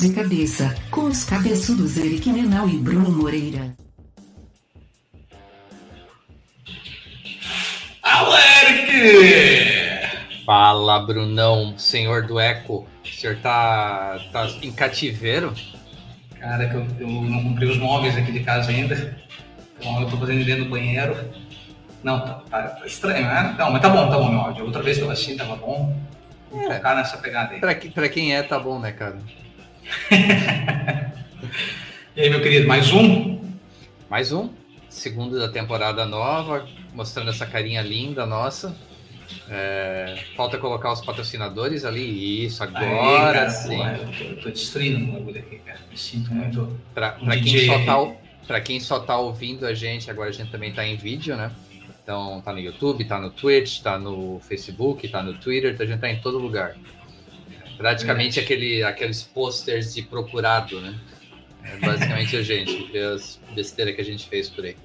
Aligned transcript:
De 0.00 0.12
cabeça, 0.12 0.74
com 0.90 1.02
os 1.02 1.24
cabeçudos 1.24 1.96
Eric 1.96 2.30
Menal 2.30 2.68
e 2.68 2.76
Bruno 2.78 3.10
Moreira. 3.10 3.74
Alô, 8.02 8.32
Eric! 8.36 10.44
Fala, 10.46 11.00
Brunão, 11.00 11.74
senhor 11.78 12.26
do 12.26 12.40
Eco. 12.40 12.86
O 13.04 13.08
senhor 13.08 13.36
tá, 13.36 14.18
tá 14.32 14.46
em 14.62 14.72
cativeiro? 14.72 15.52
Cara, 16.38 16.68
que 16.68 16.74
eu, 16.76 16.86
eu 17.00 17.08
não 17.08 17.42
comprei 17.44 17.68
os 17.68 17.76
móveis 17.76 18.16
aqui 18.16 18.32
de 18.32 18.40
casa 18.40 18.70
ainda. 18.70 19.16
Então 19.78 20.00
eu 20.00 20.08
tô 20.08 20.16
fazendo 20.16 20.44
dentro 20.44 20.64
do 20.64 20.70
banheiro. 20.70 21.16
Não, 22.02 22.20
tá, 22.20 22.42
tá, 22.50 22.62
tá 22.68 22.86
estranho, 22.86 23.26
né? 23.26 23.54
Não, 23.58 23.70
mas 23.70 23.82
tá 23.82 23.90
bom, 23.90 24.08
tá 24.08 24.16
bom 24.18 24.30
meu 24.30 24.40
áudio. 24.40 24.64
Outra 24.64 24.82
vez 24.82 24.98
tava 24.98 25.12
assim, 25.12 25.36
tava 25.36 25.56
bom. 25.56 25.94
Vou 26.50 26.62
É. 26.72 26.76
tocar 26.76 26.96
nessa 26.96 27.18
pegada 27.18 27.52
aí. 27.54 27.60
Pra, 27.60 27.74
que- 27.74 27.90
pra 27.90 28.08
quem 28.08 28.34
é, 28.34 28.42
tá 28.42 28.58
bom, 28.58 28.78
né, 28.78 28.90
cara? 28.92 29.18
E 32.16 32.22
aí, 32.22 32.28
meu 32.28 32.42
querido, 32.42 32.66
mais 32.66 32.92
um? 32.92 33.40
Mais 34.10 34.32
um, 34.32 34.50
segundo 34.88 35.38
da 35.38 35.48
temporada 35.48 36.04
nova, 36.04 36.68
mostrando 36.92 37.30
essa 37.30 37.46
carinha 37.46 37.80
linda 37.82 38.26
nossa. 38.26 38.76
É, 39.48 40.18
falta 40.36 40.58
colocar 40.58 40.92
os 40.92 41.00
patrocinadores 41.00 41.84
ali. 41.84 42.44
Isso, 42.44 42.62
agora 42.64 42.82
cara, 42.84 43.50
sim. 43.50 43.78
eu, 44.20 44.42
tô, 44.42 44.50
destruindo 44.50 45.08
o 45.08 45.12
bagulho 45.12 45.38
aqui, 45.38 45.58
cara. 45.58 45.78
Me 45.88 45.96
sinto 45.96 46.34
muito. 46.34 46.80
Pra, 46.92 47.16
Um 47.22 47.26
pra 47.26 47.36
quem 47.38 47.66
só 47.66 47.78
tá, 47.84 48.14
pra 48.46 48.60
quem 48.60 48.80
só 48.80 49.00
tá 49.00 49.16
ouvindo 49.16 49.64
a 49.64 49.72
gente, 49.72 50.10
agora 50.10 50.30
a 50.30 50.32
gente 50.32 50.50
também 50.50 50.72
tá 50.72 50.84
em 50.84 50.96
vídeo, 50.96 51.36
né? 51.36 51.52
Então 52.02 52.40
tá 52.42 52.52
no 52.52 52.58
YouTube, 52.58 53.04
tá 53.04 53.20
no 53.20 53.30
Twitch, 53.30 53.82
tá 53.82 53.98
no 53.98 54.40
Facebook, 54.40 55.06
tá 55.08 55.22
no 55.22 55.34
Twitter, 55.34 55.76
a 55.78 55.86
gente 55.86 56.00
tá 56.00 56.10
em 56.10 56.20
todo 56.20 56.38
lugar. 56.38 56.76
Praticamente 57.80 58.38
aquele, 58.38 58.82
aqueles 58.82 59.22
posters 59.22 59.94
de 59.94 60.02
procurado, 60.02 60.78
né? 60.82 60.94
É 61.64 61.76
basicamente 61.78 62.36
a 62.36 62.42
gente, 62.42 62.92
ver 62.92 63.14
as 63.14 63.40
besteiras 63.54 63.94
que 63.94 64.02
a 64.02 64.04
gente 64.04 64.28
fez 64.28 64.50
por 64.50 64.66
aí. 64.66 64.76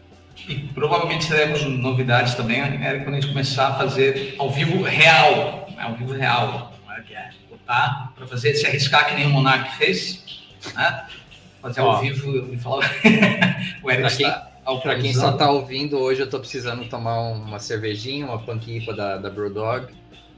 E 0.47 0.55
provavelmente 0.73 1.27
teremos 1.27 1.61
novidades 1.63 2.35
também, 2.35 2.59
Eric, 2.59 3.03
quando 3.03 3.15
a 3.15 3.19
gente 3.19 3.27
começar 3.27 3.67
a 3.67 3.73
fazer 3.73 4.35
ao 4.37 4.49
vivo 4.49 4.81
real. 4.81 5.67
né? 5.75 5.83
Ao 5.83 5.95
vivo 5.95 6.13
real. 6.13 6.73
É 6.97 7.01
que 7.01 7.13
é? 7.13 7.29
Botar 7.49 8.13
pra 8.15 8.25
fazer, 8.27 8.53
se 8.55 8.65
arriscar 8.65 9.07
que 9.09 9.15
nem 9.15 9.27
o 9.27 9.29
Monark 9.29 9.75
fez, 9.77 10.23
né? 10.73 11.05
Fazer 11.61 11.81
ao 11.81 11.87
Ó. 11.87 11.99
vivo 11.99 12.53
e 12.53 12.57
falar. 12.57 12.89
o 13.83 13.91
Eric 13.91 14.07
Pra 14.07 14.15
quem- 14.15 14.27
está 14.27 14.51
Pra 14.81 14.95
quem 14.95 15.13
só 15.13 15.27
autorizando. 15.27 15.37
tá 15.37 15.51
ouvindo, 15.51 15.97
hoje 15.97 16.21
eu 16.21 16.29
tô 16.29 16.39
precisando 16.39 16.85
tomar 16.89 17.19
uma 17.19 17.59
cervejinha, 17.59 18.25
uma 18.25 18.39
panquipa 18.39 18.93
da, 18.93 19.17
da 19.17 19.29
Brewdog, 19.29 19.93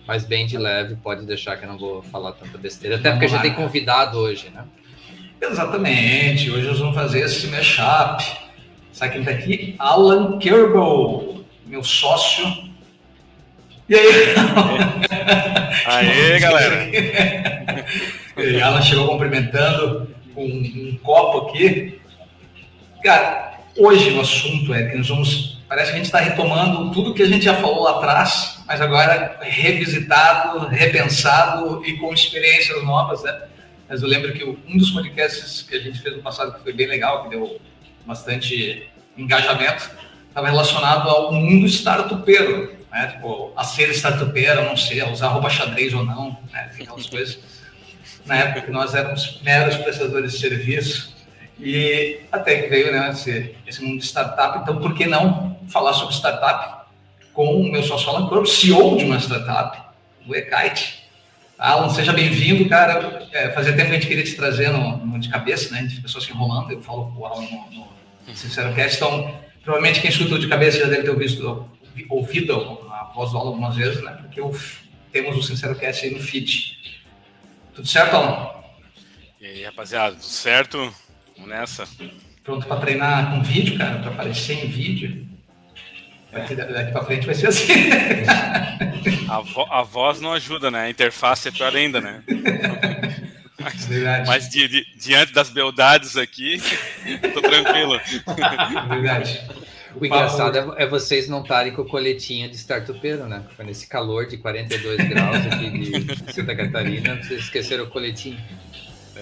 mas 0.08 0.23
bem 0.23 0.47
de 0.47 0.58
leve, 0.58 0.95
pode 0.95 1.25
deixar 1.25 1.58
que 1.58 1.66
eu 1.66 1.69
não 1.69 1.77
vou 1.77 2.02
falar 2.02 2.31
tanta 2.31 2.58
besteira. 2.58 2.95
Até 2.95 3.11
porque 3.11 3.25
a 3.25 3.30
gente 3.30 3.41
tem 3.41 3.53
convidado 3.53 4.17
hoje, 4.17 4.50
né? 4.55 4.63
Exatamente. 5.41 6.50
Hoje 6.50 6.67
nós 6.67 6.80
vamos 6.80 6.95
fazer 6.95 7.19
esse 7.19 7.47
mashup. 7.47 8.23
Sabe 8.91 9.13
quem 9.13 9.23
tá 9.23 9.31
aqui? 9.31 9.75
Alan 9.78 10.39
Kerbal, 10.39 11.41
meu 11.66 11.83
sócio. 11.83 12.45
E 13.89 13.95
aí? 13.95 14.33
Aê, 15.85 16.39
galera! 16.39 16.88
E 18.38 18.61
Alan 18.61 18.83
chegou 18.83 19.08
cumprimentando 19.08 20.08
com 20.35 20.45
um, 20.45 21.00
copo 21.02 21.50
aqui. 21.50 22.00
Cara, 23.03 23.58
hoje 23.75 24.11
o 24.11 24.22
assunto 24.22 24.72
é 24.75 24.83
que 24.83 24.97
nós 24.97 25.08
vamos. 25.08 25.56
Parece 25.67 25.91
que 25.91 25.95
a 25.95 25.97
gente 25.97 26.05
está 26.05 26.19
retomando 26.19 26.91
tudo 26.91 27.13
que 27.13 27.23
a 27.23 27.27
gente 27.27 27.43
já 27.43 27.55
falou 27.55 27.83
lá 27.83 27.97
atrás, 27.97 28.59
mas 28.65 28.79
agora 28.79 29.37
revisitado, 29.41 30.65
repensado 30.67 31.85
e 31.85 31.97
com 31.97 32.13
experiências 32.13 32.81
novas, 32.83 33.23
né? 33.23 33.37
Mas 33.89 34.01
eu 34.01 34.07
lembro 34.07 34.31
que 34.33 34.43
um 34.43 34.77
dos 34.77 34.91
podcasts 34.91 35.61
que 35.61 35.75
a 35.75 35.79
gente 35.79 35.99
fez 35.99 36.16
no 36.16 36.22
passado, 36.22 36.53
que 36.53 36.63
foi 36.63 36.72
bem 36.72 36.88
legal, 36.88 37.23
que 37.23 37.29
deu 37.29 37.59
bastante 38.06 38.89
engajamento, 39.17 39.89
estava 40.29 40.47
relacionado 40.47 41.09
ao 41.09 41.33
mundo 41.33 41.66
startupeiro, 41.66 42.73
né? 42.89 43.07
Tipo, 43.07 43.51
a 43.56 43.63
ser 43.66 43.89
startupeiro, 43.89 44.63
não 44.63 44.77
ser, 44.77 45.01
a 45.01 45.09
usar 45.09 45.27
roupa 45.27 45.50
xadrez 45.50 45.94
ou 45.94 46.06
não, 46.06 46.38
né? 46.51 46.72
Aquelas 46.73 47.07
coisas. 47.07 47.39
Na 48.25 48.35
época 48.35 48.61
que 48.61 48.72
nós 48.72 48.94
éramos 48.94 49.41
meros 49.41 49.75
prestadores 49.77 50.33
de 50.33 50.39
serviço. 50.39 51.16
E 51.59 52.19
até 52.31 52.62
que 52.62 52.68
veio 52.68 52.91
né, 52.91 53.09
esse, 53.09 53.56
esse 53.66 53.84
mundo 53.84 54.00
de 54.00 54.06
startup, 54.06 54.59
então 54.59 54.79
por 54.79 54.94
que 54.94 55.06
não 55.06 55.57
falar 55.68 55.94
sobre 55.94 56.13
startup 56.13 56.78
com 57.34 57.62
o 57.62 57.72
meu 57.72 57.84
sócio 57.84 58.09
Alan 58.09 58.28
Corpo, 58.28 58.47
CEO 58.47 58.97
de 58.97 59.06
uma 59.06 59.19
startup, 59.19 59.79
o 60.28 60.35
eKite. 60.35 61.03
Alan, 61.57 61.90
seja 61.90 62.13
bem-vindo, 62.13 62.68
cara. 62.68 63.28
É, 63.31 63.51
fazia 63.51 63.73
tempo 63.73 63.90
que 63.90 63.95
a 63.95 64.00
gente 64.00 64.07
queria 64.07 64.23
te 64.23 64.35
trazer 64.35 64.69
no, 64.69 64.97
no 64.97 65.19
de 65.19 65.29
cabeça, 65.29 65.72
né? 65.72 65.79
A 65.79 65.81
gente 65.84 65.95
fica 65.95 66.07
só 66.07 66.19
se 66.19 66.31
enrolando, 66.31 66.72
eu 66.72 66.81
falo 66.81 67.12
com 67.12 67.22
o 67.22 67.25
Alan 67.25 67.41
no, 67.41 67.88
no 68.28 68.35
Sincero 68.35 68.74
Cast, 68.74 68.97
então 68.97 69.39
provavelmente 69.63 70.01
quem 70.01 70.09
escutou 70.09 70.38
de 70.38 70.47
cabeça 70.47 70.79
já 70.79 70.85
deve 70.85 71.03
ter 71.03 71.09
ouvido, 71.09 71.69
ouvido 72.09 72.53
a 72.91 73.12
voz 73.13 73.31
do 73.31 73.38
Alan 73.38 73.50
algumas 73.50 73.75
vezes, 73.75 74.03
né? 74.03 74.18
Porque 74.19 74.41
o, 74.41 74.51
temos 75.12 75.38
o 75.38 75.44
Sincero 75.44 75.75
Cast 75.75 76.06
aí 76.06 76.13
no 76.13 76.19
feed. 76.19 76.78
Tudo 77.74 77.88
certo, 77.88 78.16
Alan? 78.16 78.50
E 79.39 79.45
aí, 79.45 79.63
rapaziada, 79.63 80.16
tudo 80.16 80.24
certo? 80.24 80.94
Vamos 81.38 81.50
nessa. 81.50 81.88
Pronto 82.44 82.66
para 82.68 82.80
treinar 82.81 83.31
com 83.31 83.42
vídeo, 83.44 83.78
cara, 83.78 84.00
para 84.00 84.12
aparecer 84.12 84.64
em 84.66 84.68
vídeo. 84.68 85.25
Daqui, 86.31 86.56
daqui 86.56 86.92
para 86.92 87.06
frente 87.06 87.25
vai 87.25 87.36
ser 87.36 87.48
assim. 87.48 87.74
A, 89.30 89.42
vo- 89.42 89.68
a 89.70 89.84
voz 89.84 90.22
não 90.22 90.31
ajuda, 90.34 90.72
né? 90.72 90.84
A 90.84 90.90
interface 90.90 91.50
é 91.50 91.52
pior 91.52 91.75
ainda, 91.75 92.00
né? 92.00 92.24
Mas, 93.59 93.86
Verdade. 93.88 94.28
mas 94.30 94.48
di- 94.50 94.68
di- 94.68 94.86
diante 94.98 95.34
das 95.34 95.50
beldades 95.50 96.16
aqui, 96.16 96.62
tô 97.34 97.42
tranquilo. 97.42 98.00
Verdade. 98.88 99.42
O 100.00 100.06
engraçado 100.06 100.58
é, 100.78 100.84
é 100.84 100.88
vocês 100.88 101.28
não 101.28 101.42
estarem 101.42 101.74
com 101.74 101.81
o 101.81 101.86
coletinho 101.86 102.48
de 102.50 102.56
startupeiro, 102.56 103.25
né? 103.28 103.44
Foi 103.58 103.66
nesse 103.66 103.88
calor 103.88 104.28
de 104.28 104.38
42 104.38 105.09
graus 105.09 105.38
aqui 105.48 105.69
de 105.72 106.31
Santa 106.34 106.56
Catarina, 106.56 107.16
vocês 107.22 107.42
esqueceram 107.42 107.86
o 107.86 107.90
coletinho. 107.90 108.38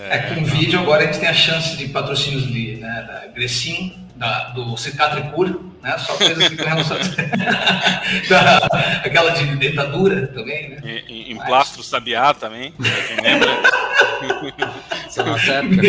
É, 0.10 0.18
com 0.18 0.44
vídeo 0.44 0.80
agora 0.80 1.04
a 1.04 1.06
gente 1.06 1.20
tem 1.20 1.30
a 1.30 1.34
chance 1.34 1.78
de 1.78 1.88
patrocínios 1.88 2.48
de, 2.48 2.76
né, 2.76 3.06
da 3.08 3.28
Grecin, 3.34 3.94
da, 4.16 4.50
do 4.50 4.76
Cicatricur, 4.78 5.62
né? 5.82 5.98
Só 5.98 6.16
coisas 6.16 6.48
que 6.48 6.56
relacionadas. 6.56 7.16
da, 8.30 8.58
aquela 9.04 9.32
de 9.32 9.56
dentadura 9.56 10.28
também, 10.28 10.70
né? 10.70 10.78
Em, 10.84 11.14
em, 11.14 11.32
em 11.32 11.38
plastro 11.38 11.84
sabiá 11.84 12.34
também, 12.34 12.74
quem 13.08 13.22
lembra. 13.22 13.50
Essa 15.06 15.22
é 15.22 15.26
nossa 15.26 15.52
época. 15.54 15.88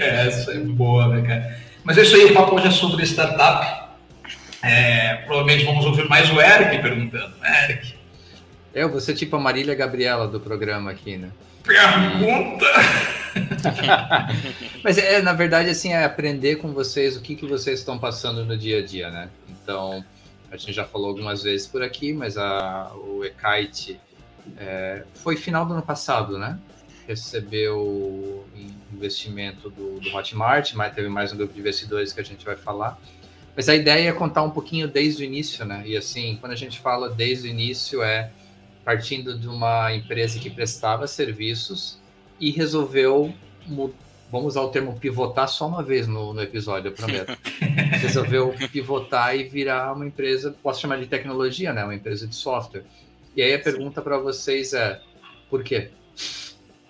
É, 0.00 0.26
essa 0.26 0.52
é 0.52 0.58
boa, 0.58 1.08
né, 1.08 1.26
cara? 1.26 1.58
Mas 1.82 1.98
é 1.98 2.02
isso 2.02 2.16
aí, 2.16 2.24
o 2.26 2.34
papo 2.34 2.56
hoje 2.56 2.68
é 2.68 2.70
sobre 2.70 3.04
startup. 3.04 3.84
É, 4.62 5.16
provavelmente 5.26 5.64
vamos 5.64 5.84
ouvir 5.84 6.08
mais 6.08 6.30
o 6.30 6.40
Eric 6.40 6.80
perguntando. 6.80 7.34
né, 7.40 7.64
Eric, 7.64 7.94
Eu 8.74 8.90
vou 8.90 9.00
ser 9.00 9.14
tipo 9.14 9.36
a 9.36 9.40
Marília 9.40 9.74
Gabriela 9.74 10.26
do 10.26 10.40
programa 10.40 10.90
aqui, 10.90 11.16
né? 11.16 11.30
Pergunta! 11.64 12.66
Mas 14.84 14.98
é, 14.98 15.22
na 15.22 15.32
verdade, 15.32 15.70
assim, 15.70 15.92
é 15.92 16.04
aprender 16.04 16.56
com 16.56 16.72
vocês 16.72 17.16
o 17.16 17.20
que, 17.20 17.34
que 17.34 17.46
vocês 17.46 17.80
estão 17.80 17.98
passando 17.98 18.44
no 18.44 18.56
dia 18.56 18.78
a 18.78 18.84
dia, 18.84 19.10
né? 19.10 19.30
Então, 19.48 20.04
a 20.50 20.56
gente 20.56 20.72
já 20.72 20.84
falou 20.84 21.08
algumas 21.08 21.42
vezes 21.42 21.66
por 21.66 21.82
aqui, 21.82 22.12
mas 22.12 22.36
a, 22.36 22.92
o 22.94 23.24
eKite 23.24 23.98
é, 24.56 25.04
foi 25.14 25.36
final 25.36 25.64
do 25.66 25.72
ano 25.72 25.82
passado, 25.82 26.38
né? 26.38 26.58
Recebeu 27.08 28.46
investimento 28.92 29.68
do, 29.70 29.98
do 29.98 30.14
Hotmart, 30.14 30.74
mas 30.74 30.94
teve 30.94 31.08
mais 31.08 31.32
um 31.32 31.36
grupo 31.36 31.52
de 31.52 31.60
investidores 31.60 32.12
que 32.12 32.20
a 32.20 32.24
gente 32.24 32.44
vai 32.44 32.56
falar. 32.56 33.00
Mas 33.56 33.68
a 33.68 33.74
ideia 33.74 34.08
é 34.08 34.12
contar 34.12 34.42
um 34.42 34.50
pouquinho 34.50 34.86
desde 34.86 35.22
o 35.22 35.26
início, 35.26 35.64
né? 35.64 35.82
E 35.86 35.96
assim, 35.96 36.36
quando 36.40 36.52
a 36.52 36.56
gente 36.56 36.78
fala 36.78 37.08
desde 37.08 37.48
o 37.48 37.50
início, 37.50 38.02
é 38.02 38.30
partindo 38.84 39.38
de 39.38 39.48
uma 39.48 39.94
empresa 39.94 40.38
que 40.38 40.50
prestava 40.50 41.06
serviços 41.06 41.98
e 42.38 42.50
resolveu, 42.50 43.32
vamos 44.30 44.48
usar 44.48 44.62
o 44.62 44.68
termo 44.68 44.98
pivotar 44.98 45.48
só 45.48 45.66
uma 45.66 45.82
vez 45.82 46.06
no, 46.06 46.34
no 46.34 46.42
episódio, 46.42 46.88
eu 46.88 46.92
prometo. 46.92 47.36
resolveu 48.00 48.54
pivotar 48.70 49.36
e 49.36 49.44
virar 49.44 49.92
uma 49.92 50.06
empresa, 50.06 50.54
posso 50.62 50.80
chamar 50.80 50.98
de 50.98 51.06
tecnologia, 51.06 51.72
né? 51.72 51.82
Uma 51.84 51.94
empresa 51.94 52.26
de 52.26 52.34
software. 52.34 52.84
E 53.34 53.42
aí 53.42 53.54
a 53.54 53.58
pergunta 53.58 54.02
para 54.02 54.18
vocês 54.18 54.72
é, 54.72 55.00
por 55.48 55.62
quê? 55.62 55.90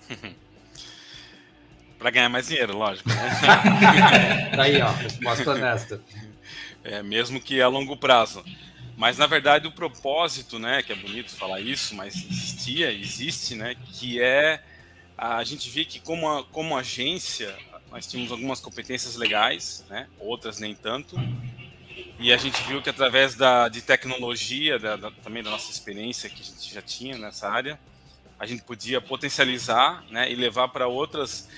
Pra 2.05 2.11
ganhar 2.11 2.29
mais 2.29 2.49
dinheiro, 2.49 2.77
lógico. 2.77 3.09
Né? 3.09 4.51
Daí, 4.55 4.83
ó, 4.83 4.91
resposta 4.91 5.53
honesta. 5.53 6.03
É, 6.85 7.03
mesmo 7.03 7.41
que 7.41 7.63
a 7.63 7.69
longo 7.69 7.97
prazo. 7.97 8.45
Mas 8.97 9.19
na 9.19 9.27
verdade 9.27 9.67
o 9.67 9.73
propósito, 9.73 10.59
né, 10.59 10.83
que 10.83 10.93
é 10.93 10.97
bonito 10.97 11.35
falar 11.35 11.61
isso, 11.61 11.95
mas 11.95 12.15
existia, 12.15 12.93
existe, 12.93 13.55
né, 13.55 13.75
que 13.75 14.21
é 14.21 14.63
a 15.17 15.43
gente 15.45 15.69
vê 15.71 15.85
que 15.85 16.01
como, 16.01 16.29
a- 16.29 16.45
como 16.45 16.77
agência 16.77 17.57
nós 17.91 18.07
tínhamos 18.07 18.33
algumas 18.33 18.61
competências 18.61 19.17
legais, 19.17 19.85
né, 19.89 20.09
outras 20.19 20.59
nem 20.59 20.75
tanto, 20.75 21.17
e 22.19 22.33
a 22.33 22.37
gente 22.37 22.63
viu 22.65 22.81
que 22.81 22.89
através 22.91 23.35
da, 23.35 23.69
de 23.69 23.83
tecnologia, 23.83 24.79
da, 24.79 24.97
da- 24.97 25.11
também 25.11 25.43
da 25.43 25.51
nossa 25.51 25.71
experiência 25.71 26.31
que 26.31 26.43
a 26.43 26.45
gente 26.45 26.73
já 26.73 26.83
tinha 26.83 27.19
nessa 27.19 27.49
área, 27.49 27.79
a 28.39 28.47
gente 28.47 28.63
podia 28.63 29.01
potencializar 29.01 30.05
né, 30.11 30.31
e 30.31 30.35
levar 30.35 30.69
para 30.69 30.87
outras 30.87 31.49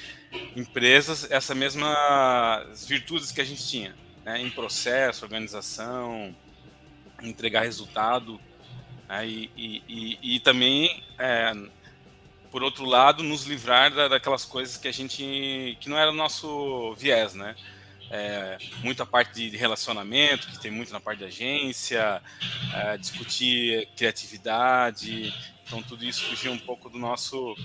empresas 0.55 1.31
essa 1.31 1.55
mesma 1.55 1.95
virtudes 2.87 3.33
que 3.33 3.41
a 3.41 3.45
gente 3.45 3.67
tinha 3.67 3.95
né, 4.25 4.41
em 4.41 4.51
processo, 4.51 5.25
organização, 5.25 6.35
entregar 7.29 7.63
resultado 7.63 8.41
né, 9.09 9.27
e, 9.27 9.51
e, 9.57 9.83
e, 9.89 10.37
e, 10.37 10.41
também 10.41 11.03
é, 11.19 11.55
por 12.51 12.63
outro 12.63 12.85
lado 12.85 13.23
nos 13.23 13.45
livrar 13.45 13.93
da, 13.93 14.09
daquelas 14.09 14.45
coisas 14.45 14.77
que 14.77 14.89
a 14.89 14.93
gente 14.93 15.77
que 15.81 15.89
não 15.89 15.99
era 15.99 16.11
o 16.11 16.15
nosso 16.15 16.95
viés, 16.95 17.35
né? 17.35 17.55
É, 18.09 18.59
muita 18.85 19.05
parte 19.05 19.51
de 19.51 19.57
relacionamento, 19.57 20.47
que 20.47 20.61
tem 20.61 20.71
muito 20.71 20.93
na 20.93 21.01
parte 21.01 21.19
de 21.19 21.25
agência, 21.25 22.23
é, 22.73 22.97
discutir 22.97 23.89
criatividade, 23.97 25.35
então 25.67 25.83
tudo 25.83 26.05
isso 26.05 26.23
fugia 26.25 26.53
um 26.53 26.59
pouco 26.59 26.89
do 26.89 26.99
nosso 26.99 27.57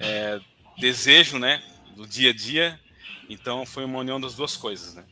é, 0.00 0.40
desejo, 0.76 1.38
né, 1.38 1.62
do 1.94 2.06
dia 2.06 2.30
a 2.30 2.34
dia. 2.34 2.80
Então 3.28 3.64
foi 3.64 3.84
uma 3.84 4.00
união 4.00 4.20
das 4.20 4.34
duas 4.34 4.56
coisas, 4.56 4.94
né? 4.94 5.04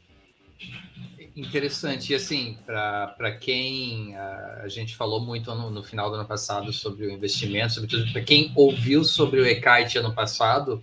Interessante. 1.37 2.13
E 2.13 2.15
assim, 2.15 2.59
para 2.65 3.33
quem 3.41 4.17
a, 4.17 4.63
a, 4.65 4.69
gente 4.69 4.95
falou 4.95 5.21
muito 5.21 5.53
no, 5.55 5.69
no, 5.69 5.83
final 5.83 6.09
do 6.09 6.17
ano 6.17 6.27
passado 6.27 6.73
sobre 6.73 7.07
o 7.07 7.11
investimento, 7.11 7.75
sobretudo 7.75 8.13
para 8.13 8.23
quem 8.23 8.53
ouviu 8.55 9.03
sobre 9.05 9.41
o 9.41 9.47
Ekite 9.47 9.99
ano 9.99 10.15
passado, 10.15 10.83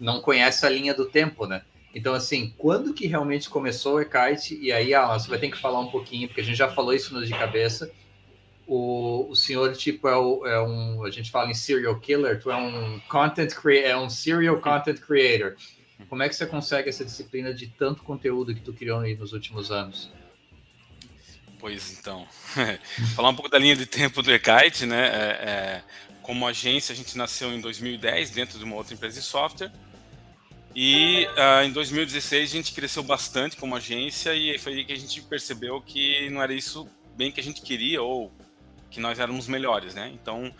não 0.00 0.20
conhece 0.20 0.64
a 0.64 0.70
linha 0.70 0.94
do 0.94 1.04
tempo, 1.04 1.46
né? 1.46 1.62
Então, 1.94 2.14
assim, 2.14 2.54
quando 2.56 2.94
que 2.94 3.06
realmente 3.06 3.50
começou 3.50 3.96
o 3.96 4.00
Ekite? 4.00 4.58
E 4.58 4.72
aí, 4.72 4.94
ah, 4.94 5.18
você 5.18 5.28
vai 5.28 5.38
ter 5.38 5.50
que 5.50 5.58
falar 5.58 5.80
um 5.80 5.90
pouquinho, 5.90 6.26
porque 6.26 6.40
a 6.40 6.44
gente 6.44 6.56
já 6.56 6.70
falou 6.70 6.94
isso 6.94 7.12
no 7.12 7.24
de 7.24 7.32
cabeça, 7.32 7.92
o, 8.66 9.26
o 9.28 9.36
senhor, 9.36 9.74
tipo, 9.74 10.08
é, 10.08 10.16
o, 10.16 10.46
é, 10.46 10.62
um. 10.62 11.04
A 11.04 11.10
gente 11.10 11.30
fala 11.30 11.50
em 11.50 11.54
serial 11.54 11.98
killer, 12.00 12.40
tu 12.40 12.50
é 12.50 12.56
um 12.56 12.98
content 13.08 13.52
creator, 13.54 13.90
é 13.90 13.96
um 13.96 14.08
serial 14.08 14.58
content 14.58 14.98
creator. 14.98 15.54
Como 16.08 16.22
é 16.22 16.28
que 16.28 16.34
você 16.34 16.46
consegue 16.46 16.88
essa 16.88 17.04
disciplina 17.04 17.52
de 17.52 17.66
tanto 17.66 18.02
conteúdo 18.02 18.54
que 18.54 18.60
tu 18.60 18.72
criou 18.72 19.00
aí 19.00 19.16
nos 19.16 19.32
últimos 19.32 19.70
anos? 19.70 20.10
Pois 21.58 21.96
então, 21.98 22.26
falar 23.14 23.28
um 23.28 23.34
pouco 23.34 23.48
da 23.48 23.58
linha 23.58 23.76
de 23.76 23.86
tempo 23.86 24.20
do 24.20 24.32
Ekite, 24.32 24.84
né? 24.84 25.06
É, 25.06 25.28
é, 25.48 25.82
como 26.20 26.46
agência, 26.46 26.92
a 26.92 26.96
gente 26.96 27.16
nasceu 27.16 27.52
em 27.52 27.60
2010 27.60 28.30
dentro 28.30 28.58
de 28.58 28.64
uma 28.64 28.76
outra 28.76 28.94
empresa 28.94 29.20
de 29.20 29.24
software. 29.24 29.72
E 30.74 31.26
uh, 31.36 31.64
em 31.64 31.70
2016 31.70 32.50
a 32.50 32.52
gente 32.52 32.72
cresceu 32.72 33.02
bastante 33.02 33.56
como 33.56 33.76
agência 33.76 34.34
e 34.34 34.58
foi 34.58 34.72
aí 34.72 34.84
que 34.84 34.92
a 34.92 34.98
gente 34.98 35.20
percebeu 35.22 35.80
que 35.82 36.30
não 36.30 36.42
era 36.42 36.54
isso 36.54 36.88
bem 37.14 37.30
que 37.30 37.40
a 37.40 37.42
gente 37.42 37.60
queria 37.60 38.02
ou 38.02 38.32
que 38.90 38.98
nós 38.98 39.18
éramos 39.18 39.46
melhores, 39.46 39.94
né? 39.94 40.10
Então, 40.14 40.52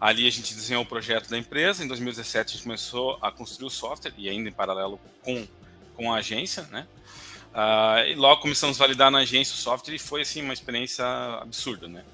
ali 0.00 0.26
a 0.26 0.30
gente 0.30 0.54
desenhou 0.54 0.82
o 0.82 0.86
projeto 0.86 1.28
da 1.28 1.38
empresa. 1.38 1.84
Em 1.84 1.88
2017 1.88 2.50
a 2.50 2.52
gente 2.54 2.62
começou 2.62 3.18
a 3.20 3.30
construir 3.30 3.66
o 3.66 3.70
software 3.70 4.12
e 4.16 4.28
ainda 4.28 4.48
em 4.48 4.52
paralelo 4.52 5.00
com, 5.22 5.46
com 5.94 6.12
a 6.12 6.18
agência, 6.18 6.62
né? 6.70 6.86
Uh, 7.48 8.08
e 8.08 8.14
logo 8.14 8.42
começamos 8.42 8.78
a 8.78 8.84
validar 8.84 9.10
na 9.10 9.18
agência 9.18 9.54
o 9.54 9.56
software 9.56 9.94
e 9.94 9.98
foi 9.98 10.20
assim 10.20 10.42
uma 10.42 10.52
experiência 10.52 11.04
absurda, 11.40 11.88
né? 11.88 12.04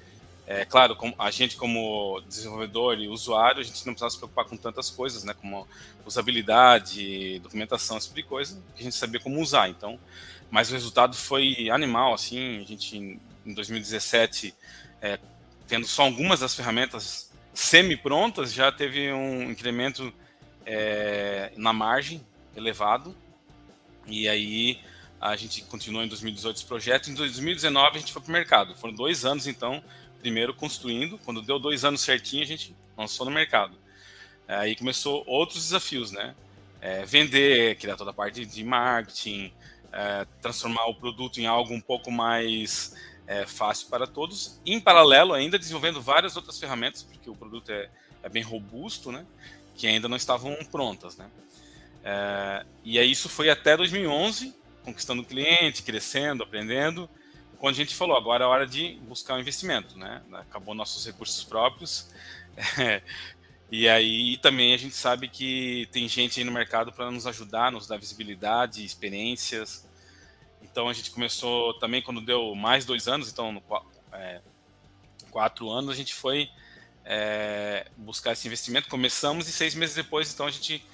É 0.47 0.63
claro, 0.63 0.95
a 1.17 1.31
gente 1.31 1.55
como 1.55 2.21
desenvolvedor 2.27 2.99
e 2.99 3.07
usuário, 3.07 3.61
a 3.61 3.63
gente 3.63 3.83
não 3.85 3.93
precisava 3.93 4.11
se 4.11 4.17
preocupar 4.17 4.45
com 4.45 4.55
tantas 4.55 4.91
coisas, 4.91 5.23
né? 5.23 5.33
Como 5.33 5.67
usabilidade, 6.05 7.39
documentação, 7.39 7.97
esse 7.97 8.07
tipo 8.07 8.17
de 8.17 8.23
coisa, 8.23 8.61
que 8.75 8.81
a 8.81 8.83
gente 8.83 8.95
sabia 8.95 9.19
como 9.19 9.41
usar. 9.41 9.69
Então, 9.69 9.99
mas 10.51 10.69
o 10.69 10.73
resultado 10.73 11.15
foi 11.15 11.69
animal, 11.71 12.13
assim. 12.13 12.61
A 12.61 12.63
gente 12.63 13.19
em 13.43 13.53
2017 13.53 14.53
é, 15.01 15.19
tendo 15.67 15.87
só 15.87 16.03
algumas 16.03 16.39
das 16.39 16.53
ferramentas 16.53 17.24
semi-prontas, 17.55 18.53
já 18.53 18.71
teve 18.71 19.11
um 19.11 19.49
incremento 19.49 20.13
é, 20.65 21.51
na 21.55 21.73
margem 21.73 22.21
elevado. 22.55 23.15
E 24.05 24.27
aí 24.27 24.79
a 25.19 25.35
gente 25.35 25.63
continuou 25.63 26.03
em 26.03 26.07
2018 26.07 26.57
esse 26.57 26.65
projeto. 26.65 27.09
Em 27.09 27.15
2019 27.15 27.97
a 27.97 27.99
gente 27.99 28.13
foi 28.13 28.21
para 28.21 28.29
o 28.29 28.33
mercado. 28.33 28.75
Foram 28.75 28.93
dois 28.93 29.25
anos, 29.25 29.47
então, 29.47 29.83
primeiro 30.19 30.53
construindo. 30.53 31.17
Quando 31.19 31.41
deu 31.41 31.57
dois 31.57 31.83
anos 31.83 32.01
certinho, 32.01 32.43
a 32.43 32.45
gente 32.45 32.75
lançou 32.97 33.25
no 33.25 33.31
mercado. 33.31 33.75
Aí 34.47 34.75
começou 34.75 35.23
outros 35.25 35.63
desafios, 35.63 36.11
né? 36.11 36.35
É, 36.81 37.03
vender, 37.03 37.77
criar 37.77 37.95
toda 37.95 38.11
a 38.11 38.13
parte 38.13 38.45
de 38.45 38.63
marketing, 38.63 39.51
é, 39.91 40.27
transformar 40.41 40.85
o 40.85 40.93
produto 40.93 41.39
em 41.39 41.47
algo 41.47 41.73
um 41.73 41.81
pouco 41.81 42.11
mais 42.11 42.93
é, 43.27 43.45
fácil 43.45 43.87
para 43.89 44.07
todos. 44.07 44.59
Em 44.65 44.79
paralelo, 44.79 45.33
ainda 45.33 45.57
desenvolvendo 45.57 46.01
várias 46.01 46.35
outras 46.35 46.59
ferramentas, 46.59 47.03
porque 47.03 47.29
o 47.29 47.35
produto 47.35 47.71
é, 47.71 47.89
é 48.23 48.29
bem 48.29 48.43
robusto, 48.43 49.11
né? 49.11 49.25
Que 49.75 49.87
ainda 49.87 50.07
não 50.07 50.17
estavam 50.17 50.55
prontas, 50.71 51.17
né? 51.17 51.29
É, 52.03 52.65
e 52.83 52.99
aí 52.99 53.11
isso 53.11 53.27
foi 53.27 53.49
até 53.49 53.75
2011, 53.75 54.53
conquistando 54.83 55.21
o 55.21 55.25
cliente, 55.25 55.81
crescendo, 55.83 56.43
aprendendo, 56.43 57.09
quando 57.57 57.73
a 57.73 57.77
gente 57.77 57.95
falou, 57.95 58.15
agora 58.15 58.43
é 58.43 58.47
hora 58.47 58.67
de 58.67 58.99
buscar 59.07 59.35
um 59.35 59.39
investimento, 59.39 59.97
né? 59.97 60.21
Acabou 60.33 60.75
nossos 60.75 61.05
recursos 61.05 61.43
próprios. 61.43 62.11
e 63.71 63.87
aí 63.89 64.37
também 64.37 64.73
a 64.73 64.77
gente 64.77 64.95
sabe 64.95 65.27
que 65.27 65.87
tem 65.91 66.07
gente 66.07 66.39
aí 66.39 66.43
no 66.43 66.51
mercado 66.51 66.91
para 66.91 67.09
nos 67.09 67.25
ajudar, 67.25 67.71
nos 67.71 67.87
dar 67.87 67.97
visibilidade, 67.97 68.85
experiências, 68.85 69.87
então 70.75 70.89
a 70.89 70.93
gente 70.93 71.09
começou 71.09 71.73
também 71.75 72.01
quando 72.01 72.19
deu 72.19 72.53
mais 72.53 72.83
dois 72.83 73.07
anos, 73.07 73.31
então 73.31 73.49
no, 73.49 73.63
é, 74.11 74.41
quatro 75.31 75.69
anos 75.69 75.89
a 75.89 75.95
gente 75.95 76.13
foi 76.13 76.49
é, 77.05 77.89
buscar 77.95 78.33
esse 78.33 78.45
investimento. 78.45 78.89
Começamos 78.89 79.47
e 79.47 79.53
seis 79.53 79.73
meses 79.73 79.95
depois, 79.95 80.33
então 80.33 80.45
a 80.45 80.51
gente 80.51 80.85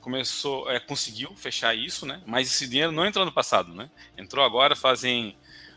começou, 0.00 0.70
é, 0.70 0.80
conseguiu 0.80 1.36
fechar 1.36 1.76
isso, 1.76 2.06
né? 2.06 2.22
Mas 2.24 2.48
esse 2.48 2.66
dinheiro 2.66 2.90
não 2.90 3.04
entrou 3.04 3.26
no 3.26 3.30
passado, 3.30 3.74
né? 3.74 3.90
Entrou 4.16 4.42
agora 4.42 4.74
fazem 4.74 5.36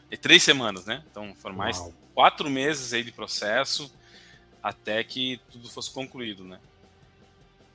é, 0.10 0.16
três 0.16 0.42
semanas, 0.44 0.86
né? 0.86 1.04
Então 1.12 1.36
foram 1.36 1.58
mais 1.58 1.78
Uau. 1.78 1.94
quatro 2.14 2.50
meses 2.50 2.94
aí 2.94 3.04
de 3.04 3.12
processo 3.12 3.94
até 4.64 5.04
que 5.04 5.42
tudo 5.52 5.70
fosse 5.70 5.92
concluído, 5.92 6.46
né? 6.46 6.58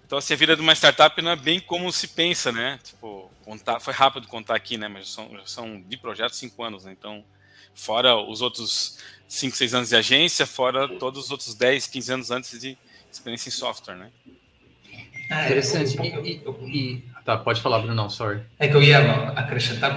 Então, 0.07 0.19
assim, 0.19 0.35
a 0.35 0.37
vida 0.37 0.55
de 0.55 0.63
uma 0.63 0.73
startup 0.73 1.21
não 1.21 1.33
é 1.33 1.37
bem 1.37 1.59
como 1.59 1.91
se 1.91 2.07
pensa, 2.07 2.53
né? 2.53 2.79
Tipo, 2.83 3.29
contar, 3.45 3.81
foi 3.81 3.93
rápido 3.93 4.29
contar 4.29 4.55
aqui, 4.55 4.79
né? 4.79 4.87
Mas 4.87 5.09
são, 5.11 5.29
são 5.45 5.81
de 5.81 5.97
projeto 5.97 6.33
cinco 6.37 6.63
anos, 6.63 6.85
né? 6.85 6.95
Então, 6.97 7.25
fora 7.75 8.17
os 8.17 8.41
outros 8.41 8.99
cinco, 9.29 9.57
seis 9.57 9.75
anos 9.75 9.89
de 9.89 9.97
agência, 9.97 10.47
fora 10.47 10.89
todos 10.89 11.25
os 11.25 11.31
outros 11.33 11.55
10, 11.57 11.89
15 11.89 12.13
anos 12.13 12.31
antes 12.31 12.61
de 12.61 12.79
experiência 13.11 13.49
em 13.49 13.53
software, 13.53 13.97
né? 13.97 14.11
É, 15.29 15.47
Interessante. 15.47 15.97
Eu, 15.99 16.25
eu, 16.25 16.25
eu, 16.25 16.69
e, 16.69 17.05
tá, 17.25 17.37
pode 17.37 17.61
falar, 17.61 17.81
Bruno, 17.81 17.95
não, 17.95 18.09
sorry. 18.09 18.43
É 18.61 18.69
que 18.69 18.77
eu 18.77 18.83
ia 18.83 19.01
acrescentar, 19.33 19.93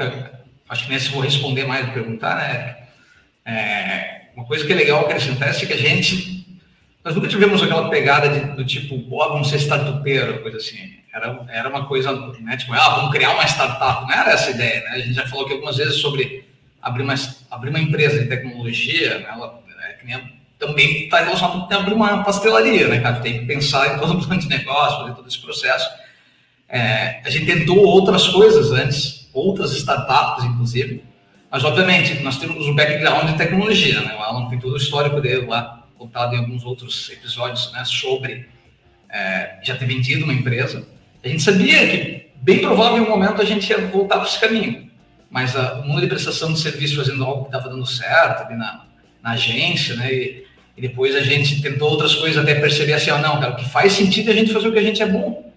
acho 0.67 0.85
que 0.85 0.91
nesse 0.91 1.09
vou 1.09 1.21
responder 1.21 1.65
mais 1.65 1.85
do 1.85 1.91
que 1.91 1.99
perguntar, 1.99 2.35
né? 2.35 2.87
É, 3.45 4.29
uma 4.35 4.45
coisa 4.45 4.65
que 4.65 4.73
é 4.73 4.75
legal 4.75 5.05
acrescentar 5.05 5.49
é 5.49 5.53
que 5.53 5.73
a 5.73 5.77
gente 5.77 6.38
nós 7.09 7.15
nunca 7.15 7.27
tivemos 7.27 7.63
aquela 7.63 7.89
pegada 7.89 8.29
de, 8.29 8.39
do 8.55 8.63
tipo, 8.63 9.03
vamos 9.09 9.49
ser 9.49 9.55
startupeiro, 9.55 10.43
coisa 10.43 10.57
assim. 10.57 10.77
Era, 11.11 11.43
era 11.49 11.67
uma 11.67 11.87
coisa, 11.87 12.11
né, 12.39 12.55
tipo, 12.55 12.71
ah, 12.73 12.97
vamos 12.97 13.11
criar 13.11 13.31
uma 13.31 13.47
startup. 13.47 14.03
Não 14.03 14.13
era 14.13 14.29
essa 14.29 14.49
a 14.49 14.51
ideia, 14.51 14.83
né? 14.83 14.89
A 14.91 14.99
gente 14.99 15.13
já 15.15 15.25
falou 15.25 15.45
aqui 15.45 15.53
algumas 15.53 15.77
vezes 15.77 15.95
sobre 15.95 16.47
abrir 16.79 17.01
uma, 17.01 17.15
abrir 17.49 17.71
uma 17.71 17.79
empresa 17.79 18.19
de 18.19 18.27
tecnologia, 18.27 19.17
né? 19.17 19.25
Ela 19.27 19.59
é, 20.07 20.21
também 20.59 21.05
está 21.05 21.21
relacionado 21.21 21.67
com 21.67 21.73
abrir 21.73 21.95
uma 21.95 22.23
pastelaria, 22.23 22.87
né, 22.87 22.99
cara? 22.99 23.15
Tem 23.21 23.39
que 23.39 23.45
pensar 23.47 23.95
em 23.95 23.99
todo 23.99 24.13
o 24.21 24.23
plano 24.23 24.39
de 24.39 24.47
negócio, 24.47 24.99
fazer 24.99 25.15
todo 25.15 25.27
esse 25.27 25.39
processo. 25.39 25.89
É, 26.69 27.21
a 27.25 27.29
gente 27.31 27.47
tentou 27.47 27.79
outras 27.79 28.27
coisas 28.27 28.71
antes, 28.71 29.27
outras 29.33 29.71
startups, 29.71 30.45
inclusive, 30.45 31.03
mas, 31.49 31.63
obviamente, 31.63 32.21
nós 32.21 32.37
temos 32.37 32.67
um 32.67 32.75
background 32.75 33.31
de 33.31 33.35
tecnologia, 33.35 33.99
né? 33.99 34.15
O 34.15 34.21
Alan 34.21 34.47
tem 34.47 34.59
todo 34.59 34.73
o 34.73 34.77
histórico 34.77 35.19
dele 35.19 35.47
lá 35.47 35.78
contado 35.99 36.33
em 36.33 36.37
alguns 36.37 36.63
outros 36.63 37.09
episódios 37.09 37.73
né, 37.73 37.83
sobre 37.83 38.47
é, 39.09 39.59
já 39.61 39.75
ter 39.75 39.85
vendido 39.85 40.23
uma 40.23 40.33
empresa, 40.33 40.87
a 41.21 41.27
gente 41.27 41.43
sabia 41.43 41.85
que 41.89 42.27
bem 42.35 42.59
provável 42.59 42.99
em 42.99 43.01
um 43.01 43.09
momento 43.09 43.41
a 43.41 43.45
gente 43.45 43.69
ia 43.69 43.85
voltar 43.87 44.15
para 44.15 44.27
esse 44.27 44.39
caminho. 44.39 44.89
Mas 45.29 45.55
a, 45.57 45.81
o 45.81 45.85
mundo 45.85 45.99
de 45.99 46.07
prestação 46.07 46.53
de 46.53 46.59
serviço 46.59 46.95
fazendo 46.95 47.23
algo 47.23 47.41
que 47.43 47.49
estava 47.49 47.69
dando 47.69 47.85
certo 47.85 48.47
ali 48.47 48.55
na, 48.55 48.85
na 49.21 49.31
agência, 49.31 49.95
né? 49.95 50.11
E, 50.11 50.45
e, 50.77 50.81
depois 50.81 51.13
a 51.13 51.19
gente 51.19 51.61
tentou 51.61 51.89
outras 51.89 52.15
coisas 52.15 52.41
até 52.41 52.55
perceber 52.55 52.93
assim, 52.93 53.11
ó, 53.11 53.17
não, 53.17 53.37
cara, 53.37 53.51
o 53.51 53.55
que 53.57 53.69
faz 53.69 53.91
sentido 53.91 54.29
é 54.29 54.33
a 54.33 54.35
gente 54.35 54.53
fazer 54.53 54.69
o 54.69 54.71
que 54.71 54.79
a 54.79 54.83
gente 54.83 55.03
é 55.03 55.05
bom. 55.05 55.51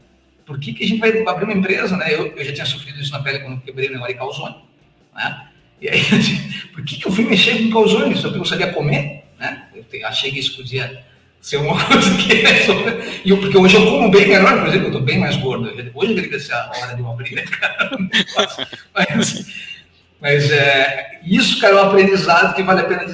Por 0.45 0.59
que, 0.59 0.75
que 0.75 0.83
a 0.83 0.87
gente 0.89 0.99
vai 0.99 1.11
abrir 1.25 1.45
uma 1.45 1.55
empresa, 1.55 1.97
né? 1.97 2.13
Eu, 2.13 2.37
eu 2.37 2.45
já 2.45 2.53
tinha 2.53 2.67
sofrido 2.67 3.01
isso 3.01 3.13
na 3.13 3.21
pele 3.21 3.39
quando 3.39 3.61
quebrei 3.61 3.89
o 3.89 3.93
negócio 3.93 4.13
de 4.13 4.19
calzone, 4.19 4.57
né? 5.15 5.47
E 5.81 5.89
aí, 5.89 6.01
por 6.75 6.85
que, 6.85 6.97
que 6.97 7.07
eu 7.07 7.13
fui 7.13 7.25
mexer 7.25 7.63
com 7.63 7.71
calzone? 7.71 8.17
Só 8.17 8.23
porque 8.23 8.41
eu 8.41 8.45
sabia 8.45 8.73
comer? 8.73 9.22
Achei 10.05 10.31
que 10.31 10.39
isso 10.39 10.57
podia 10.57 11.05
ser 11.41 11.59
coisa 11.67 12.17
que 12.17 13.29
e 13.29 13.37
porque 13.37 13.59
hoje 13.59 13.77
eu 13.77 13.85
como 13.85 14.11
bem 14.11 14.29
melhor, 14.29 14.61
por 14.61 14.69
exemplo, 14.69 14.87
eu 14.87 14.91
estou 14.91 15.03
bem 15.03 15.19
mais 15.19 15.37
gordo. 15.37 15.69
Hoje 15.95 16.11
eu 16.11 16.17
deveria 16.17 16.39
ser 16.39 16.55
a 16.55 16.71
hora 16.71 16.95
de 16.95 17.03
uma 17.03 17.15
briga, 17.15 17.43
cara. 17.51 17.91
Mas, 18.95 19.47
mas 20.21 20.51
é, 20.51 21.21
isso, 21.25 21.61
cara, 21.61 21.75
é 21.75 21.83
um 21.83 21.87
aprendizado 21.87 22.55
que 22.55 22.63
vale 22.63 22.81
a 22.81 22.85
pena 22.85 23.05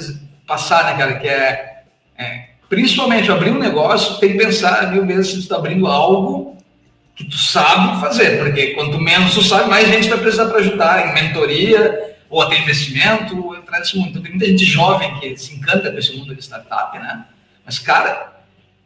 passar, 0.47 0.85
né, 0.85 0.99
cara? 0.99 1.19
Que 1.19 1.29
é, 1.29 1.83
é 2.19 2.49
principalmente 2.69 3.31
abrir 3.31 3.51
um 3.51 3.59
negócio, 3.59 4.19
tem 4.19 4.33
que 4.33 4.39
pensar 4.39 4.93
mil 4.93 5.07
vezes 5.07 5.29
se 5.29 5.33
tu 5.35 5.41
está 5.41 5.57
abrindo 5.57 5.87
algo 5.87 6.57
que 7.17 7.25
tu 7.25 7.37
sabe 7.37 8.01
fazer, 8.01 8.39
porque 8.39 8.69
quanto 8.75 9.01
menos 9.01 9.35
tu 9.35 9.43
sabe, 9.43 9.69
mais 9.69 9.89
gente 9.89 10.09
vai 10.09 10.19
precisar 10.19 10.47
para 10.47 10.59
ajudar 10.59 11.09
em 11.09 11.15
mentoria, 11.15 12.17
ou 12.31 12.43
até 12.43 12.59
investimento, 12.59 13.41
ou 13.45 13.57
entrar 13.57 13.79
nesse 13.79 13.97
mundo. 13.97 14.11
Então, 14.11 14.23
tem 14.23 14.33
muita 14.33 14.47
gente 14.47 14.65
jovem 14.65 15.19
que 15.19 15.37
se 15.37 15.55
encanta 15.55 15.91
com 15.91 15.99
esse 15.99 16.15
mundo 16.17 16.35
de 16.35 16.43
startup, 16.43 16.99
né? 16.99 17.25
Mas, 17.65 17.79
cara, 17.79 18.39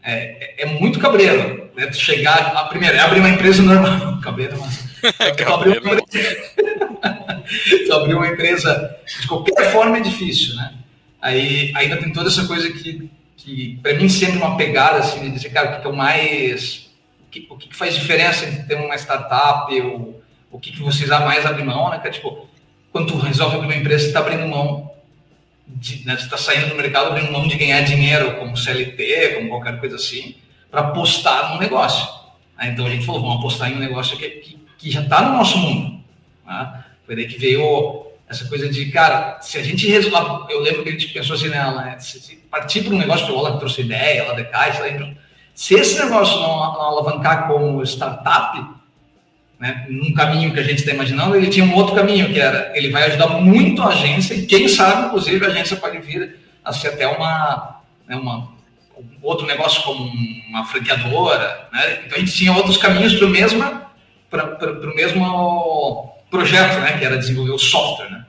é, 0.02 0.62
é, 0.62 0.62
é 0.62 0.66
muito 0.66 0.98
cabreiro, 0.98 1.70
né? 1.76 1.86
Tu 1.86 1.96
chegar, 1.96 2.52
a, 2.56 2.64
primeiro, 2.64 2.96
é 2.96 3.00
abrir 3.00 3.20
uma 3.20 3.28
empresa 3.28 3.62
normal, 3.62 4.18
cabreiro, 4.22 4.58
mas... 4.60 4.92
tu, 5.36 5.52
abrir 5.52 5.78
uma 5.78 5.94
empresa, 5.94 6.46
tu 7.86 7.92
abrir 7.94 8.14
uma 8.14 8.28
empresa 8.28 8.96
de 9.20 9.26
qualquer 9.26 9.72
forma 9.72 9.98
é 9.98 10.00
difícil, 10.00 10.54
né? 10.56 10.74
Aí 11.20 11.72
ainda 11.76 11.96
tem 11.96 12.12
toda 12.12 12.28
essa 12.28 12.46
coisa 12.46 12.70
que, 12.72 13.08
que 13.36 13.78
para 13.82 13.94
mim, 13.94 14.08
sempre 14.08 14.38
uma 14.38 14.56
pegada, 14.56 14.98
assim, 14.98 15.20
de 15.20 15.30
dizer, 15.30 15.50
cara, 15.50 15.78
o 15.78 15.80
que 15.80 15.86
é 15.86 15.90
o 15.90 15.96
mais... 15.96 16.90
O 17.26 17.30
que, 17.32 17.46
o 17.48 17.56
que 17.56 17.74
faz 17.74 17.94
diferença 17.94 18.44
entre 18.44 18.64
ter 18.64 18.74
uma 18.74 18.94
startup, 18.96 19.72
ou 19.80 20.22
o 20.50 20.60
que, 20.60 20.70
que 20.70 20.82
vocês 20.82 21.08
mais 21.08 21.46
abrem 21.46 21.64
mão, 21.64 21.88
né? 21.88 21.98
Que 21.98 22.08
é, 22.08 22.10
tipo, 22.10 22.46
quando 22.92 23.08
tu 23.08 23.18
resolve 23.18 23.56
abrir 23.56 23.68
uma 23.68 23.76
empresa, 23.76 24.04
você 24.04 24.08
está 24.08 24.20
abrindo 24.20 24.46
mão 24.46 24.92
de, 25.66 26.06
né, 26.06 26.16
você 26.16 26.24
está 26.24 26.36
saindo 26.36 26.68
do 26.68 26.74
mercado 26.74 27.08
abrindo 27.08 27.32
mão 27.32 27.48
de 27.48 27.56
ganhar 27.56 27.80
dinheiro 27.80 28.36
como 28.36 28.56
CLT, 28.56 29.36
como 29.36 29.48
qualquer 29.48 29.80
coisa 29.80 29.96
assim, 29.96 30.36
para 30.70 30.82
apostar 30.82 31.52
num 31.52 31.58
negócio. 31.58 32.06
Né? 32.58 32.68
Então 32.68 32.86
a 32.86 32.90
gente 32.90 33.06
falou, 33.06 33.22
vamos 33.22 33.38
apostar 33.38 33.72
em 33.72 33.76
um 33.76 33.78
negócio 33.78 34.16
que, 34.18 34.28
que, 34.28 34.58
que 34.76 34.90
já 34.90 35.00
está 35.00 35.22
no 35.22 35.38
nosso 35.38 35.56
mundo. 35.56 36.04
Né? 36.46 36.84
Foi 37.06 37.16
daí 37.16 37.26
que 37.26 37.38
veio 37.38 38.06
essa 38.28 38.46
coisa 38.46 38.68
de, 38.68 38.90
cara, 38.90 39.40
se 39.40 39.58
a 39.58 39.62
gente 39.62 39.86
resolver, 39.88 40.52
eu 40.52 40.60
lembro 40.60 40.82
que 40.82 40.88
a 40.90 40.92
gente 40.92 41.08
pensou 41.08 41.36
assim 41.36 41.48
né? 41.48 41.96
Se, 41.98 42.20
se 42.20 42.36
partir 42.50 42.82
para 42.82 42.94
um 42.94 42.98
negócio 42.98 43.26
que 43.26 43.32
o 43.32 43.36
Ola 43.36 43.58
trouxe 43.58 43.82
ideia, 43.82 44.20
ela 44.20 44.34
decai, 44.34 44.72
se 45.54 45.74
esse 45.74 46.02
negócio 46.02 46.40
não, 46.40 46.56
não 46.56 46.80
alavancar 46.80 47.46
como 47.46 47.82
startup, 47.82 48.81
né, 49.62 49.86
num 49.88 50.12
caminho 50.12 50.52
que 50.52 50.58
a 50.58 50.62
gente 50.64 50.80
está 50.80 50.90
imaginando, 50.90 51.36
ele 51.36 51.46
tinha 51.46 51.64
um 51.64 51.72
outro 51.76 51.94
caminho, 51.94 52.32
que 52.32 52.40
era, 52.40 52.76
ele 52.76 52.90
vai 52.90 53.04
ajudar 53.04 53.28
muito 53.28 53.80
a 53.80 53.90
agência, 53.90 54.34
e 54.34 54.44
quem 54.44 54.66
sabe, 54.66 55.06
inclusive, 55.06 55.46
a 55.46 55.50
agência 55.50 55.76
pode 55.76 56.00
vir 56.00 56.36
a 56.64 56.72
ser 56.72 56.88
até 56.88 57.06
uma, 57.06 57.80
né, 58.08 58.16
uma 58.16 58.50
outro 59.22 59.46
negócio 59.46 59.80
como 59.84 60.04
uma 60.48 60.64
franqueadora, 60.64 61.68
né? 61.72 62.02
Então 62.04 62.16
a 62.16 62.20
gente 62.20 62.32
tinha 62.32 62.52
outros 62.52 62.76
caminhos 62.76 63.14
para 63.14 63.26
o 63.26 63.30
mesmo, 63.30 63.62
para 64.28 64.90
o 64.90 64.94
mesmo 64.96 66.12
projeto, 66.28 66.80
né? 66.80 66.98
Que 66.98 67.04
era 67.04 67.16
desenvolver 67.16 67.52
o 67.52 67.58
software, 67.58 68.10
né? 68.10 68.26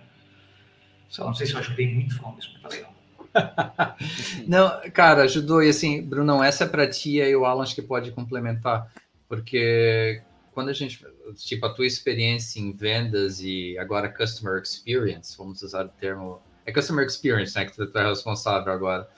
Só 1.10 1.26
não 1.26 1.34
sei 1.34 1.48
se 1.48 1.54
eu 1.54 1.60
ajudei 1.60 1.92
muito 1.92 2.16
falando 2.16 2.40
isso, 2.40 2.52
mas 2.54 2.62
tá 2.62 2.70
legal. 2.70 3.98
não, 4.48 4.92
cara, 4.92 5.24
ajudou. 5.24 5.64
E 5.64 5.70
assim, 5.70 6.02
Brunão, 6.04 6.44
essa 6.44 6.64
é 6.64 6.68
para 6.68 6.88
ti 6.88 7.18
e 7.18 7.36
o 7.36 7.44
Alan 7.44 7.64
acho 7.64 7.74
que 7.74 7.82
pode 7.82 8.12
complementar, 8.12 8.88
porque 9.28 10.22
quando 10.54 10.70
a 10.70 10.74
gente, 10.74 11.04
tipo, 11.36 11.66
a 11.66 11.74
tua 11.74 11.86
experiência 11.86 12.60
em 12.60 12.72
vendas 12.72 13.40
e 13.40 13.78
agora 13.78 14.10
customer 14.10 14.62
experience, 14.62 15.38
vamos 15.38 15.62
usar 15.62 15.86
o 15.86 15.90
termo, 15.90 16.42
é 16.66 16.72
customer 16.72 17.06
experience, 17.06 17.56
né, 17.56 17.66
que 17.66 17.76
tu 17.76 17.98
é 17.98 18.10
responsável 18.10 18.72
agora. 18.72 19.10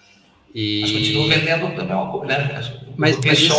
E... 0.54 0.82
Mas 0.82 0.92
continua 0.92 1.28
vendendo 1.28 1.76
também 1.76 2.12
coisa, 2.12 2.26
né? 2.28 2.54
Mas, 2.98 3.18
mas, 3.18 3.40
isso, 3.40 3.54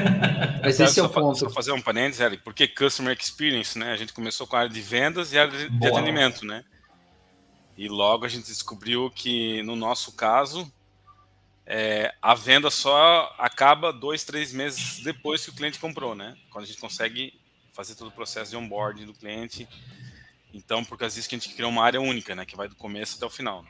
mas 0.62 0.80
esse 0.80 0.98
é 0.98 1.02
o 1.02 1.10
ponto. 1.10 1.38
Só 1.38 1.50
fazer 1.50 1.72
um 1.72 1.82
parênteses, 1.82 2.22
Eric, 2.22 2.42
porque 2.42 2.66
customer 2.66 3.14
experience, 3.20 3.78
né? 3.78 3.92
A 3.92 3.96
gente 3.96 4.14
começou 4.14 4.46
com 4.46 4.56
a 4.56 4.60
área 4.60 4.70
de 4.70 4.80
vendas 4.80 5.34
e 5.34 5.38
a 5.38 5.42
área 5.42 5.68
de 5.68 5.86
atendimento, 5.86 6.46
né? 6.46 6.64
E 7.76 7.86
logo 7.86 8.24
a 8.24 8.28
gente 8.28 8.46
descobriu 8.46 9.10
que, 9.10 9.62
no 9.64 9.76
nosso 9.76 10.12
caso, 10.12 10.72
é, 11.66 12.14
a 12.22 12.34
venda 12.34 12.70
só 12.70 13.34
acaba 13.36 13.92
dois, 13.92 14.24
três 14.24 14.54
meses 14.54 15.00
depois 15.00 15.44
que 15.44 15.50
o 15.50 15.54
cliente 15.54 15.78
comprou, 15.78 16.14
né? 16.14 16.34
Quando 16.50 16.64
a 16.64 16.66
gente 16.66 16.80
consegue 16.80 17.34
fazer 17.76 17.94
todo 17.94 18.08
o 18.08 18.12
processo 18.12 18.50
de 18.50 18.56
onboarding 18.56 19.04
do 19.04 19.12
cliente. 19.12 19.68
Então, 20.52 20.82
por 20.82 20.96
causa 20.96 21.14
disso 21.14 21.28
que 21.28 21.36
a 21.36 21.38
gente 21.38 21.54
criou 21.54 21.70
uma 21.70 21.84
área 21.84 22.00
única, 22.00 22.34
né? 22.34 22.46
Que 22.46 22.56
vai 22.56 22.66
do 22.66 22.74
começo 22.74 23.16
até 23.16 23.26
o 23.26 23.30
final. 23.30 23.62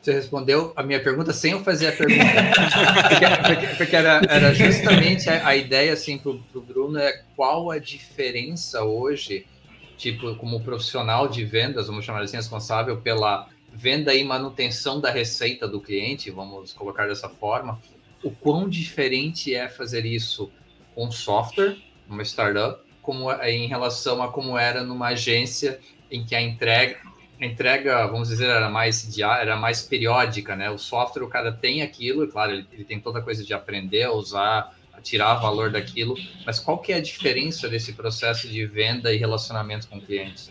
Você 0.00 0.12
respondeu 0.12 0.72
a 0.76 0.84
minha 0.84 1.02
pergunta 1.02 1.32
sem 1.32 1.50
eu 1.50 1.64
fazer 1.64 1.88
a 1.88 1.92
pergunta. 1.92 2.22
porque, 3.10 3.26
porque, 3.48 3.76
porque 3.76 3.96
era, 3.96 4.20
era, 4.28 4.54
justamente 4.54 5.28
a, 5.28 5.48
a, 5.48 5.56
ideia, 5.56 5.92
assim, 5.92 6.16
para 6.16 6.30
o 6.30 6.60
Bruno 6.60 6.96
é 6.96 7.24
qual 7.34 7.72
a 7.72 7.78
diferença 7.78 8.84
hoje, 8.84 9.44
tipo, 9.98 10.36
como 10.36 10.62
profissional 10.62 11.26
de 11.26 11.44
vendas, 11.44 11.88
vamos 11.88 12.04
chamar 12.04 12.22
assim, 12.22 12.36
responsável 12.36 13.00
pela 13.00 13.48
venda 13.72 14.14
e 14.14 14.22
manutenção 14.22 15.00
da 15.00 15.10
receita 15.10 15.66
do 15.66 15.80
cliente, 15.80 16.30
vamos 16.30 16.72
colocar 16.72 17.08
dessa 17.08 17.28
forma, 17.28 17.80
o 18.22 18.30
quão 18.30 18.68
diferente 18.68 19.52
é 19.52 19.68
fazer 19.68 20.06
isso 20.06 20.52
com 20.94 21.10
software, 21.10 21.76
uma 22.08 22.22
startup, 22.22 22.85
como 23.06 23.30
é, 23.30 23.52
em 23.52 23.68
relação 23.68 24.20
a 24.20 24.28
como 24.28 24.58
era 24.58 24.82
numa 24.82 25.08
agência 25.08 25.78
em 26.10 26.24
que 26.24 26.34
a 26.34 26.42
entrega, 26.42 26.98
a 27.40 27.46
entrega, 27.46 28.06
vamos 28.08 28.28
dizer, 28.28 28.48
era 28.48 28.68
mais 28.68 29.08
diária, 29.14 29.42
era 29.42 29.56
mais 29.56 29.80
periódica, 29.80 30.56
né? 30.56 30.68
O 30.70 30.76
software, 30.76 31.22
o 31.22 31.28
cara 31.28 31.52
tem 31.52 31.82
aquilo, 31.82 32.24
e 32.24 32.26
claro, 32.26 32.52
ele, 32.52 32.66
ele 32.72 32.84
tem 32.84 32.98
toda 32.98 33.20
a 33.20 33.22
coisa 33.22 33.44
de 33.44 33.54
aprender 33.54 34.02
a 34.02 34.12
usar, 34.12 34.74
a 34.92 35.00
tirar 35.00 35.34
valor 35.36 35.70
daquilo, 35.70 36.16
mas 36.44 36.58
qual 36.58 36.78
que 36.78 36.92
é 36.92 36.96
a 36.96 37.00
diferença 37.00 37.68
desse 37.68 37.92
processo 37.92 38.48
de 38.48 38.66
venda 38.66 39.14
e 39.14 39.16
relacionamento 39.16 39.86
com 39.86 40.00
clientes? 40.00 40.50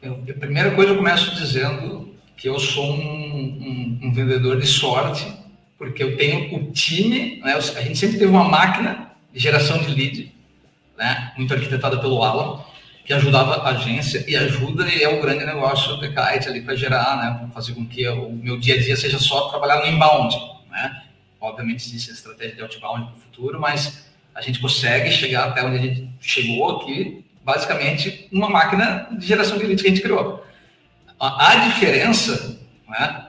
Eu, 0.00 0.24
a 0.28 0.40
primeira 0.40 0.70
coisa 0.70 0.92
eu 0.92 0.96
começo 0.96 1.34
dizendo 1.34 2.14
que 2.34 2.48
eu 2.48 2.58
sou 2.58 2.92
um, 2.92 2.98
um, 2.98 4.00
um 4.04 4.12
vendedor 4.12 4.58
de 4.58 4.66
sorte, 4.66 5.26
porque 5.76 6.02
eu 6.02 6.16
tenho 6.16 6.54
o 6.56 6.72
time, 6.72 7.40
né? 7.44 7.54
a 7.54 7.80
gente 7.82 7.98
sempre 7.98 8.18
teve 8.18 8.30
uma 8.30 8.44
máquina 8.44 9.12
de 9.32 9.38
geração 9.38 9.78
de 9.78 9.88
lead, 9.88 10.35
né? 10.96 11.32
muito 11.36 11.52
arquitetada 11.52 11.98
pelo 11.98 12.22
Alan, 12.22 12.64
que 13.04 13.12
ajudava 13.12 13.62
a 13.62 13.70
agência 13.70 14.24
e 14.26 14.36
ajuda 14.36 14.88
e 14.88 15.02
é 15.02 15.08
o 15.08 15.22
grande 15.22 15.44
negócio 15.44 15.96
do 15.96 16.08
Kite 16.08 16.48
ali 16.48 16.60
para 16.60 16.74
gerar, 16.74 17.16
né, 17.16 17.48
fazer 17.54 17.72
com 17.72 17.86
que 17.86 18.06
o 18.08 18.32
meu 18.32 18.58
dia 18.58 18.74
a 18.74 18.82
dia 18.82 18.96
seja 18.96 19.18
só 19.18 19.48
trabalhar 19.48 19.80
no 19.80 19.86
inbound, 19.86 20.36
né? 20.68 21.04
Obviamente 21.40 21.86
existe 21.86 22.10
a 22.10 22.14
estratégia 22.14 22.56
de 22.56 22.62
outbound 22.62 23.04
para 23.04 23.14
o 23.14 23.20
futuro, 23.20 23.60
mas 23.60 24.10
a 24.34 24.40
gente 24.40 24.58
consegue 24.58 25.10
chegar 25.12 25.44
até 25.44 25.64
onde 25.64 25.76
a 25.78 25.80
gente 25.80 26.10
chegou 26.20 26.80
aqui 26.80 27.24
basicamente 27.44 28.28
uma 28.32 28.50
máquina 28.50 29.06
de 29.16 29.24
geração 29.24 29.56
de 29.56 29.64
leads 29.64 29.82
que 29.82 29.88
a 29.88 29.90
gente 29.90 30.02
criou. 30.02 30.44
A, 31.18 31.52
a 31.52 31.56
diferença 31.68 32.58
né, 32.88 33.26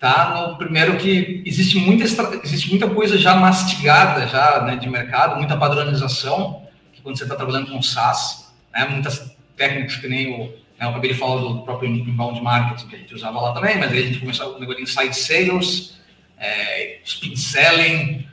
tá 0.00 0.48
no 0.48 0.56
primeiro 0.56 0.96
que 0.96 1.42
existe 1.44 1.78
muita, 1.78 2.04
existe 2.42 2.70
muita 2.70 2.88
coisa 2.88 3.18
já 3.18 3.34
mastigada 3.34 4.26
já 4.26 4.62
né, 4.62 4.76
de 4.76 4.88
mercado, 4.88 5.36
muita 5.36 5.54
padronização, 5.54 6.66
quando 7.08 7.16
você 7.16 7.24
está 7.24 7.36
trabalhando 7.36 7.70
com 7.70 7.80
SaaS, 7.80 8.52
né, 8.70 8.86
muitas 8.86 9.34
técnicas 9.56 9.96
que 9.96 10.06
nem 10.06 10.34
o, 10.34 10.44
né, 10.44 10.52
eu 10.82 10.90
acabei 10.90 11.12
de 11.12 11.18
falar 11.18 11.40
do 11.40 11.62
próprio 11.62 11.88
inbound 11.88 12.38
marketing 12.42 12.86
que 12.86 12.96
a 12.96 12.98
gente 12.98 13.14
usava 13.14 13.40
lá 13.40 13.54
também, 13.54 13.78
mas 13.78 13.90
aí 13.90 14.00
a 14.00 14.06
gente 14.06 14.18
começou 14.18 14.50
com 14.50 14.58
o 14.58 14.60
negócio 14.60 14.84
de 14.84 14.90
inside 14.90 15.16
sales, 15.16 15.98
é, 16.38 16.98
speed 17.06 17.38
selling, 17.38 18.28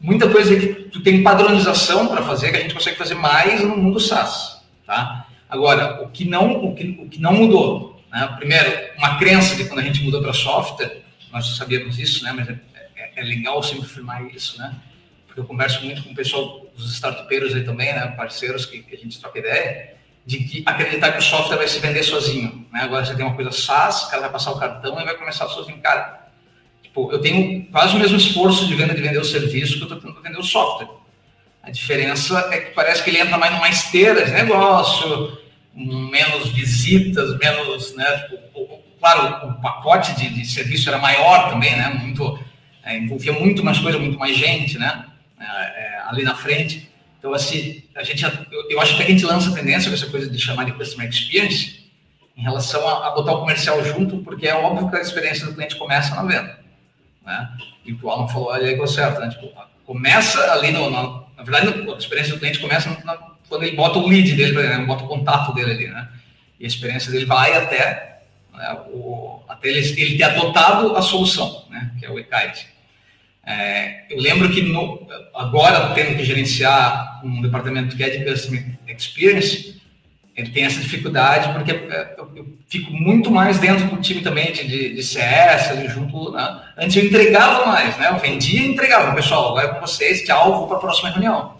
muita 0.00 0.30
coisa 0.30 0.58
que 0.58 0.66
tu 0.88 1.02
tem 1.02 1.22
padronização 1.22 2.08
para 2.08 2.22
fazer 2.22 2.50
que 2.50 2.56
a 2.56 2.60
gente 2.60 2.72
consegue 2.72 2.96
fazer 2.96 3.16
mais 3.16 3.60
no 3.60 3.76
mundo 3.76 4.00
SaaS, 4.00 4.64
tá? 4.86 5.26
Agora, 5.46 6.02
o 6.02 6.08
que 6.08 6.24
não, 6.24 6.64
o 6.64 6.74
que, 6.74 6.98
o 7.00 7.08
que 7.08 7.20
não 7.20 7.34
mudou, 7.34 8.02
né? 8.10 8.34
Primeiro, 8.38 8.70
uma 8.96 9.18
crença 9.18 9.56
de 9.56 9.66
quando 9.66 9.80
a 9.80 9.82
gente 9.82 10.02
mudou 10.02 10.22
para 10.22 10.32
software, 10.32 11.02
nós 11.30 11.54
sabíamos 11.56 11.98
isso, 11.98 12.24
né? 12.24 12.32
Mas 12.32 12.48
é, 12.48 12.58
é, 12.96 13.12
é, 13.16 13.22
legal 13.22 13.62
sempre 13.62 13.84
afirmar 13.84 14.24
isso, 14.34 14.58
né? 14.58 14.74
Porque 15.26 15.40
eu 15.40 15.44
converso 15.44 15.84
muito 15.84 16.02
com 16.02 16.12
o 16.12 16.14
pessoal, 16.14 16.63
os 16.76 16.92
startupeiros 16.94 17.54
aí 17.54 17.64
também, 17.64 17.92
né? 17.92 18.08
Parceiros 18.16 18.66
que, 18.66 18.82
que 18.82 18.94
a 18.94 18.98
gente 18.98 19.20
troca 19.20 19.38
ideia, 19.38 19.94
de 20.26 20.38
que 20.38 20.62
acreditar 20.66 21.12
que 21.12 21.18
o 21.18 21.22
software 21.22 21.56
vai 21.56 21.68
se 21.68 21.78
vender 21.78 22.02
sozinho, 22.02 22.66
né? 22.72 22.80
Agora 22.82 23.04
você 23.04 23.14
tem 23.14 23.24
uma 23.24 23.34
coisa 23.34 23.52
SaaS, 23.52 24.04
o 24.04 24.10
cara 24.10 24.22
vai 24.22 24.32
passar 24.32 24.52
o 24.52 24.58
cartão 24.58 25.00
e 25.00 25.04
vai 25.04 25.16
começar 25.16 25.48
sozinho, 25.48 25.78
cara 25.78 26.24
Tipo, 26.94 27.10
eu 27.10 27.20
tenho 27.20 27.66
quase 27.72 27.96
o 27.96 27.98
mesmo 27.98 28.16
esforço 28.16 28.68
de 28.68 28.74
venda 28.76 28.94
de 28.94 29.02
vender 29.02 29.18
o 29.18 29.24
serviço 29.24 29.74
que 29.74 29.80
eu 29.80 29.88
estou 29.88 29.98
tentando 29.98 30.22
vender 30.22 30.38
o 30.38 30.44
software. 30.44 30.86
A 31.60 31.68
diferença 31.68 32.38
é 32.52 32.60
que 32.60 32.70
parece 32.70 33.02
que 33.02 33.10
ele 33.10 33.18
entra 33.18 33.36
mais 33.36 33.52
numa 33.52 33.68
esteira 33.68 34.24
de 34.24 34.30
negócio, 34.30 35.36
menos 35.74 36.50
visitas, 36.50 37.36
menos, 37.36 37.96
né? 37.96 38.28
Tipo, 38.28 38.80
claro, 39.00 39.48
o 39.48 39.60
pacote 39.60 40.14
de, 40.14 40.28
de, 40.28 40.46
serviço 40.46 40.88
era 40.88 40.98
maior 40.98 41.50
também, 41.50 41.72
né? 41.72 41.88
Muito, 42.00 42.38
é, 42.84 42.96
envolvia 42.96 43.32
muito 43.32 43.64
mais 43.64 43.80
coisa, 43.80 43.98
muito 43.98 44.16
mais 44.16 44.36
gente, 44.36 44.78
né? 44.78 45.04
É, 45.40 45.44
ali 46.08 46.22
na 46.22 46.34
frente. 46.34 46.90
Então, 47.18 47.32
assim, 47.32 47.82
a 47.94 48.02
gente, 48.02 48.22
eu, 48.22 48.70
eu 48.70 48.80
acho 48.80 48.96
que 48.96 49.02
a 49.02 49.06
gente 49.06 49.24
lança 49.24 49.50
a 49.50 49.54
tendência 49.54 49.88
com 49.88 49.96
essa 49.96 50.06
coisa 50.06 50.28
de 50.28 50.38
chamar 50.38 50.64
de 50.64 50.72
customer 50.72 51.08
experience 51.08 51.84
em 52.36 52.42
relação 52.42 52.86
a, 52.86 53.08
a 53.08 53.10
botar 53.12 53.32
o 53.32 53.40
comercial 53.40 53.82
junto, 53.84 54.18
porque 54.18 54.46
é 54.46 54.54
óbvio 54.54 54.90
que 54.90 54.96
a 54.96 55.00
experiência 55.00 55.46
do 55.46 55.54
cliente 55.54 55.76
começa 55.76 56.14
na 56.14 56.22
venda. 56.22 56.58
Né? 57.24 57.48
E 57.84 57.92
o 57.92 58.10
Alan 58.10 58.28
falou 58.28 58.50
ali 58.50 58.74
é 58.74 58.86
certo, 58.86 59.20
né? 59.20 59.30
Tipo, 59.30 59.50
começa 59.86 60.52
ali 60.52 60.72
no, 60.72 60.90
no, 60.90 61.26
na 61.36 61.42
verdade, 61.42 61.68
a 61.90 61.96
experiência 61.96 62.34
do 62.34 62.40
cliente 62.40 62.58
começa 62.58 62.90
no, 62.90 62.96
quando 63.48 63.62
ele 63.62 63.76
bota 63.76 63.98
o 63.98 64.08
lead 64.08 64.34
dele, 64.34 64.52
né? 64.54 64.78
bota 64.84 65.04
o 65.04 65.08
contato 65.08 65.54
dele 65.54 65.72
ali, 65.72 65.86
né? 65.88 66.08
E 66.58 66.64
a 66.64 66.68
experiência 66.68 67.10
dele 67.10 67.24
vai 67.24 67.56
até 67.56 68.14
né, 68.52 68.72
o, 68.88 69.42
até 69.48 69.68
ele, 69.68 69.80
ele, 70.00 70.16
ter 70.16 70.24
adotado 70.24 70.96
a 70.96 71.02
solução, 71.02 71.64
né, 71.68 71.92
que 71.98 72.06
é 72.06 72.10
o 72.10 72.18
eKite. 72.18 72.68
É, 73.46 74.04
eu 74.10 74.18
lembro 74.20 74.48
que 74.50 74.62
no, 74.62 75.06
agora, 75.34 75.92
tendo 75.94 76.16
que 76.16 76.24
gerenciar 76.24 77.20
um 77.24 77.42
departamento 77.42 77.96
que 77.96 78.02
é 78.02 78.10
de 78.10 78.24
Customer 78.24 78.64
Experience, 78.88 79.80
ele 80.36 80.50
tem 80.50 80.64
essa 80.64 80.80
dificuldade 80.80 81.52
porque 81.52 81.70
é, 81.72 82.14
eu, 82.18 82.54
fico 82.68 82.90
muito 82.92 83.30
mais 83.30 83.58
dentro 83.58 83.86
do 83.86 84.00
time 84.00 84.20
também 84.20 84.50
de, 84.52 84.94
de 84.94 85.02
CS, 85.02 85.70
ali 85.70 85.88
junto. 85.88 86.32
Né? 86.32 86.60
Antes 86.76 86.96
eu 86.96 87.04
entregava 87.04 87.66
mais, 87.66 87.96
né? 87.98 88.08
Eu 88.08 88.18
vendia 88.18 88.60
e 88.60 88.72
entregava. 88.72 89.14
Pessoal, 89.14 89.50
agora 89.50 89.68
é 89.68 89.74
com 89.74 89.86
vocês, 89.86 90.22
que 90.22 90.32
alvo 90.32 90.66
para 90.66 90.78
a 90.78 90.80
próxima 90.80 91.10
reunião. 91.10 91.54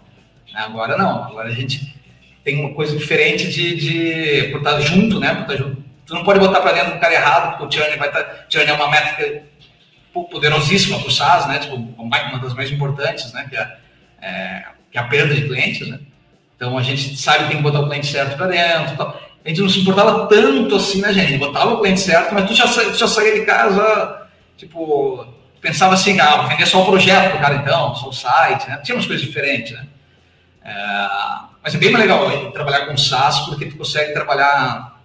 Agora 0.52 0.96
não, 0.96 1.24
agora 1.24 1.48
a 1.48 1.54
gente 1.54 1.94
tem 2.42 2.60
uma 2.60 2.74
coisa 2.74 2.96
diferente 2.96 3.48
de, 3.48 3.76
de 3.76 4.48
por 4.50 4.58
estar 4.58 4.80
junto, 4.80 5.20
né? 5.20 5.34
Por 5.34 5.42
estar 5.42 5.56
junto. 5.56 5.84
Tu 6.06 6.14
não 6.14 6.24
pode 6.24 6.38
botar 6.38 6.60
para 6.60 6.72
dentro 6.72 6.94
do 6.94 7.00
cara 7.00 7.14
errado, 7.14 7.56
porque 7.56 7.78
o 7.78 7.80
churn 7.80 7.96
vai 7.96 8.08
estar. 8.08 8.22
Tá, 8.22 8.46
churn 8.48 8.70
é 8.70 8.74
uma 8.74 8.90
métrica 8.90 9.42
poderosíssima 10.22 10.98
para 10.98 11.08
o 11.08 11.10
SaaS, 11.10 11.48
né? 11.48 11.58
Tipo, 11.58 11.76
uma 11.76 12.38
das 12.38 12.54
mais 12.54 12.70
importantes, 12.70 13.32
né? 13.32 13.46
Que 13.50 13.56
é, 13.56 13.76
é, 14.22 14.64
que 14.90 14.98
é 14.98 15.00
a 15.00 15.04
perda 15.04 15.34
de 15.34 15.42
clientes, 15.42 15.88
né? 15.88 15.98
Então 16.54 16.78
a 16.78 16.82
gente 16.82 17.16
sabe 17.16 17.44
que 17.44 17.48
tem 17.48 17.56
que 17.56 17.62
botar 17.62 17.80
o 17.80 17.88
cliente 17.88 18.06
certo 18.06 18.36
para 18.36 18.46
dentro. 18.46 18.96
Tal. 18.96 19.20
A 19.44 19.48
gente 19.48 19.60
não 19.60 19.68
se 19.68 19.80
importava 19.80 20.26
tanto 20.26 20.76
assim, 20.76 21.02
né, 21.02 21.12
gente? 21.12 21.36
Botava 21.36 21.74
o 21.74 21.80
cliente 21.80 22.00
certo, 22.00 22.32
mas 22.32 22.46
tu 22.46 22.54
já, 22.54 22.66
tu 22.66 22.96
já 22.96 23.06
saía 23.06 23.40
de 23.40 23.44
casa, 23.44 24.28
tipo, 24.56 25.26
pensava 25.60 25.94
assim, 25.94 26.18
ah, 26.18 26.36
vou 26.36 26.48
vender 26.48 26.66
só 26.66 26.82
o 26.82 26.86
projeto 26.86 27.32
pro 27.32 27.40
cara 27.40 27.56
então, 27.56 27.94
só 27.94 28.08
o 28.08 28.12
site, 28.12 28.68
né? 28.68 28.78
Tinha 28.82 28.96
umas 28.96 29.06
coisas 29.06 29.24
diferentes, 29.24 29.72
né? 29.72 29.86
É, 30.64 30.72
mas 31.62 31.74
é 31.74 31.78
bem 31.78 31.90
mais 31.90 32.04
legal 32.04 32.52
trabalhar 32.52 32.86
com 32.86 32.96
SaaS, 32.96 33.40
porque 33.40 33.66
tu 33.66 33.76
consegue 33.76 34.14
trabalhar. 34.14 34.98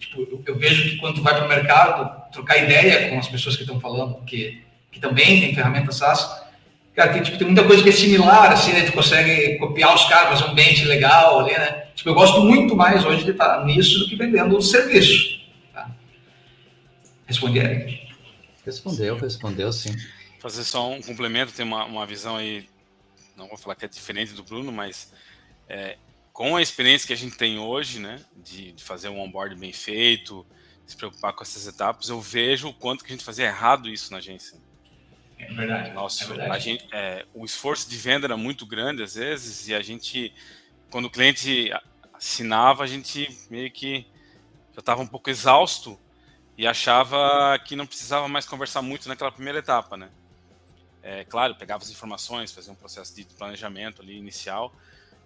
Tipo, 0.00 0.22
eu, 0.22 0.42
eu 0.44 0.58
vejo 0.58 0.82
que 0.82 0.96
quando 0.96 1.16
tu 1.16 1.22
vai 1.22 1.34
para 1.34 1.44
o 1.44 1.48
mercado, 1.48 2.21
trocar 2.32 2.56
ideia 2.56 3.10
com 3.10 3.18
as 3.18 3.28
pessoas 3.28 3.56
que 3.56 3.62
estão 3.62 3.78
falando, 3.78 4.24
que, 4.24 4.62
que 4.90 4.98
também 4.98 5.40
tem 5.40 5.54
ferramenta 5.54 5.92
SaaS, 5.92 6.42
cara, 6.94 7.12
tem, 7.12 7.22
tipo, 7.22 7.38
tem 7.38 7.46
muita 7.46 7.64
coisa 7.64 7.82
que 7.82 7.88
é 7.90 7.92
similar, 7.92 8.52
assim, 8.52 8.72
né? 8.72 8.82
Tu 8.82 8.92
consegue 8.92 9.58
copiar 9.58 9.94
os 9.94 10.04
caras, 10.04 10.38
fazer 10.38 10.48
um 10.48 10.52
ambiente 10.52 10.84
legal 10.84 11.40
ali, 11.40 11.52
né? 11.52 11.86
Tipo, 11.94 12.10
eu 12.10 12.14
gosto 12.14 12.40
muito 12.42 12.74
mais 12.74 13.04
hoje 13.04 13.24
de 13.24 13.30
estar 13.30 13.64
nisso 13.64 13.98
do 14.00 14.08
que 14.08 14.16
vendendo 14.16 14.56
o 14.56 14.62
serviço. 14.62 15.40
Tá? 15.72 15.90
Respondi, 17.26 17.58
Eric. 17.58 18.02
Respondeu, 18.64 19.16
respondeu 19.16 19.72
sim. 19.72 19.94
Fazer 20.40 20.64
só 20.64 20.90
um 20.90 21.00
complemento, 21.00 21.52
tem 21.52 21.64
uma, 21.64 21.84
uma 21.84 22.06
visão 22.06 22.36
aí, 22.36 22.66
não 23.36 23.48
vou 23.48 23.56
falar 23.56 23.76
que 23.76 23.84
é 23.84 23.88
diferente 23.88 24.32
do 24.32 24.42
Bruno, 24.42 24.72
mas 24.72 25.12
é, 25.68 25.96
com 26.32 26.56
a 26.56 26.62
experiência 26.62 27.06
que 27.06 27.12
a 27.12 27.16
gente 27.16 27.36
tem 27.36 27.58
hoje, 27.58 27.98
né, 27.98 28.20
de, 28.36 28.72
de 28.72 28.82
fazer 28.82 29.08
um 29.08 29.20
onboard 29.20 29.54
bem 29.54 29.72
feito, 29.72 30.46
se 30.92 30.96
preocupar 30.96 31.32
com 31.32 31.42
essas 31.42 31.66
etapas, 31.66 32.08
eu 32.08 32.20
vejo 32.20 32.68
o 32.68 32.74
quanto 32.74 33.04
que 33.04 33.12
a 33.12 33.14
gente 33.14 33.24
fazia 33.24 33.46
errado 33.46 33.88
isso 33.88 34.12
na 34.12 34.18
agência. 34.18 34.58
É 35.38 35.52
verdade. 35.52 35.90
Nossa, 35.90 36.24
é 36.24 36.26
verdade. 36.28 36.50
A 36.50 36.58
gente, 36.58 36.88
é, 36.92 37.26
o 37.34 37.44
esforço 37.44 37.88
de 37.88 37.96
venda 37.96 38.26
era 38.26 38.36
muito 38.36 38.64
grande 38.64 39.02
às 39.02 39.14
vezes 39.14 39.68
e 39.68 39.74
a 39.74 39.82
gente, 39.82 40.32
quando 40.90 41.06
o 41.06 41.10
cliente 41.10 41.70
assinava, 42.12 42.84
a 42.84 42.86
gente 42.86 43.28
meio 43.50 43.70
que 43.70 44.06
já 44.72 44.80
estava 44.80 45.02
um 45.02 45.06
pouco 45.06 45.28
exausto 45.28 45.98
e 46.56 46.66
achava 46.66 47.58
que 47.64 47.74
não 47.74 47.86
precisava 47.86 48.28
mais 48.28 48.46
conversar 48.46 48.82
muito 48.82 49.08
naquela 49.08 49.32
primeira 49.32 49.58
etapa, 49.58 49.96
né? 49.96 50.10
É, 51.02 51.24
claro, 51.24 51.56
pegava 51.56 51.82
as 51.82 51.90
informações, 51.90 52.52
fazia 52.52 52.72
um 52.72 52.76
processo 52.76 53.14
de 53.16 53.24
planejamento 53.24 54.00
ali 54.00 54.16
inicial, 54.16 54.72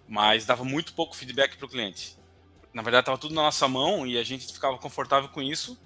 mas 0.07 0.45
dava 0.45 0.63
muito 0.63 0.93
pouco 0.93 1.15
feedback 1.15 1.55
para 1.55 1.65
o 1.67 1.69
cliente. 1.69 2.16
Na 2.77 2.83
verdade, 2.83 3.01
estava 3.01 3.17
tudo 3.17 3.33
na 3.33 3.41
nossa 3.41 3.67
mão 3.67 4.05
e 4.05 4.17
a 4.17 4.23
gente 4.23 4.53
ficava 4.53 4.77
confortável 4.77 5.29
com 5.29 5.41
isso 5.41 5.77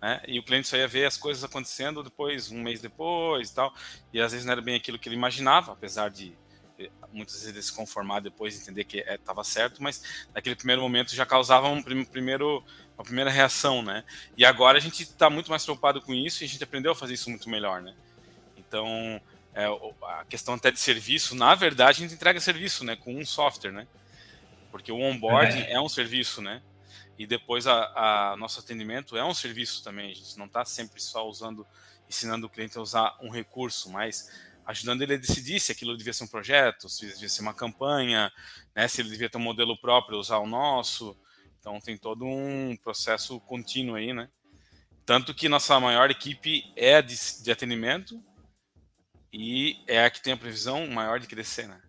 né? 0.00 0.20
E 0.26 0.38
o 0.38 0.42
cliente 0.42 0.68
só 0.68 0.76
ia 0.76 0.86
ver 0.86 1.04
as 1.04 1.16
coisas 1.16 1.42
acontecendo 1.42 2.02
depois, 2.02 2.50
um 2.50 2.62
mês 2.62 2.80
depois 2.80 3.50
e 3.50 3.54
tal. 3.54 3.74
E 4.12 4.20
às 4.20 4.32
vezes 4.32 4.46
não 4.46 4.52
era 4.52 4.60
bem 4.60 4.76
aquilo 4.76 4.98
que 4.98 5.08
ele 5.08 5.16
imaginava, 5.16 5.72
apesar 5.72 6.10
de 6.10 6.32
eh, 6.78 6.90
muitas 7.12 7.42
vezes 7.42 7.66
se 7.66 7.72
conformar 7.72 8.20
depois 8.20 8.60
entender 8.60 8.84
que 8.84 8.98
estava 8.98 9.40
é, 9.40 9.44
certo, 9.44 9.82
mas 9.82 10.26
naquele 10.34 10.54
primeiro 10.54 10.82
momento 10.82 11.14
já 11.14 11.26
causava 11.26 11.68
um 11.68 11.82
primeiro, 11.82 12.62
uma 12.96 13.04
primeira 13.04 13.30
reação, 13.30 13.82
né? 13.82 14.04
E 14.36 14.44
agora 14.44 14.78
a 14.78 14.80
gente 14.80 15.02
está 15.02 15.30
muito 15.30 15.50
mais 15.50 15.64
preocupado 15.64 16.00
com 16.00 16.14
isso 16.14 16.42
e 16.42 16.46
a 16.46 16.48
gente 16.48 16.62
aprendeu 16.62 16.92
a 16.92 16.94
fazer 16.94 17.14
isso 17.14 17.30
muito 17.30 17.48
melhor, 17.48 17.82
né? 17.82 17.94
Então, 18.56 19.20
é, 19.54 19.64
a 19.64 20.24
questão 20.28 20.54
até 20.54 20.70
de 20.70 20.78
serviço, 20.78 21.34
na 21.34 21.54
verdade, 21.54 22.02
a 22.02 22.06
gente 22.06 22.14
entrega 22.14 22.38
serviço, 22.38 22.84
né? 22.84 22.96
Com 22.96 23.16
um 23.16 23.24
software, 23.24 23.72
né? 23.72 23.86
Porque 24.76 24.92
o 24.92 25.00
onboarding 25.00 25.60
é, 25.60 25.72
é 25.72 25.80
um 25.80 25.88
serviço, 25.88 26.40
né? 26.40 26.62
e 27.18 27.26
depois 27.26 27.66
a, 27.66 28.32
a, 28.32 28.36
nosso 28.36 28.60
atendimento 28.60 29.16
é 29.16 29.24
um 29.24 29.34
serviço 29.34 29.82
também. 29.82 30.10
A 30.10 30.14
gente 30.14 30.36
não 30.38 30.46
está 30.46 30.64
sempre 30.64 31.00
só 31.00 31.26
usando, 31.26 31.66
ensinando 32.08 32.46
o 32.46 32.50
cliente 32.50 32.76
a 32.76 32.80
usar 32.80 33.16
um 33.22 33.30
recurso, 33.30 33.90
mas 33.90 34.30
ajudando 34.66 35.02
ele 35.02 35.14
a 35.14 35.18
decidir 35.18 35.60
se 35.60 35.72
aquilo 35.72 35.96
devia 35.96 36.12
ser 36.12 36.24
um 36.24 36.28
projeto, 36.28 36.88
se 36.88 37.06
devia 37.06 37.28
ser 37.28 37.42
uma 37.42 37.54
campanha, 37.54 38.30
né, 38.74 38.86
se 38.88 39.00
ele 39.00 39.10
devia 39.10 39.30
ter 39.30 39.38
um 39.38 39.42
modelo 39.42 39.78
próprio, 39.78 40.18
usar 40.18 40.38
o 40.38 40.46
nosso. 40.46 41.16
Então 41.58 41.80
tem 41.80 41.96
todo 41.96 42.24
um 42.24 42.76
processo 42.76 43.40
contínuo 43.40 43.96
aí, 43.96 44.12
né? 44.12 44.28
Tanto 45.04 45.32
que 45.32 45.48
nossa 45.48 45.78
maior 45.78 46.10
equipe 46.10 46.64
é 46.76 47.00
de, 47.00 47.16
de 47.42 47.50
atendimento 47.50 48.22
e 49.32 49.82
é 49.86 50.04
a 50.04 50.10
que 50.10 50.20
tem 50.20 50.32
a 50.32 50.36
previsão 50.36 50.86
maior 50.88 51.20
de 51.20 51.28
crescer, 51.28 51.68
né? 51.68 51.80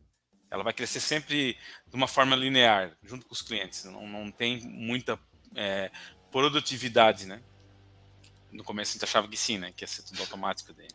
Ela 0.50 0.64
vai 0.64 0.74
crescer 0.74 1.00
sempre 1.00 1.58
de 1.88 1.96
uma 1.96 2.08
forma 2.08 2.36
linear, 2.36 2.96
junto 3.04 3.26
com 3.26 3.34
os 3.34 3.42
clientes. 3.42 3.84
Não, 3.86 4.08
não 4.08 4.32
tem 4.32 4.62
muita 4.62 5.20
é, 5.56 5.92
produtividade, 6.32 7.26
né? 7.26 7.42
No 8.52 8.64
começo 8.64 8.92
a 8.92 8.94
gente 8.94 9.04
achava 9.04 9.28
que 9.28 9.38
sim, 9.38 9.58
né? 9.58 9.72
Que 9.76 9.84
ia 9.84 9.88
ser 9.88 10.04
tudo 10.04 10.22
automático 10.22 10.74
daí. 10.74 10.88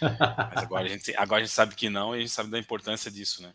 Mas 0.00 0.62
agora 0.62 0.86
a, 0.86 0.88
gente, 0.88 1.14
agora 1.16 1.42
a 1.42 1.44
gente 1.44 1.54
sabe 1.54 1.74
que 1.74 1.90
não 1.90 2.14
e 2.14 2.18
a 2.18 2.20
gente 2.20 2.32
sabe 2.32 2.50
da 2.50 2.58
importância 2.58 3.10
disso, 3.10 3.42
né? 3.42 3.52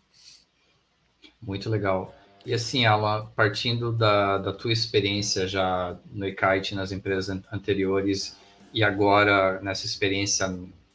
Muito 1.42 1.70
legal. 1.70 2.14
E 2.46 2.54
assim, 2.54 2.86
Alan, 2.86 3.26
partindo 3.36 3.92
da, 3.92 4.38
da 4.38 4.54
tua 4.54 4.72
experiência 4.72 5.48
já 5.48 5.98
no 6.12 6.26
eKite, 6.28 6.76
nas 6.76 6.92
empresas 6.92 7.42
anteriores, 7.52 8.38
e 8.72 8.84
agora 8.84 9.60
nessa 9.62 9.86
experiência 9.86 10.48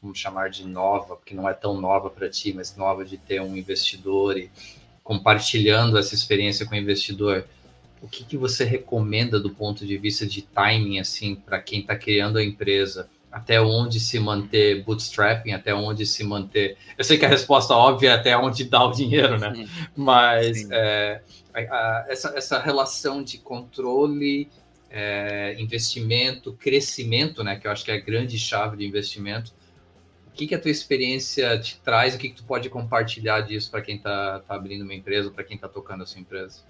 vamos 0.03 0.19
chamar 0.19 0.51
de 0.51 0.67
nova, 0.67 1.17
porque 1.17 1.35
não 1.35 1.49
é 1.49 1.53
tão 1.53 1.81
nova 1.81 2.09
para 2.09 2.29
ti, 2.29 2.53
mas 2.53 2.77
nova 2.77 3.05
de 3.05 3.19
ter 3.19 3.41
um 3.41 3.57
investidor 3.57 4.39
e 4.39 4.51
compartilhando 5.03 5.99
essa 5.99 6.15
experiência 6.15 6.65
com 6.65 6.75
o 6.75 6.79
investidor, 6.79 7.45
o 8.01 8.09
que, 8.09 8.25
que 8.25 8.37
você 8.37 8.65
recomenda 8.65 9.39
do 9.39 9.51
ponto 9.51 9.87
de 9.87 9.99
vista 9.99 10.27
de 10.27 10.43
timing, 10.43 10.99
assim, 10.99 11.35
para 11.35 11.61
quem 11.61 11.81
está 11.81 11.95
criando 11.97 12.39
a 12.39 12.45
empresa? 12.45 13.09
Até 13.31 13.61
onde 13.61 14.01
se 14.01 14.19
manter 14.19 14.83
bootstrapping, 14.83 15.53
até 15.53 15.75
onde 15.75 16.05
se 16.07 16.25
manter. 16.25 16.77
Eu 16.99 17.05
sei 17.05 17.17
que 17.19 17.25
a 17.25 17.29
resposta 17.29 17.75
óbvia 17.75 18.11
é 18.11 18.15
até 18.15 18.37
onde 18.37 18.65
dá 18.65 18.85
o 18.85 18.91
dinheiro, 18.91 19.39
né? 19.39 19.55
Sim. 19.55 19.69
Mas 19.95 20.69
é, 20.71 21.23
a, 21.55 21.61
a, 21.61 22.07
essa, 22.09 22.33
essa 22.37 22.59
relação 22.59 23.23
de 23.23 23.39
controle, 23.39 24.49
é, 24.91 25.55
investimento, 25.61 26.55
crescimento, 26.55 27.45
né? 27.45 27.55
Que 27.55 27.69
eu 27.69 27.71
acho 27.71 27.85
que 27.85 27.93
é 27.93 27.95
a 27.95 28.01
grande 28.01 28.37
chave 28.37 28.79
de 28.79 28.85
investimento 28.85 29.53
o 30.31 30.33
que, 30.33 30.47
que 30.47 30.55
a 30.55 30.61
tua 30.61 30.71
experiência 30.71 31.59
te 31.59 31.79
traz? 31.81 32.15
O 32.15 32.19
que, 32.19 32.29
que 32.29 32.37
tu 32.37 32.45
pode 32.45 32.71
compartilhar 32.71 33.41
disso 33.41 33.71
para 33.71 33.83
quem 33.83 33.97
está 33.97 34.39
tá 34.41 34.55
abrindo 34.55 34.83
uma 34.83 34.95
empresa, 34.95 35.31
para 35.31 35.45
quem 35.45 35.57
está 35.57 35.69
tocando 35.69 36.05
a 36.05 36.07
sua 36.07 36.21
empresa? 36.21 36.63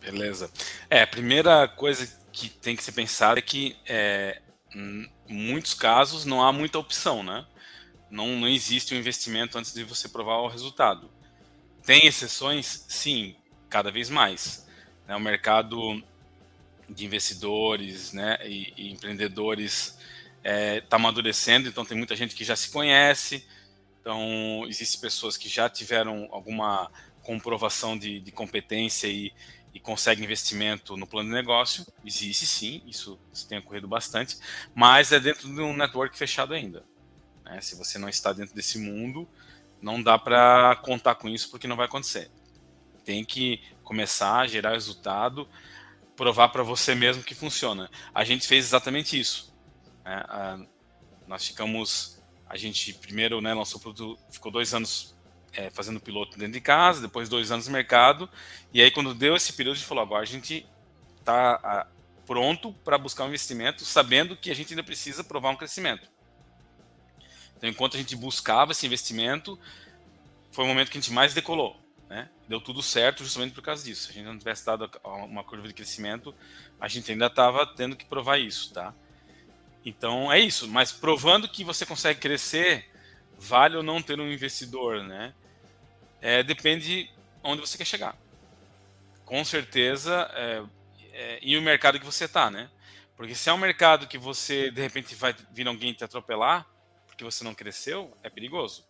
Beleza. 0.00 0.50
É, 0.88 1.02
a 1.02 1.06
primeira 1.06 1.66
coisa 1.68 2.08
que 2.32 2.48
tem 2.48 2.76
que 2.76 2.82
ser 2.82 2.92
pensada 2.92 3.38
é 3.38 3.42
que 3.42 3.76
é, 3.86 4.40
em 4.74 5.10
muitos 5.28 5.74
casos 5.74 6.24
não 6.24 6.42
há 6.42 6.52
muita 6.52 6.78
opção, 6.78 7.22
né? 7.22 7.44
Não, 8.10 8.28
não 8.38 8.48
existe 8.48 8.94
um 8.94 8.98
investimento 8.98 9.58
antes 9.58 9.72
de 9.74 9.84
você 9.84 10.08
provar 10.08 10.38
o 10.38 10.48
resultado. 10.48 11.10
Tem 11.84 12.06
exceções? 12.06 12.84
Sim, 12.88 13.34
cada 13.68 13.90
vez 13.90 14.08
mais. 14.08 14.68
Né? 15.06 15.16
O 15.16 15.20
mercado 15.20 16.02
de 16.88 17.04
investidores 17.06 18.12
né, 18.12 18.38
e, 18.44 18.72
e 18.76 18.92
empreendedores 18.92 19.98
está 20.42 20.50
é, 20.50 20.80
tá 20.80 20.96
amadurecendo, 20.96 21.68
então 21.68 21.84
tem 21.84 21.96
muita 21.96 22.16
gente 22.16 22.34
que 22.34 22.44
já 22.44 22.56
se 22.56 22.70
conhece, 22.70 23.46
então 24.00 24.66
existem 24.68 25.00
pessoas 25.00 25.36
que 25.36 25.48
já 25.48 25.68
tiveram 25.70 26.28
alguma 26.32 26.90
comprovação 27.22 27.96
de, 27.96 28.18
de 28.18 28.32
competência 28.32 29.06
e, 29.06 29.32
e 29.72 29.78
conseguem 29.78 30.24
investimento 30.24 30.96
no 30.96 31.06
plano 31.06 31.28
de 31.28 31.34
negócio, 31.34 31.86
existe 32.04 32.44
sim, 32.44 32.82
isso, 32.86 33.18
isso 33.32 33.48
tem 33.48 33.58
ocorrido 33.58 33.86
bastante, 33.86 34.36
mas 34.74 35.12
é 35.12 35.20
dentro 35.20 35.48
de 35.48 35.60
um 35.60 35.76
network 35.76 36.18
fechado 36.18 36.52
ainda. 36.52 36.84
Né? 37.44 37.60
Se 37.60 37.76
você 37.76 37.96
não 37.98 38.08
está 38.08 38.32
dentro 38.32 38.54
desse 38.54 38.78
mundo, 38.78 39.28
não 39.80 40.02
dá 40.02 40.18
para 40.18 40.76
contar 40.76 41.14
com 41.14 41.28
isso 41.28 41.48
porque 41.50 41.68
não 41.68 41.76
vai 41.76 41.86
acontecer. 41.86 42.30
Tem 43.04 43.24
que 43.24 43.60
começar 43.84 44.40
a 44.40 44.46
gerar 44.46 44.72
resultado, 44.72 45.48
provar 46.16 46.48
para 46.48 46.62
você 46.62 46.94
mesmo 46.94 47.22
que 47.22 47.34
funciona. 47.34 47.90
A 48.14 48.24
gente 48.24 48.46
fez 48.46 48.64
exatamente 48.64 49.18
isso. 49.18 49.51
Né? 50.04 50.24
Ah, 50.28 50.58
nós 51.26 51.46
ficamos, 51.46 52.22
a 52.48 52.56
gente 52.56 52.92
primeiro 52.94 53.40
né, 53.40 53.54
lançou 53.54 53.78
o 53.78 53.82
produto, 53.82 54.20
ficou 54.30 54.50
dois 54.50 54.74
anos 54.74 55.14
é, 55.52 55.70
fazendo 55.70 56.00
piloto 56.00 56.38
dentro 56.38 56.54
de 56.54 56.60
casa, 56.60 57.02
depois 57.02 57.28
dois 57.28 57.50
anos 57.50 57.66
no 57.66 57.72
mercado, 57.72 58.28
e 58.72 58.80
aí 58.80 58.90
quando 58.90 59.14
deu 59.14 59.36
esse 59.36 59.52
período 59.52 59.74
a 59.74 59.78
gente 59.78 59.86
falou, 59.86 60.02
agora 60.02 60.22
a 60.22 60.26
gente 60.26 60.66
está 61.18 61.86
pronto 62.26 62.72
para 62.84 62.98
buscar 62.98 63.24
um 63.24 63.28
investimento, 63.28 63.84
sabendo 63.84 64.36
que 64.36 64.50
a 64.50 64.54
gente 64.54 64.72
ainda 64.72 64.82
precisa 64.82 65.22
provar 65.22 65.50
um 65.50 65.56
crescimento. 65.56 66.10
Então, 67.56 67.68
enquanto 67.68 67.94
a 67.94 67.98
gente 67.98 68.16
buscava 68.16 68.72
esse 68.72 68.86
investimento, 68.86 69.58
foi 70.50 70.64
o 70.64 70.68
momento 70.68 70.90
que 70.90 70.98
a 70.98 71.00
gente 71.00 71.12
mais 71.12 71.32
decolou. 71.32 71.80
Né? 72.08 72.28
Deu 72.48 72.60
tudo 72.60 72.82
certo 72.82 73.22
justamente 73.22 73.54
por 73.54 73.62
causa 73.62 73.84
disso. 73.84 74.04
Se 74.06 74.10
a 74.10 74.14
gente 74.14 74.26
não 74.26 74.36
tivesse 74.36 74.66
dado 74.66 74.90
uma 75.04 75.44
curva 75.44 75.68
de 75.68 75.74
crescimento, 75.74 76.34
a 76.80 76.88
gente 76.88 77.10
ainda 77.10 77.26
estava 77.26 77.66
tendo 77.66 77.96
que 77.96 78.04
provar 78.04 78.38
isso, 78.38 78.72
tá? 78.72 78.94
Então 79.84 80.32
é 80.32 80.38
isso. 80.38 80.68
Mas 80.68 80.92
provando 80.92 81.48
que 81.48 81.64
você 81.64 81.84
consegue 81.84 82.20
crescer, 82.20 82.90
vale 83.38 83.76
ou 83.76 83.82
não 83.82 84.02
ter 84.02 84.20
um 84.20 84.30
investidor, 84.30 85.02
né? 85.02 85.34
É, 86.20 86.42
depende 86.42 87.10
onde 87.42 87.60
você 87.60 87.76
quer 87.76 87.84
chegar. 87.84 88.16
Com 89.24 89.44
certeza, 89.44 90.30
é, 90.34 90.62
é, 91.12 91.38
e 91.42 91.56
o 91.56 91.62
mercado 91.62 91.98
que 91.98 92.06
você 92.06 92.24
está, 92.24 92.50
né? 92.50 92.70
Porque 93.16 93.34
se 93.34 93.48
é 93.48 93.52
um 93.52 93.58
mercado 93.58 94.06
que 94.06 94.18
você 94.18 94.70
de 94.70 94.80
repente 94.80 95.14
vai 95.14 95.34
vir 95.52 95.66
alguém 95.66 95.92
te 95.92 96.04
atropelar 96.04 96.66
porque 97.06 97.24
você 97.24 97.44
não 97.44 97.54
cresceu, 97.54 98.16
é 98.22 98.30
perigoso. 98.30 98.84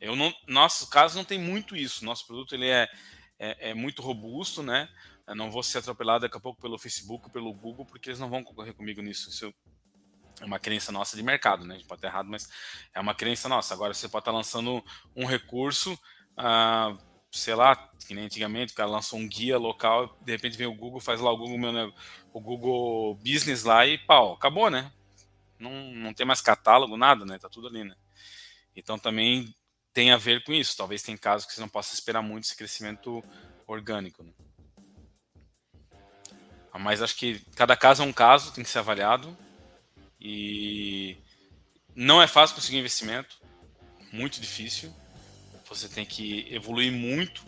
Eu 0.00 0.16
não, 0.16 0.32
nosso 0.46 0.88
caso 0.88 1.16
não 1.16 1.24
tem 1.24 1.38
muito 1.38 1.76
isso. 1.76 2.04
Nosso 2.04 2.26
produto 2.26 2.54
ele 2.54 2.68
é, 2.68 2.88
é, 3.38 3.70
é 3.70 3.74
muito 3.74 4.00
robusto, 4.00 4.62
né? 4.62 4.88
Eu 5.26 5.34
não 5.34 5.50
vou 5.50 5.62
ser 5.62 5.78
atropelado 5.78 6.22
daqui 6.22 6.36
a 6.36 6.40
pouco 6.40 6.60
pelo 6.60 6.78
Facebook, 6.78 7.30
pelo 7.30 7.52
Google, 7.52 7.84
porque 7.84 8.08
eles 8.08 8.18
não 8.18 8.30
vão 8.30 8.42
concorrer 8.42 8.74
comigo 8.74 9.02
nisso. 9.02 9.28
Isso 9.28 9.52
é 10.40 10.44
uma 10.44 10.58
crença 10.58 10.90
nossa 10.90 11.16
de 11.16 11.22
mercado, 11.22 11.64
né? 11.64 11.74
A 11.74 11.78
gente 11.78 11.86
pode 11.86 11.98
estar 11.98 12.08
errado, 12.08 12.28
mas 12.28 12.48
é 12.94 13.00
uma 13.00 13.14
crença 13.14 13.48
nossa. 13.48 13.74
Agora 13.74 13.94
você 13.94 14.08
pode 14.08 14.22
estar 14.22 14.32
lançando 14.32 14.82
um 15.14 15.26
recurso, 15.26 15.98
ah, 16.36 16.96
sei 17.30 17.54
lá, 17.54 17.76
que 18.06 18.14
nem 18.14 18.24
antigamente, 18.24 18.72
o 18.72 18.76
cara 18.76 18.88
lançou 18.88 19.18
um 19.18 19.28
guia 19.28 19.58
local, 19.58 20.18
de 20.22 20.32
repente 20.32 20.56
vem 20.56 20.66
o 20.66 20.74
Google, 20.74 21.00
faz 21.00 21.20
lá 21.20 21.30
o 21.30 21.36
Google, 21.36 21.58
meu, 21.58 21.94
o 22.32 22.40
Google 22.40 23.14
Business 23.16 23.64
lá 23.64 23.86
e 23.86 23.98
pau, 23.98 24.32
acabou, 24.32 24.70
né? 24.70 24.90
Não, 25.58 25.70
não 25.92 26.14
tem 26.14 26.26
mais 26.26 26.40
catálogo, 26.40 26.96
nada, 26.96 27.24
né? 27.24 27.38
Tá 27.38 27.48
tudo 27.48 27.68
ali, 27.68 27.84
né? 27.84 27.94
Então 28.74 28.98
também 28.98 29.54
tem 29.92 30.10
a 30.10 30.16
ver 30.16 30.42
com 30.44 30.52
isso. 30.52 30.76
Talvez 30.76 31.02
tem 31.02 31.16
casos 31.16 31.46
que 31.46 31.52
você 31.52 31.60
não 31.60 31.68
possa 31.68 31.94
esperar 31.94 32.22
muito 32.22 32.44
esse 32.44 32.56
crescimento 32.56 33.22
orgânico. 33.66 34.22
Né? 34.22 34.32
Mas 36.78 37.02
acho 37.02 37.16
que 37.16 37.40
cada 37.54 37.76
caso 37.76 38.02
é 38.02 38.06
um 38.06 38.12
caso, 38.12 38.52
tem 38.52 38.64
que 38.64 38.70
ser 38.70 38.78
avaliado. 38.78 39.36
E 40.20 41.16
não 41.94 42.20
é 42.22 42.26
fácil 42.26 42.56
conseguir 42.56 42.78
investimento, 42.78 43.38
muito 44.12 44.40
difícil. 44.40 44.94
Você 45.68 45.88
tem 45.88 46.04
que 46.04 46.46
evoluir 46.50 46.92
muito. 46.92 47.44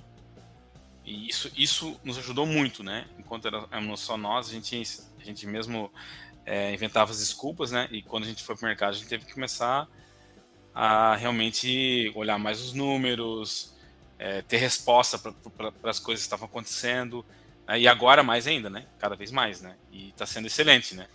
E 1.04 1.28
isso, 1.28 1.50
isso 1.56 2.00
nos 2.04 2.16
ajudou 2.18 2.46
muito, 2.46 2.82
né? 2.82 3.06
Enquanto 3.18 3.48
éramos 3.48 4.00
só 4.00 4.16
nós, 4.16 4.48
a 4.48 4.52
gente, 4.52 4.80
a 5.20 5.24
gente 5.24 5.46
mesmo 5.46 5.92
é, 6.46 6.72
inventava 6.72 7.10
as 7.10 7.18
desculpas, 7.18 7.72
né? 7.72 7.88
E 7.90 8.02
quando 8.02 8.24
a 8.24 8.26
gente 8.26 8.42
foi 8.42 8.54
para 8.56 8.64
o 8.64 8.68
mercado, 8.68 8.90
a 8.90 8.96
gente 8.96 9.08
teve 9.08 9.24
que 9.24 9.34
começar 9.34 9.88
a 10.74 11.16
realmente 11.16 12.10
olhar 12.14 12.38
mais 12.38 12.60
os 12.60 12.72
números, 12.72 13.74
é, 14.18 14.40
ter 14.42 14.58
resposta 14.58 15.18
para 15.18 15.90
as 15.90 15.98
coisas 15.98 16.22
que 16.22 16.26
estavam 16.26 16.46
acontecendo. 16.46 17.24
Né? 17.66 17.80
E 17.80 17.88
agora 17.88 18.22
mais 18.22 18.46
ainda, 18.46 18.70
né? 18.70 18.86
Cada 18.98 19.16
vez 19.16 19.30
mais, 19.30 19.60
né? 19.60 19.76
E 19.90 20.10
está 20.10 20.24
sendo 20.24 20.46
excelente, 20.46 20.94
né? 20.94 21.08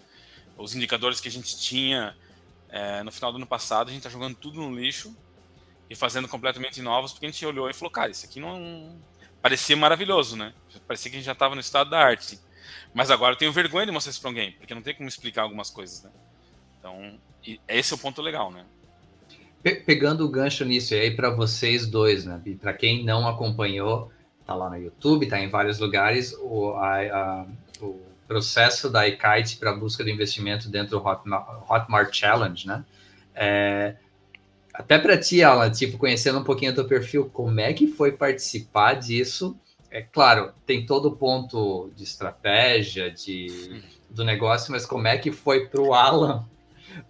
Os 0.57 0.75
indicadores 0.75 1.19
que 1.19 1.27
a 1.27 1.31
gente 1.31 1.57
tinha 1.57 2.15
é, 2.69 3.03
no 3.03 3.11
final 3.11 3.31
do 3.31 3.37
ano 3.37 3.47
passado, 3.47 3.89
a 3.89 3.91
gente 3.91 3.99
está 3.99 4.09
jogando 4.09 4.35
tudo 4.35 4.59
no 4.59 4.75
lixo 4.75 5.15
e 5.89 5.95
fazendo 5.95 6.27
completamente 6.27 6.81
novos, 6.81 7.13
porque 7.13 7.25
a 7.25 7.29
gente 7.29 7.45
olhou 7.45 7.69
e 7.69 7.73
falou, 7.73 7.91
cara, 7.91 8.11
isso 8.11 8.25
aqui 8.25 8.39
não 8.39 8.99
parecia 9.41 9.77
maravilhoso, 9.77 10.35
né? 10.35 10.53
Parecia 10.87 11.09
que 11.09 11.17
a 11.17 11.19
gente 11.19 11.25
já 11.25 11.31
estava 11.31 11.55
no 11.55 11.61
estado 11.61 11.89
da 11.89 11.99
arte. 11.99 12.39
Mas 12.93 13.09
agora 13.09 13.33
eu 13.33 13.37
tenho 13.37 13.53
vergonha 13.53 13.85
de 13.85 13.91
mostrar 13.91 14.11
isso 14.11 14.19
para 14.19 14.29
alguém, 14.29 14.51
porque 14.53 14.73
não 14.73 14.81
tem 14.81 14.93
como 14.93 15.07
explicar 15.07 15.43
algumas 15.43 15.69
coisas, 15.69 16.03
né? 16.03 16.11
Então, 16.79 17.19
esse 17.67 17.93
é 17.93 17.95
o 17.95 17.99
ponto 17.99 18.21
legal, 18.21 18.51
né? 18.51 18.65
pegando 19.85 20.23
o 20.23 20.29
gancho 20.29 20.63
nisso 20.63 20.93
aí 20.93 21.13
para 21.13 21.29
vocês 21.29 21.85
dois, 21.85 22.25
né? 22.25 22.41
Para 22.59 22.73
quem 22.73 23.03
não 23.03 23.27
acompanhou, 23.27 24.11
tá 24.45 24.55
lá 24.55 24.69
no 24.69 24.77
YouTube, 24.77 25.27
tá 25.27 25.39
em 25.39 25.49
vários 25.49 25.79
lugares, 25.79 26.33
o, 26.39 26.71
a, 26.73 27.01
a, 27.01 27.45
o 27.81 28.01
processo 28.27 28.89
da 28.89 29.07
iKite 29.07 29.57
para 29.57 29.73
busca 29.73 30.03
de 30.03 30.11
investimento 30.11 30.69
dentro 30.69 30.99
do 30.99 31.05
Hotmart, 31.05 31.69
Hotmart 31.69 32.13
Challenge, 32.13 32.67
né? 32.67 32.83
É, 33.33 33.95
até 34.73 34.99
para 34.99 35.17
ti, 35.17 35.41
Alan, 35.43 35.71
tipo, 35.71 35.97
conhecendo 35.97 36.39
um 36.39 36.43
pouquinho 36.43 36.71
do 36.71 36.75
teu 36.75 36.87
perfil, 36.87 37.29
como 37.31 37.59
é 37.59 37.73
que 37.73 37.87
foi 37.87 38.11
participar 38.11 38.93
disso? 38.93 39.57
É 39.89 40.01
claro, 40.01 40.51
tem 40.65 40.85
todo 40.85 41.07
o 41.07 41.15
ponto 41.15 41.89
de 41.95 42.03
estratégia, 42.03 43.09
de, 43.09 43.81
do 44.09 44.23
negócio, 44.23 44.71
mas 44.71 44.85
como 44.85 45.07
é 45.07 45.17
que 45.17 45.31
foi 45.31 45.67
para 45.67 45.81
o 45.81 45.93
Alan 45.93 46.45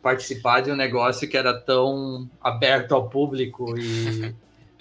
participar 0.01 0.61
de 0.61 0.71
um 0.71 0.75
negócio 0.75 1.27
que 1.27 1.37
era 1.37 1.53
tão 1.53 2.29
aberto 2.41 2.93
ao 2.93 3.09
público 3.09 3.77
e, 3.77 4.33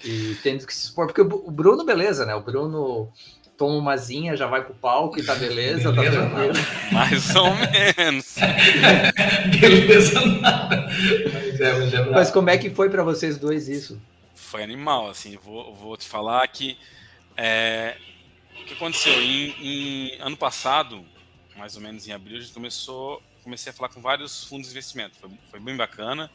e 0.04 0.36
tendo 0.42 0.66
que 0.66 0.74
se 0.74 0.86
expor. 0.86 1.06
Porque 1.06 1.22
o 1.22 1.50
Bruno, 1.50 1.84
beleza, 1.84 2.26
né? 2.26 2.34
O 2.34 2.42
Bruno 2.42 3.08
toma 3.56 3.76
uma 3.76 3.96
zinha, 3.96 4.36
já 4.36 4.46
vai 4.46 4.64
pro 4.64 4.74
palco 4.74 5.18
e 5.18 5.24
tá 5.24 5.34
beleza, 5.34 5.92
tá 5.92 6.00
beleza 6.00 6.22
tá 6.22 6.28
tranquilo. 6.28 6.52
Mais 6.92 7.36
ou 7.36 7.54
menos. 7.54 8.36
beleza 9.60 10.20
nada. 10.40 10.86
Mas, 11.32 11.60
é, 11.60 11.72
mas, 11.78 11.94
é 11.94 12.10
mas 12.10 12.30
como 12.30 12.50
é 12.50 12.58
que 12.58 12.70
foi 12.70 12.90
para 12.90 13.02
vocês 13.02 13.38
dois 13.38 13.68
isso? 13.68 14.00
Foi 14.34 14.62
animal, 14.62 15.10
assim, 15.10 15.36
vou, 15.36 15.74
vou 15.74 15.96
te 15.96 16.06
falar 16.06 16.46
que 16.48 16.76
é, 17.36 17.96
o 18.60 18.64
que 18.64 18.74
aconteceu? 18.74 19.20
Em, 19.22 19.54
em, 19.60 20.20
ano 20.20 20.36
passado, 20.36 21.04
mais 21.56 21.76
ou 21.76 21.82
menos 21.82 22.06
em 22.06 22.12
abril, 22.12 22.38
a 22.38 22.40
gente 22.40 22.52
começou 22.52 23.22
comecei 23.46 23.70
a 23.70 23.72
falar 23.72 23.88
com 23.90 24.00
vários 24.00 24.42
fundos 24.42 24.66
de 24.66 24.72
investimento. 24.72 25.16
Foi, 25.18 25.30
foi 25.48 25.60
bem 25.60 25.76
bacana. 25.76 26.28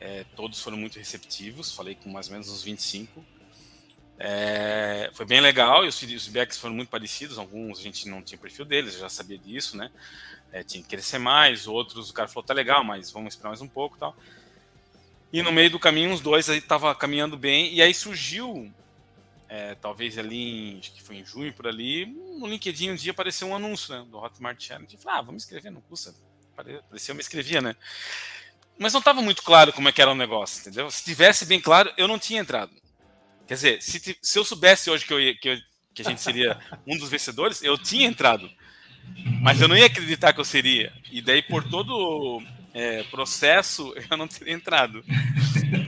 É, 0.00 0.24
todos 0.34 0.60
foram 0.62 0.78
muito 0.78 0.98
receptivos. 0.98 1.74
Falei 1.74 1.94
com 1.94 2.08
mais 2.08 2.28
ou 2.28 2.32
menos 2.32 2.48
uns 2.48 2.62
25. 2.62 3.22
É, 4.18 5.10
foi 5.12 5.24
bem 5.24 5.40
legal 5.40 5.84
e 5.84 5.88
os 5.88 5.98
feedbacks 5.98 6.58
foram 6.58 6.74
muito 6.74 6.88
parecidos. 6.88 7.38
Alguns 7.38 7.78
a 7.78 7.82
gente 7.82 8.08
não 8.08 8.22
tinha 8.22 8.38
perfil 8.38 8.64
deles, 8.64 8.98
já 8.98 9.08
sabia 9.08 9.38
disso, 9.38 9.76
né? 9.76 9.90
É, 10.52 10.62
tinha 10.62 10.82
que 10.82 10.88
crescer 10.88 11.18
mais. 11.18 11.66
Outros 11.66 12.10
o 12.10 12.12
cara 12.12 12.28
falou: 12.28 12.42
tá 12.42 12.54
legal, 12.54 12.82
mas 12.82 13.10
vamos 13.10 13.34
esperar 13.34 13.50
mais 13.50 13.60
um 13.60 13.68
pouco 13.68 13.96
tal. 13.98 14.16
E 15.32 15.42
no 15.42 15.52
meio 15.52 15.70
do 15.70 15.78
caminho, 15.78 16.10
uns 16.10 16.20
dois 16.20 16.48
aí 16.48 16.58
estavam 16.58 16.94
caminhando 16.94 17.36
bem. 17.36 17.72
E 17.74 17.82
aí 17.82 17.92
surgiu, 17.94 18.72
é, 19.48 19.74
talvez 19.74 20.18
ali, 20.18 20.72
em, 20.72 20.78
acho 20.78 20.92
que 20.92 21.02
foi 21.02 21.16
em 21.16 21.24
junho 21.24 21.52
por 21.52 21.66
ali, 21.66 22.06
no 22.06 22.46
LinkedIn 22.46 22.90
um 22.90 22.94
dia 22.94 23.12
apareceu 23.12 23.46
um 23.48 23.54
anúncio 23.54 23.94
né, 23.94 24.06
do 24.10 24.18
Hotmart 24.18 24.60
Challenge. 24.60 24.94
Eu 24.94 25.00
falei, 25.00 25.18
ah, 25.18 25.22
vamos 25.22 25.42
escrever, 25.42 25.70
não 25.70 25.82
custa 25.82 26.14
parecia 26.88 27.12
eu 27.12 27.14
me 27.14 27.20
escrevia, 27.20 27.60
né? 27.60 27.76
Mas 28.78 28.92
não 28.92 28.98
estava 28.98 29.20
muito 29.22 29.42
claro 29.42 29.72
como 29.72 29.88
é 29.88 29.92
que 29.92 30.00
era 30.00 30.10
o 30.10 30.14
negócio, 30.14 30.60
entendeu? 30.60 30.90
Se 30.90 31.04
tivesse 31.04 31.46
bem 31.46 31.60
claro, 31.60 31.92
eu 31.96 32.08
não 32.08 32.18
tinha 32.18 32.40
entrado. 32.40 32.72
Quer 33.48 33.54
dizer, 33.54 33.82
se, 33.82 34.18
se 34.20 34.38
eu 34.38 34.44
soubesse 34.44 34.90
hoje 34.90 35.06
que, 35.06 35.12
eu, 35.14 35.18
que, 35.40 35.48
eu, 35.48 35.58
que 35.94 36.02
a 36.02 36.04
gente 36.04 36.20
seria 36.20 36.60
um 36.86 36.98
dos 36.98 37.08
vencedores, 37.08 37.62
eu 37.62 37.78
tinha 37.78 38.06
entrado. 38.06 38.48
Mas 39.40 39.58
eu 39.58 39.66
não 39.66 39.76
ia 39.76 39.86
acreditar 39.86 40.34
que 40.34 40.40
eu 40.40 40.44
seria. 40.44 40.92
E 41.10 41.22
daí, 41.22 41.40
por 41.40 41.64
todo 41.64 42.42
é, 42.74 43.02
processo, 43.04 43.94
eu 44.10 44.18
não 44.18 44.28
teria 44.28 44.52
entrado. 44.52 45.02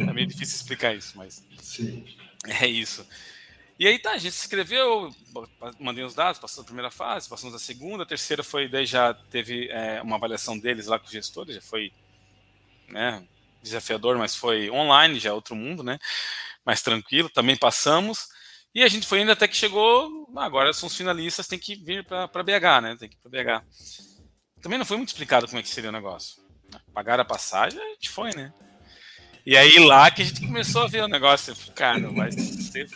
É 0.09 0.13
meio 0.13 0.27
difícil 0.27 0.57
explicar 0.57 0.97
isso, 0.97 1.19
mas 1.19 1.45
Sim. 1.59 2.03
é 2.47 2.67
isso. 2.67 3.07
E 3.79 3.87
aí 3.87 3.99
tá, 3.99 4.13
a 4.13 4.19
gente 4.19 4.33
se 4.33 4.45
inscreveu, 4.45 5.15
mandei 5.79 6.03
os 6.03 6.15
dados, 6.15 6.41
passou 6.41 6.63
a 6.63 6.65
primeira 6.65 6.91
fase, 6.91 7.29
passamos 7.29 7.55
a 7.55 7.59
segunda, 7.59 8.05
a 8.05 8.07
terceira 8.07 8.43
foi, 8.43 8.69
daí 8.69 8.87
já 8.87 9.13
teve 9.13 9.69
é, 9.69 10.01
uma 10.03 10.17
avaliação 10.17 10.59
deles 10.59 10.87
lá 10.87 10.99
com 10.99 11.07
os 11.07 11.13
gestores, 11.13 11.55
já 11.55 11.63
foi 11.63 11.93
né, 12.89 13.23
desafiador, 13.63 14.19
mas 14.19 14.37
foi 14.37 14.71
online, 14.71 15.19
já 15.19 15.31
é 15.31 15.33
outro 15.33 15.57
mundo, 15.57 15.83
né? 15.83 15.99
Mais 16.71 16.83
tranquilo, 16.83 17.29
também 17.29 17.57
passamos. 17.57 18.29
E 18.73 18.85
a 18.85 18.89
gente 18.89 19.05
foi 19.05 19.19
ainda 19.19 19.33
até 19.33 19.49
que 19.49 19.57
chegou, 19.57 20.31
agora 20.37 20.73
são 20.73 20.87
os 20.87 20.97
finalistas, 20.97 21.49
tem 21.49 21.59
que 21.59 21.75
vir 21.75 22.05
para 22.05 22.29
BH, 22.29 22.81
né? 22.81 22.97
Tem 22.97 23.09
que 23.09 23.17
ir 23.17 23.19
para 23.19 23.59
BH. 23.59 23.65
Também 24.63 24.79
não 24.79 24.87
foi 24.87 24.97
muito 24.97 25.09
explicado 25.09 25.49
como 25.49 25.59
é 25.59 25.63
que 25.65 25.69
seria 25.69 25.91
o 25.91 25.93
negócio. 25.93 26.41
Pagaram 26.95 27.23
a 27.23 27.25
passagem, 27.25 27.81
a 27.81 27.89
gente 27.95 28.09
foi, 28.09 28.31
né? 28.37 28.53
E 29.45 29.57
aí 29.57 29.81
lá 29.81 30.13
que 30.13 30.23
a 30.23 30.25
gente 30.25 30.47
começou 30.47 30.85
a 30.85 30.87
ver 30.87 31.03
o 31.03 31.09
negócio, 31.09 31.57
cara, 31.75 32.09
vai 32.09 32.31
ser 32.31 32.89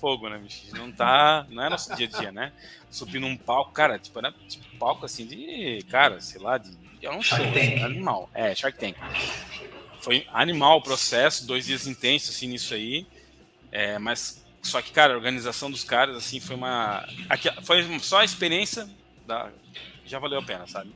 fogo, 0.00 0.30
né, 0.30 0.38
bicho? 0.38 0.74
Não 0.74 0.90
tá. 0.90 1.46
Não 1.50 1.62
é 1.62 1.68
nosso 1.68 1.94
dia 1.94 2.08
a 2.10 2.18
dia, 2.18 2.32
né? 2.32 2.54
Subir 2.90 3.18
num 3.18 3.36
palco, 3.36 3.72
cara, 3.72 3.98
tipo, 3.98 4.18
era 4.18 4.32
tipo 4.32 4.64
palco 4.78 5.04
assim 5.04 5.26
de. 5.26 5.84
Cara, 5.90 6.22
sei 6.22 6.40
lá, 6.40 6.56
de. 6.56 6.70
Assim, 7.06 7.82
animal. 7.82 8.30
É, 8.32 8.54
Shark 8.54 8.78
Tank. 8.78 8.96
Foi 10.04 10.26
animal 10.34 10.76
o 10.76 10.82
processo, 10.82 11.46
dois 11.46 11.64
dias 11.64 11.86
intensos 11.86 12.36
assim 12.36 12.46
nisso 12.46 12.74
aí. 12.74 13.06
É, 13.72 13.98
mas 13.98 14.44
só 14.60 14.82
que, 14.82 14.92
cara, 14.92 15.14
a 15.14 15.16
organização 15.16 15.70
dos 15.70 15.82
caras, 15.82 16.14
assim, 16.14 16.40
foi 16.40 16.56
uma. 16.56 17.08
Aqui, 17.26 17.50
foi 17.62 17.98
só 18.00 18.20
a 18.20 18.24
experiência 18.24 18.86
da. 19.26 19.50
Já 20.04 20.18
valeu 20.18 20.40
a 20.40 20.42
pena, 20.42 20.66
sabe? 20.66 20.92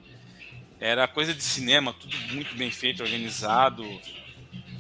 Era 0.79 1.09
coisa 1.09 1.33
de 1.33 1.43
cinema, 1.43 1.95
tudo 1.95 2.15
muito 2.35 2.55
bem 2.55 2.71
feito, 2.71 3.03
organizado. 3.03 3.83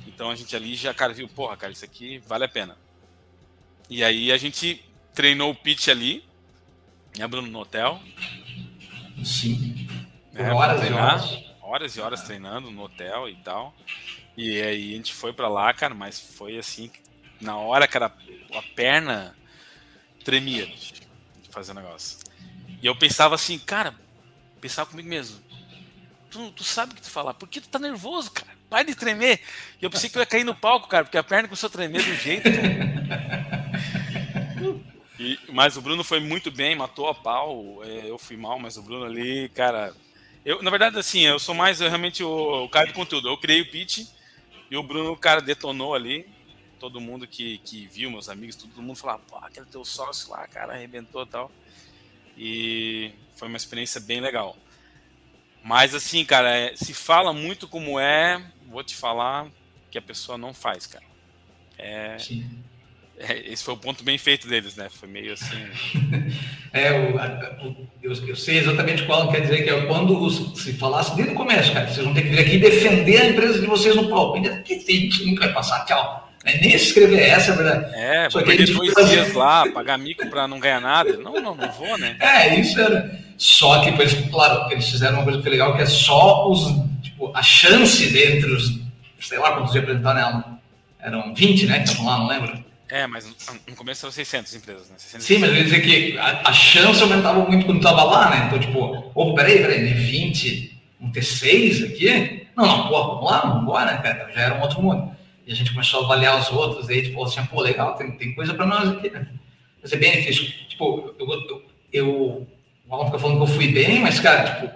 Então 0.06 0.30
a 0.30 0.36
gente 0.36 0.54
ali 0.54 0.74
já, 0.74 0.92
cara, 0.92 1.14
viu, 1.14 1.26
porra, 1.26 1.56
cara, 1.56 1.72
isso 1.72 1.86
aqui 1.86 2.18
vale 2.26 2.44
a 2.44 2.48
pena. 2.48 2.76
E 3.88 4.04
aí 4.04 4.30
a 4.30 4.36
gente 4.36 4.84
treinou 5.14 5.52
o 5.52 5.54
pitch 5.54 5.88
ali, 5.88 6.22
né, 7.16 7.26
Bruno, 7.26 7.48
no 7.48 7.60
hotel. 7.60 7.98
Sim. 9.24 9.88
É, 10.34 10.52
horas 10.52 10.86
e 10.86 10.92
horas. 10.92 11.47
Horas 11.68 11.94
e 11.96 12.00
horas 12.00 12.22
treinando 12.22 12.70
no 12.70 12.85
hotel 12.85 13.28
e 13.28 13.37
tal. 13.37 13.74
E 14.35 14.59
aí 14.62 14.94
a 14.94 14.96
gente 14.96 15.12
foi 15.12 15.35
para 15.35 15.48
lá, 15.48 15.70
cara, 15.74 15.94
mas 15.94 16.18
foi 16.18 16.57
assim, 16.57 16.90
na 17.38 17.59
hora, 17.59 17.87
cara, 17.87 18.11
a 18.54 18.62
perna 18.74 19.37
tremia 20.24 20.64
de 20.66 21.04
fazer 21.50 21.72
o 21.72 21.74
negócio. 21.74 22.20
E 22.81 22.87
eu 22.87 22.96
pensava 22.96 23.35
assim, 23.35 23.59
cara, 23.59 23.94
pensava 24.62 24.88
comigo 24.88 25.11
mesmo. 25.11 25.38
Tu, 26.31 26.50
tu 26.52 26.64
sabe 26.64 26.92
o 26.92 26.96
que 26.96 27.02
tu 27.02 27.11
falar, 27.11 27.35
por 27.35 27.46
que 27.46 27.61
tu 27.61 27.68
tá 27.68 27.78
nervoso, 27.78 28.31
cara? 28.31 28.50
Para 28.70 28.85
de 28.85 28.94
tremer. 28.94 29.38
E 29.78 29.85
eu 29.85 29.90
pensei 29.90 30.09
que 30.09 30.16
eu 30.16 30.22
ia 30.22 30.26
cair 30.26 30.44
no 30.44 30.54
palco, 30.54 30.88
cara, 30.88 31.04
porque 31.04 31.18
a 31.18 31.22
perna 31.22 31.48
começou 31.48 31.66
a 31.66 31.70
tremer 31.70 32.02
do 32.02 32.14
jeito. 32.14 32.48
E, 35.18 35.38
mas 35.50 35.76
o 35.76 35.83
Bruno 35.83 36.02
foi 36.02 36.20
muito 36.20 36.50
bem, 36.50 36.76
matou 36.76 37.09
a 37.09 37.14
pau. 37.14 37.83
É, 37.85 38.09
eu 38.09 38.16
fui 38.16 38.37
mal, 38.37 38.59
mas 38.59 38.76
o 38.78 38.83
Bruno 38.83 39.04
ali, 39.04 39.50
cara. 39.50 39.92
Eu, 40.48 40.62
na 40.62 40.70
verdade, 40.70 40.98
assim, 40.98 41.20
eu 41.26 41.38
sou 41.38 41.54
mais 41.54 41.78
eu, 41.78 41.88
realmente 41.88 42.24
o, 42.24 42.64
o 42.64 42.70
cara 42.70 42.87
de 42.87 42.94
conteúdo. 42.94 43.28
Eu 43.28 43.37
criei 43.37 43.61
o 43.61 43.70
pitch 43.70 44.06
e 44.70 44.76
o 44.78 44.82
Bruno, 44.82 45.12
o 45.12 45.16
cara, 45.16 45.42
detonou 45.42 45.94
ali. 45.94 46.26
Todo 46.80 47.02
mundo 47.02 47.26
que, 47.26 47.58
que 47.58 47.87
viu, 47.87 48.11
meus 48.11 48.30
amigos, 48.30 48.56
todo 48.56 48.80
mundo 48.80 48.96
falava, 48.96 49.20
pô, 49.28 49.37
aquele 49.37 49.66
teu 49.66 49.84
sócio 49.84 50.30
lá, 50.30 50.46
cara, 50.48 50.72
arrebentou 50.72 51.24
e 51.24 51.26
tal. 51.26 51.52
E 52.34 53.12
foi 53.37 53.46
uma 53.46 53.58
experiência 53.58 54.00
bem 54.00 54.22
legal. 54.22 54.56
Mas 55.62 55.94
assim, 55.94 56.24
cara, 56.24 56.56
é, 56.56 56.74
se 56.74 56.94
fala 56.94 57.30
muito 57.34 57.68
como 57.68 58.00
é, 58.00 58.42
vou 58.68 58.82
te 58.82 58.96
falar 58.96 59.48
que 59.90 59.98
a 59.98 60.02
pessoa 60.02 60.38
não 60.38 60.54
faz, 60.54 60.87
cara. 60.87 61.04
É, 61.76 62.16
é, 62.16 62.44
esse 63.46 63.64
foi 63.64 63.74
o 63.74 63.78
ponto 63.78 64.04
bem 64.04 64.16
feito 64.16 64.46
deles, 64.46 64.76
né? 64.76 64.88
Foi 64.90 65.09
meio 65.09 65.33
assim. 65.33 65.57
é, 66.72 66.92
o, 66.92 67.16
o, 67.66 67.88
eu, 68.02 68.12
eu, 68.26 68.37
sei 68.37 68.59
exatamente 68.59 69.04
qual 69.04 69.31
quer 69.31 69.40
dizer 69.40 69.64
que 69.64 69.70
é 69.70 69.87
quando 69.87 70.22
os, 70.22 70.62
se 70.62 70.72
falasse 70.74 71.16
desde 71.16 71.35
o 71.35 71.37
começo, 71.37 71.72
cara, 71.72 71.88
vocês 71.88 72.04
vão 72.04 72.14
ter 72.14 72.22
que 72.22 72.28
vir 72.28 72.40
aqui 72.40 72.59
defender 72.59 73.20
a 73.20 73.28
empresa 73.28 73.61
de 73.61 73.66
vocês 73.66 73.96
no 73.96 74.09
palco. 74.09 74.40
Que 74.62 74.76
tem 74.76 75.09
que 75.09 75.26
nunca 75.26 75.46
vai 75.46 75.54
passar, 75.54 75.85
tchau. 75.85 76.28
É, 76.44 76.59
nem 76.61 76.74
escrever 76.74 77.20
essa, 77.20 77.52
é 77.52 77.57
verdade. 77.57 77.94
É, 77.94 78.31
Só 78.31 78.38
que 78.38 78.46
perder 78.46 78.72
dois 78.72 78.92
fazer... 78.92 79.22
dias 79.22 79.35
lá, 79.35 79.68
pagar 79.70 79.98
mico 79.98 80.26
para 80.28 80.46
não 80.46 80.61
ganhar 80.61 80.81
nada. 80.81 81.16
Não, 81.16 81.35
não, 81.35 81.54
não 81.54 81.72
vou, 81.72 81.98
né? 81.98 82.16
É, 82.20 82.59
isso 82.59 82.81
era. 82.81 83.18
Só 83.37 83.81
que, 83.81 83.90
eles, 83.90 84.14
claro, 84.31 84.70
eles 84.72 84.88
fizeram 84.88 85.14
uma 85.14 85.24
coisa 85.24 85.38
que 85.38 85.44
foi 85.44 85.52
legal, 85.52 85.76
que 85.76 85.83
é 85.83 85.87
só 85.87 86.48
os, 86.48 86.74
tipo, 87.02 87.31
a 87.35 87.42
chance 87.42 88.07
dentre 88.11 88.50
os, 88.50 88.81
sei 89.20 89.38
lá 89.38 89.52
quantos 89.52 89.74
ia 89.74 89.81
apresentar 89.81 90.14
nela. 90.14 90.59
Eram 91.00 91.35
20, 91.35 91.66
né, 91.66 91.78
que 91.78 91.85
estavam 91.85 92.07
lá, 92.07 92.18
não 92.18 92.26
lembro. 92.26 92.67
É, 92.90 93.07
mas 93.07 93.27
no 93.66 93.77
começo 93.77 94.07
eram 94.07 94.12
600 94.12 94.55
empresas, 94.55 94.88
né? 94.88 94.96
600 94.96 95.27
Sim, 95.27 95.38
mas 95.38 95.51
eu 95.51 95.57
ia 95.57 95.64
dizer 95.64 95.81
que 95.81 96.16
a, 96.16 96.48
a 96.48 96.53
chance 96.53 97.03
aumentava 97.03 97.44
muito 97.46 97.66
quando 97.66 97.79
estava 97.79 98.03
lá, 98.03 98.31
né? 98.31 98.46
Então, 98.46 98.59
tipo, 98.59 99.12
opa, 99.14 99.35
peraí, 99.35 99.59
peraí, 99.59 99.87
de 99.87 99.94
20, 99.94 100.81
um 101.01 101.12
T6 101.12 101.87
aqui? 101.87 102.46
Não, 102.57 102.66
não, 102.66 102.88
pô, 102.88 103.14
vamos 103.14 103.31
lá, 103.31 103.40
vamos 103.40 103.62
embora, 103.62 103.92
né, 103.92 103.98
cara? 103.98 104.33
Já 104.33 104.40
era 104.40 104.55
um 104.55 104.62
outro 104.62 104.83
mundo. 104.83 105.14
E 105.46 105.53
a 105.53 105.55
gente 105.55 105.72
começou 105.72 106.01
a 106.01 106.05
avaliar 106.05 106.38
os 106.40 106.51
outros, 106.51 106.88
aí, 106.88 107.03
tipo, 107.03 107.22
assim, 107.22 107.44
pô, 107.46 107.61
legal, 107.61 107.94
tem, 107.94 108.11
tem 108.12 108.35
coisa 108.35 108.55
para 108.55 108.66
nós 108.66 108.88
aqui, 108.88 109.11
né? 109.11 109.29
Vai 109.81 109.88
ser 109.88 109.96
bem 109.96 110.12
difícil. 110.12 110.46
Tipo, 110.68 111.14
eu, 111.18 111.29
eu, 111.29 111.62
eu, 111.92 112.46
o 112.88 112.94
Alan 112.94 113.07
fica 113.07 113.18
falando 113.18 113.37
que 113.37 113.42
eu 113.42 113.55
fui 113.55 113.68
bem, 113.68 114.01
mas, 114.01 114.18
cara, 114.18 114.51
tipo, 114.51 114.70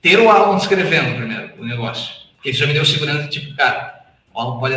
ter 0.00 0.18
o 0.18 0.30
Alan 0.30 0.56
escrevendo 0.56 1.16
primeiro 1.16 1.52
o 1.58 1.64
negócio. 1.64 2.14
Porque 2.36 2.50
ele 2.50 2.56
já 2.56 2.66
me 2.66 2.72
deu 2.72 2.84
segurança, 2.84 3.28
tipo, 3.28 3.54
cara, 3.56 4.14
o 4.32 4.40
Alan 4.40 4.58
pode 4.58 4.74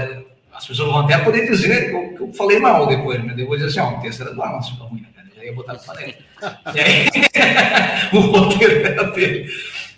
as 0.62 0.68
pessoas 0.68 0.90
vão 0.92 1.00
até 1.00 1.18
poder 1.18 1.50
dizer 1.50 1.90
que 1.90 1.96
eu, 1.96 2.14
que 2.14 2.22
eu 2.22 2.34
falei 2.34 2.60
mal 2.60 2.86
depois, 2.86 3.24
mas 3.24 3.36
depois 3.36 3.60
dizer 3.60 3.82
assim, 3.82 3.96
ó, 3.96 3.98
o 3.98 4.02
texto 4.02 4.22
era 4.22 4.32
do 4.32 4.44
Alan, 4.44 4.62
ficou 4.62 4.88
ruim, 4.88 5.02
né? 5.02 5.08
Já 5.36 5.44
ia 5.44 5.56
botar 5.56 5.74
para 5.74 5.96
dentro. 5.96 6.24
e 6.76 6.80
aí, 6.80 7.10
o 8.14 8.20
roteiro 8.20 8.86
era 8.86 9.04
dele. 9.06 9.52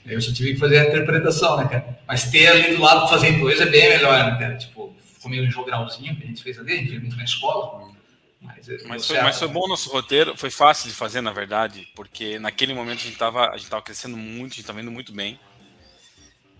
Eu 0.05 0.21
só 0.21 0.31
tive 0.31 0.53
que 0.53 0.59
fazer 0.59 0.79
a 0.79 0.87
interpretação, 0.87 1.57
né, 1.57 1.67
cara? 1.67 1.99
Mas 2.07 2.31
ter 2.31 2.47
ali 2.47 2.77
do 2.77 2.81
lado 2.81 3.09
fazer 3.09 3.37
coisa 3.41 3.63
é 3.63 3.69
bem 3.69 3.89
melhor, 3.89 4.17
né, 4.17 4.39
cara? 4.39 4.55
Tipo, 4.55 4.95
meio 5.25 5.43
um 5.43 5.51
jogralzinho 5.51 6.15
que 6.15 6.23
a 6.23 6.27
gente 6.27 6.41
fez 6.41 6.57
ali, 6.57 6.71
a 6.71 6.77
gente 6.77 6.89
fez 6.89 7.01
muito 7.01 7.17
na 7.17 7.25
escola. 7.25 7.91
Mas, 8.39 8.67
mas, 8.85 9.07
foi, 9.07 9.21
mas 9.21 9.39
foi 9.39 9.47
bom 9.49 9.65
o 9.65 9.67
nosso 9.67 9.89
roteiro, 9.89 10.37
foi 10.37 10.49
fácil 10.49 10.89
de 10.89 10.95
fazer, 10.95 11.19
na 11.19 11.31
verdade, 11.31 11.87
porque 11.93 12.39
naquele 12.39 12.73
momento 12.73 12.99
a 12.99 13.03
gente 13.03 13.13
estava 13.13 13.49
a 13.49 13.57
gente 13.57 13.69
tava 13.69 13.81
crescendo 13.81 14.15
muito, 14.15 14.53
a 14.53 14.55
gente 14.55 14.61
estava 14.61 14.81
indo 14.81 14.91
muito 14.91 15.11
bem. 15.11 15.37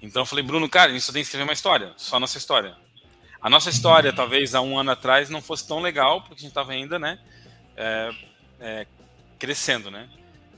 Então 0.01 0.23
eu 0.23 0.25
falei, 0.25 0.43
Bruno, 0.43 0.67
cara, 0.67 0.91
a 0.91 0.93
gente 0.93 1.03
só 1.03 1.13
tem 1.13 1.21
que 1.21 1.27
escrever 1.27 1.45
uma 1.45 1.53
história, 1.53 1.93
só 1.95 2.17
a 2.17 2.19
nossa 2.19 2.37
história. 2.37 2.75
A 3.43 3.49
nossa 3.49 3.69
história, 3.69 4.13
talvez 4.13 4.55
há 4.55 4.61
um 4.61 4.79
ano 4.79 4.91
atrás, 4.91 5.29
não 5.29 5.41
fosse 5.41 5.67
tão 5.67 5.81
legal, 5.81 6.21
porque 6.21 6.35
a 6.35 6.37
gente 6.37 6.47
estava 6.47 6.71
ainda, 6.71 6.97
né, 6.97 7.19
é, 7.75 8.09
é, 8.57 8.87
crescendo, 9.37 9.91
né? 9.91 10.09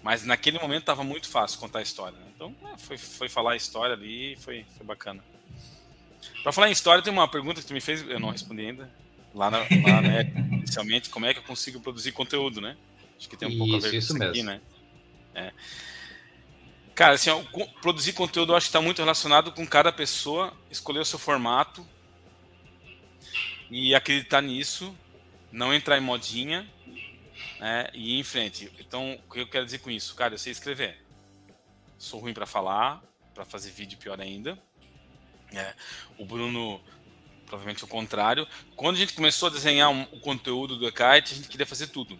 Mas 0.03 0.23
naquele 0.23 0.59
momento 0.59 0.81
estava 0.81 1.03
muito 1.03 1.27
fácil 1.27 1.59
contar 1.59 1.79
a 1.79 1.81
história. 1.81 2.15
Né? 2.15 2.27
Então, 2.35 2.55
é, 2.71 2.77
foi, 2.77 2.95
foi 2.95 3.27
falar 3.27 3.53
a 3.53 3.55
história 3.55 3.95
ali 3.95 4.33
e 4.33 4.35
foi, 4.35 4.67
foi 4.77 4.85
bacana. 4.85 5.23
Para 6.43 6.51
falar 6.51 6.69
em 6.69 6.73
história, 6.73 7.03
tem 7.03 7.11
uma 7.11 7.27
pergunta 7.27 7.59
que 7.59 7.65
tu 7.65 7.73
me 7.73 7.81
fez, 7.81 8.07
eu 8.07 8.19
não 8.19 8.29
respondi 8.29 8.61
ainda. 8.61 8.87
Lá, 9.33 9.49
na, 9.49 9.57
lá 9.57 10.01
né, 10.01 10.31
inicialmente, 10.53 11.09
como 11.09 11.25
é 11.25 11.33
que 11.33 11.39
eu 11.39 11.43
consigo 11.43 11.79
produzir 11.79 12.11
conteúdo, 12.11 12.61
né? 12.61 12.77
Acho 13.17 13.27
que 13.27 13.35
tem 13.35 13.47
um 13.49 13.57
pouco 13.57 13.77
a 13.77 13.79
ver 13.79 13.89
com 13.89 13.97
isso, 13.97 14.13
isso 14.13 14.23
aqui, 14.23 14.43
né? 14.43 14.61
É. 15.33 15.51
Cara, 16.93 17.15
assim, 17.15 17.31
ó, 17.31 17.41
produzir 17.81 18.13
conteúdo 18.13 18.53
eu 18.53 18.55
acho 18.55 18.67
que 18.67 18.69
está 18.69 18.79
muito 18.79 18.99
relacionado 18.99 19.51
com 19.51 19.65
cada 19.65 19.91
pessoa 19.91 20.53
escolher 20.69 20.99
o 20.99 21.05
seu 21.05 21.17
formato 21.17 21.85
e 23.69 23.95
acreditar 23.95 24.41
nisso, 24.41 24.95
não 25.51 25.73
entrar 25.73 25.97
em 25.97 26.01
modinha 26.01 26.69
né, 27.59 27.89
e 27.93 28.15
ir 28.15 28.19
em 28.19 28.23
frente. 28.23 28.71
Então, 28.79 29.19
o 29.27 29.33
que 29.33 29.39
eu 29.39 29.47
quero 29.47 29.65
dizer 29.65 29.79
com 29.79 29.89
isso? 29.89 30.15
Cara, 30.15 30.33
eu 30.33 30.37
sei 30.37 30.51
escrever. 30.51 30.97
Sou 31.97 32.19
ruim 32.19 32.33
para 32.33 32.45
falar, 32.45 33.01
para 33.33 33.45
fazer 33.45 33.71
vídeo 33.71 33.97
pior 33.97 34.19
ainda. 34.19 34.57
É, 35.53 35.73
o 36.17 36.25
Bruno, 36.25 36.81
provavelmente 37.45 37.83
o 37.83 37.87
contrário. 37.87 38.47
Quando 38.75 38.95
a 38.95 38.99
gente 38.99 39.13
começou 39.13 39.47
a 39.47 39.51
desenhar 39.51 39.89
um, 39.89 40.03
o 40.11 40.19
conteúdo 40.19 40.77
do 40.77 40.87
Ekite, 40.87 41.33
a 41.33 41.35
gente 41.35 41.47
queria 41.47 41.65
fazer 41.65 41.87
tudo. 41.87 42.19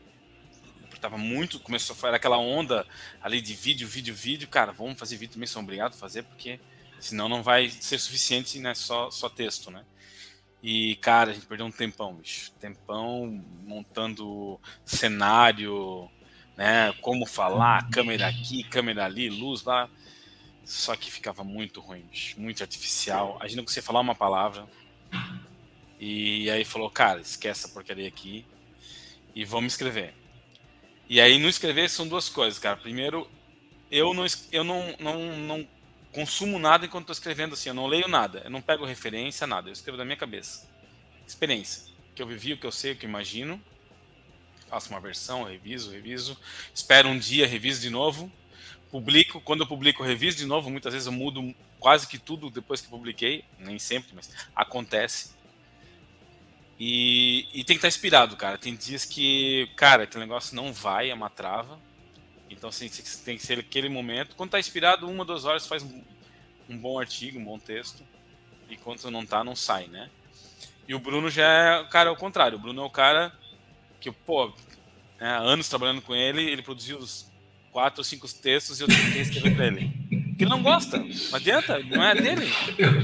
Tava 1.02 1.18
muito, 1.20 1.60
começou 1.60 1.94
a 1.94 1.98
fazer 1.98 2.16
aquela 2.16 2.40
onda 2.40 2.84
ali 3.22 3.40
de 3.40 3.54
vídeo, 3.54 3.88
vídeo, 3.88 4.16
vídeo. 4.16 4.48
Cara, 4.48 4.72
vamos 4.72 4.98
fazer 4.98 5.18
vídeo 5.18 5.34
também, 5.34 5.46
são 5.46 5.62
obrigados 5.62 5.98
a 5.98 6.00
fazer, 6.00 6.24
porque 6.24 6.60
senão 7.00 7.30
não 7.30 7.44
vai 7.44 7.70
ser 7.70 8.00
suficiente, 8.00 8.58
né? 8.58 8.74
Só, 8.74 9.12
só 9.12 9.30
texto, 9.30 9.70
né? 9.70 9.86
E, 10.67 10.95
cara, 10.95 11.30
a 11.30 11.34
gente 11.36 11.45
perdeu 11.45 11.67
um 11.67 11.71
tempão, 11.71 12.15
bicho. 12.15 12.51
Tempão 12.54 13.39
montando 13.63 14.60
cenário, 14.84 16.10
né? 16.58 16.91
Como 17.01 17.23
falar, 17.28 17.88
câmera 17.91 18.28
aqui, 18.28 18.63
câmera 18.63 19.06
ali, 19.06 19.30
luz 19.30 19.63
lá. 19.63 19.88
Só 20.63 20.95
que 20.95 21.12
ficava 21.12 21.43
muito 21.43 21.80
ruim, 21.80 22.01
bicho. 22.10 22.41
Muito 22.41 22.63
artificial. 22.63 23.38
A 23.39 23.45
gente 23.45 23.58
não 23.58 23.63
conseguia 23.63 23.84
falar 23.84 23.99
uma 23.99 24.15
palavra. 24.15 24.67
E 25.99 26.49
aí 26.49 26.65
falou, 26.65 26.89
cara, 26.89 27.21
esquece 27.21 27.65
essa 27.65 27.69
porcaria 27.71 28.08
aqui 28.08 28.43
e 29.36 29.45
vamos 29.45 29.73
escrever. 29.73 30.15
E 31.08 31.21
aí 31.21 31.38
no 31.38 31.47
escrever 31.47 31.91
são 31.91 32.08
duas 32.08 32.28
coisas, 32.28 32.58
cara. 32.58 32.75
Primeiro, 32.75 33.30
eu 33.91 34.15
não, 34.15 34.25
eu 34.51 34.63
não, 34.63 34.95
não, 34.99 35.38
não 35.38 35.67
consumo 36.15 36.58
nada 36.58 36.86
enquanto 36.86 37.04
estou 37.04 37.13
escrevendo 37.13 37.54
assim, 37.54 37.67
eu 37.67 37.75
não 37.75 37.88
leio 37.88 38.08
nada, 38.08 38.41
eu 38.45 38.49
não 38.49 38.62
pego 38.62 38.86
referência, 38.86 39.45
nada, 39.45 39.67
eu 39.67 39.73
escrevo 39.73 39.97
da 39.97 40.06
minha 40.06 40.15
cabeça. 40.15 40.65
Experiência. 41.28 41.93
Que 42.15 42.21
eu 42.21 42.28
vivi, 42.28 42.54
o 42.54 42.58
que 42.58 42.65
eu 42.65 42.71
sei, 42.71 42.93
o 42.93 42.95
que 42.95 43.06
eu 43.06 43.10
imagino. 43.10 43.62
Faço 44.69 44.89
uma 44.89 45.01
versão, 45.01 45.43
reviso, 45.43 45.91
reviso. 45.91 46.39
Espero 46.73 47.10
um 47.10 47.19
dia, 47.19 47.45
reviso 47.45 47.82
de 47.82 47.89
novo. 47.89 48.32
Publico, 48.89 49.41
quando 49.41 49.62
eu 49.62 49.67
publico, 49.67 50.04
reviso 50.04 50.38
de 50.38 50.45
novo. 50.45 50.69
Muitas 50.69 50.93
vezes 50.93 51.06
eu 51.06 51.12
mudo 51.12 51.54
quase 51.80 52.08
que 52.08 52.17
tudo 52.17 52.49
depois 52.49 52.80
que 52.80 52.88
publiquei, 52.88 53.43
nem 53.60 53.78
sempre, 53.78 54.12
mas 54.15 54.32
acontece. 54.56 55.36
E, 56.80 57.49
e 57.54 57.63
tem 57.65 57.75
que 57.75 57.80
estar 57.80 57.89
inspirado, 57.89 58.38
cara. 58.38 58.58
Tem 58.58 58.73
dias 58.73 59.04
que, 59.04 59.69
cara, 59.75 60.04
aquele 60.04 60.23
negócio 60.23 60.56
não 60.56 60.71
vai, 60.71 61.10
é 61.10 61.13
uma 61.13 61.30
trava 61.30 61.78
então 62.50 62.70
assim, 62.70 62.90
tem 63.24 63.38
que 63.38 63.46
ser 63.46 63.60
aquele 63.60 63.90
momento. 63.90 64.36
Quando 64.36 64.50
está 64.50 64.60
inspirado, 64.60 65.08
uma, 65.08 65.26
duas 65.26 65.46
horas 65.46 65.68
faz 65.68 65.84
um, 65.84 66.02
um, 66.70 66.78
bom 66.78 67.00
artigo, 67.00 67.40
um 67.40 67.44
bom 67.44 67.60
texto. 67.60 68.04
E 68.70 68.78
quando 68.78 69.10
não 69.12 69.24
está, 69.24 69.44
não 69.44 69.56
sai, 69.56 69.88
né? 69.88 70.10
E 70.88 70.94
o 70.94 71.00
Bruno 71.00 71.30
já 71.30 71.46
é 71.46 71.82
o 71.82 71.88
cara 71.88 72.10
ao 72.10 72.16
contrário. 72.16 72.58
O 72.58 72.62
Bruno 72.62 72.82
é 72.82 72.86
o 72.86 72.90
cara 72.90 73.34
que, 74.00 74.12
pô, 74.12 74.54
é, 75.20 75.28
anos 75.28 75.70
trabalhando 75.70 76.02
com 76.02 76.16
ele, 76.16 76.44
ele 76.44 76.62
produziu 76.62 76.98
os 76.98 77.32
quatro 77.72 78.00
ou 78.00 78.04
cinco 78.04 78.28
textos 78.34 78.80
e 78.80 78.84
eu 78.84 78.88
tenho 78.88 79.12
que 79.12 79.20
escrever 79.20 79.56
para 79.56 79.68
ele. 79.68 79.92
Que 80.38 80.44
ele 80.44 80.50
não 80.50 80.62
gosta, 80.62 80.98
não 80.98 81.36
adianta, 81.36 81.80
não 81.80 82.04
é 82.04 82.16
dele. 82.16 82.52
Que 82.76 82.82
eu. 82.82 83.02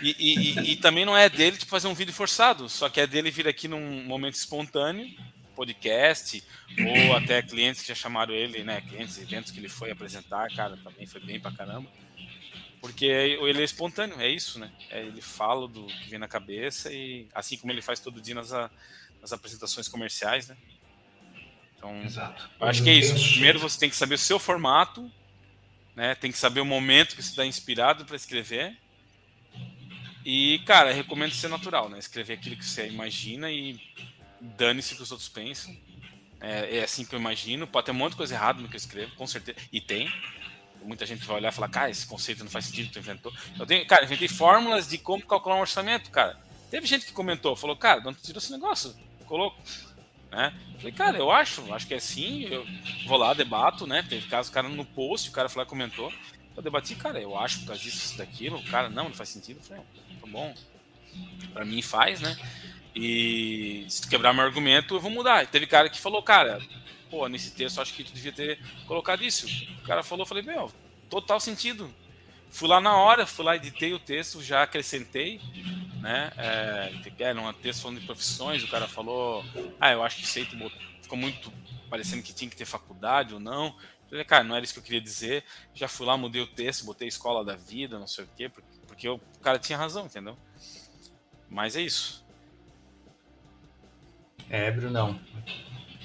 E, 0.00 0.16
e, 0.18 0.38
e, 0.38 0.72
e, 0.72 0.76
também 0.76 1.04
não 1.04 1.16
é 1.16 1.28
dele 1.28 1.58
tipo, 1.58 1.70
fazer 1.70 1.88
um 1.88 1.94
vídeo 1.94 2.14
forçado, 2.14 2.70
só 2.70 2.88
que 2.88 3.00
é 3.00 3.06
dele 3.06 3.30
vir 3.30 3.46
aqui 3.46 3.68
num 3.68 4.04
momento 4.04 4.34
espontâneo 4.34 5.06
podcast, 5.54 6.42
ou 6.78 7.16
até 7.16 7.42
clientes 7.42 7.82
que 7.82 7.88
já 7.88 7.94
chamaram 7.94 8.34
ele, 8.34 8.62
né? 8.62 8.80
Clientes, 8.82 9.18
eventos 9.18 9.50
que 9.50 9.58
ele 9.58 9.68
foi 9.68 9.90
apresentar, 9.90 10.48
cara, 10.54 10.76
também 10.76 11.06
foi 11.06 11.20
bem 11.20 11.40
pra 11.40 11.52
caramba. 11.52 11.88
Porque 12.80 13.06
ele 13.06 13.62
é 13.62 13.64
espontâneo, 13.64 14.20
é 14.20 14.28
isso, 14.28 14.58
né? 14.58 14.70
É, 14.90 15.00
ele 15.00 15.22
fala 15.22 15.66
do 15.66 15.86
que 15.86 16.10
vem 16.10 16.18
na 16.18 16.28
cabeça 16.28 16.92
e 16.92 17.26
assim 17.34 17.56
como 17.56 17.72
ele 17.72 17.80
faz 17.80 17.98
todo 17.98 18.20
dia 18.20 18.34
nas, 18.34 18.50
nas 19.22 19.32
apresentações 19.32 19.88
comerciais, 19.88 20.48
né? 20.48 20.56
Então, 21.76 22.02
Exato. 22.02 22.50
eu 22.60 22.66
acho 22.66 22.82
que 22.82 22.90
é 22.90 22.94
isso. 22.94 23.14
Primeiro 23.32 23.58
você 23.58 23.78
tem 23.78 23.88
que 23.88 23.96
saber 23.96 24.16
o 24.16 24.18
seu 24.18 24.38
formato, 24.38 25.10
né? 25.96 26.14
Tem 26.14 26.30
que 26.30 26.36
saber 26.36 26.60
o 26.60 26.64
momento 26.64 27.16
que 27.16 27.22
você 27.22 27.30
está 27.30 27.46
inspirado 27.46 28.04
para 28.04 28.16
escrever. 28.16 28.76
E, 30.24 30.58
cara, 30.66 30.92
recomendo 30.92 31.32
ser 31.32 31.48
natural, 31.48 31.88
né? 31.88 31.98
Escrever 31.98 32.34
aquilo 32.34 32.56
que 32.56 32.64
você 32.64 32.86
imagina 32.86 33.50
e 33.50 33.80
dane-se 34.56 34.94
o 34.94 34.96
que 34.96 35.02
os 35.02 35.10
outros 35.10 35.28
pensam. 35.28 35.76
É, 36.40 36.78
é, 36.78 36.84
assim 36.84 37.04
que 37.04 37.14
eu 37.14 37.18
imagino. 37.18 37.66
Pode 37.66 37.86
ter 37.86 37.92
um 37.92 37.94
monte 37.94 38.12
de 38.12 38.16
coisa 38.18 38.34
errada 38.34 38.60
no 38.60 38.68
que 38.68 38.74
eu 38.74 38.78
escrevo, 38.78 39.14
com 39.16 39.26
certeza. 39.26 39.58
E 39.72 39.80
tem. 39.80 40.12
Muita 40.82 41.06
gente 41.06 41.24
vai 41.24 41.36
olhar 41.36 41.50
e 41.50 41.54
falar, 41.54 41.68
cara, 41.68 41.90
esse 41.90 42.06
conceito 42.06 42.44
não 42.44 42.50
faz 42.50 42.66
sentido, 42.66 42.92
tu 42.92 42.98
inventou. 42.98 43.32
Eu 43.58 43.64
tenho, 43.64 43.86
cara, 43.86 44.04
inventei 44.04 44.28
fórmulas 44.28 44.86
de 44.86 44.98
como 44.98 45.24
calcular 45.24 45.56
um 45.56 45.60
orçamento, 45.60 46.10
cara. 46.10 46.38
Teve 46.70 46.86
gente 46.86 47.06
que 47.06 47.12
comentou, 47.12 47.56
falou, 47.56 47.74
cara, 47.74 48.00
de 48.00 48.08
onde 48.08 48.20
tirou 48.20 48.38
esse 48.38 48.52
negócio? 48.52 48.94
Ficou 49.18 49.38
louco. 49.38 49.56
Né? 50.30 50.52
Falei, 50.76 50.92
cara, 50.92 51.16
eu 51.16 51.30
acho, 51.30 51.72
acho 51.72 51.86
que 51.86 51.94
é 51.94 51.96
assim, 51.96 52.42
eu 52.44 52.66
vou 53.06 53.16
lá, 53.16 53.32
debato, 53.32 53.86
né? 53.86 54.04
Teve 54.06 54.26
caso, 54.28 54.50
o 54.50 54.52
cara 54.52 54.68
no 54.68 54.84
post, 54.84 55.30
o 55.30 55.32
cara 55.32 55.48
falou, 55.48 55.66
comentou. 55.66 56.12
Eu 56.56 56.62
debati, 56.62 56.94
cara, 56.94 57.20
eu 57.20 57.38
acho 57.38 57.60
por 57.60 57.68
causa 57.68 57.82
disso, 57.82 58.18
daquilo. 58.18 58.58
O 58.58 58.64
cara, 58.64 58.90
não, 58.90 59.04
não 59.04 59.14
faz 59.14 59.30
sentido. 59.30 59.58
Eu 59.58 59.62
falei, 59.62 59.82
tá 60.20 60.26
bom. 60.26 60.54
Pra 61.52 61.64
mim 61.64 61.80
faz, 61.80 62.20
né? 62.20 62.36
E 62.94 63.84
se 63.88 64.02
tu 64.02 64.08
quebrar 64.08 64.32
meu 64.32 64.44
argumento, 64.44 64.94
eu 64.94 65.00
vou 65.00 65.10
mudar. 65.10 65.42
E 65.42 65.46
teve 65.46 65.66
cara 65.66 65.88
que 65.88 66.00
falou, 66.00 66.22
cara, 66.22 66.60
pô, 67.10 67.26
nesse 67.28 67.50
texto 67.52 67.80
acho 67.80 67.92
que 67.92 68.04
tu 68.04 68.12
devia 68.12 68.32
ter 68.32 68.58
colocado 68.86 69.24
isso. 69.24 69.46
O 69.78 69.82
cara 69.82 70.02
falou, 70.02 70.22
eu 70.22 70.28
falei, 70.28 70.42
meu, 70.44 70.72
total 71.10 71.40
sentido. 71.40 71.92
Fui 72.50 72.68
lá 72.68 72.80
na 72.80 72.96
hora, 72.96 73.26
fui 73.26 73.44
lá, 73.44 73.56
editei 73.56 73.92
o 73.92 73.98
texto, 73.98 74.40
já 74.40 74.62
acrescentei, 74.62 75.40
né? 76.00 76.32
É, 76.36 76.92
era 77.18 77.40
um 77.40 77.52
texto 77.52 77.82
falando 77.82 77.98
de 77.98 78.06
profissões, 78.06 78.62
o 78.62 78.68
cara 78.68 78.86
falou, 78.86 79.44
ah, 79.80 79.90
eu 79.90 80.04
acho 80.04 80.18
que 80.18 80.22
isso 80.22 80.38
aí 80.38 80.46
ficou 81.02 81.18
muito 81.18 81.52
parecendo 81.90 82.22
que 82.22 82.32
tinha 82.32 82.48
que 82.48 82.56
ter 82.56 82.64
faculdade 82.64 83.34
ou 83.34 83.40
não. 83.40 83.76
falei, 84.08 84.24
cara, 84.24 84.44
não 84.44 84.54
era 84.54 84.64
isso 84.64 84.74
que 84.74 84.80
eu 84.80 84.84
queria 84.84 85.00
dizer. 85.00 85.44
Já 85.74 85.88
fui 85.88 86.06
lá, 86.06 86.16
mudei 86.16 86.42
o 86.42 86.46
texto, 86.46 86.84
botei 86.84 87.08
escola 87.08 87.44
da 87.44 87.56
vida, 87.56 87.98
não 87.98 88.06
sei 88.06 88.24
o 88.24 88.28
quê, 88.36 88.48
porque, 88.48 88.68
porque 88.86 89.08
o 89.08 89.18
cara 89.42 89.58
tinha 89.58 89.76
razão, 89.76 90.06
entendeu? 90.06 90.36
Mas 91.48 91.76
é 91.76 91.82
isso. 91.82 92.23
É, 94.50 94.70
Brunão. 94.70 95.18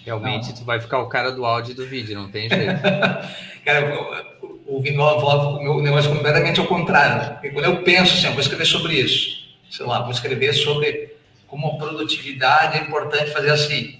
Realmente 0.05 0.49
não. 0.49 0.55
tu 0.55 0.63
vai 0.63 0.79
ficar 0.79 0.99
o 0.99 1.09
cara 1.09 1.31
do 1.31 1.45
áudio 1.45 1.71
e 1.71 1.75
do 1.75 1.85
vídeo, 1.85 2.17
não 2.17 2.31
tem 2.31 2.49
jeito. 2.49 2.81
cara, 3.65 4.27
ouvindo 4.65 5.03
a 5.03 5.15
voz, 5.15 5.57
o 5.57 5.61
meu 5.61 5.81
negócio 5.81 6.11
é 6.11 6.15
completamente 6.15 6.59
ao 6.59 6.67
contrário. 6.67 7.33
Porque 7.33 7.49
quando 7.49 7.65
eu 7.65 7.83
penso 7.83 8.13
assim, 8.13 8.27
eu 8.27 8.31
vou 8.31 8.41
escrever 8.41 8.65
sobre 8.65 8.93
isso, 8.93 9.57
sei 9.69 9.85
lá, 9.85 10.01
vou 10.01 10.11
escrever 10.11 10.53
sobre 10.53 11.13
como 11.47 11.67
a 11.67 11.77
produtividade 11.77 12.77
é 12.77 12.81
importante 12.81 13.31
fazer 13.31 13.49
assim. 13.49 13.99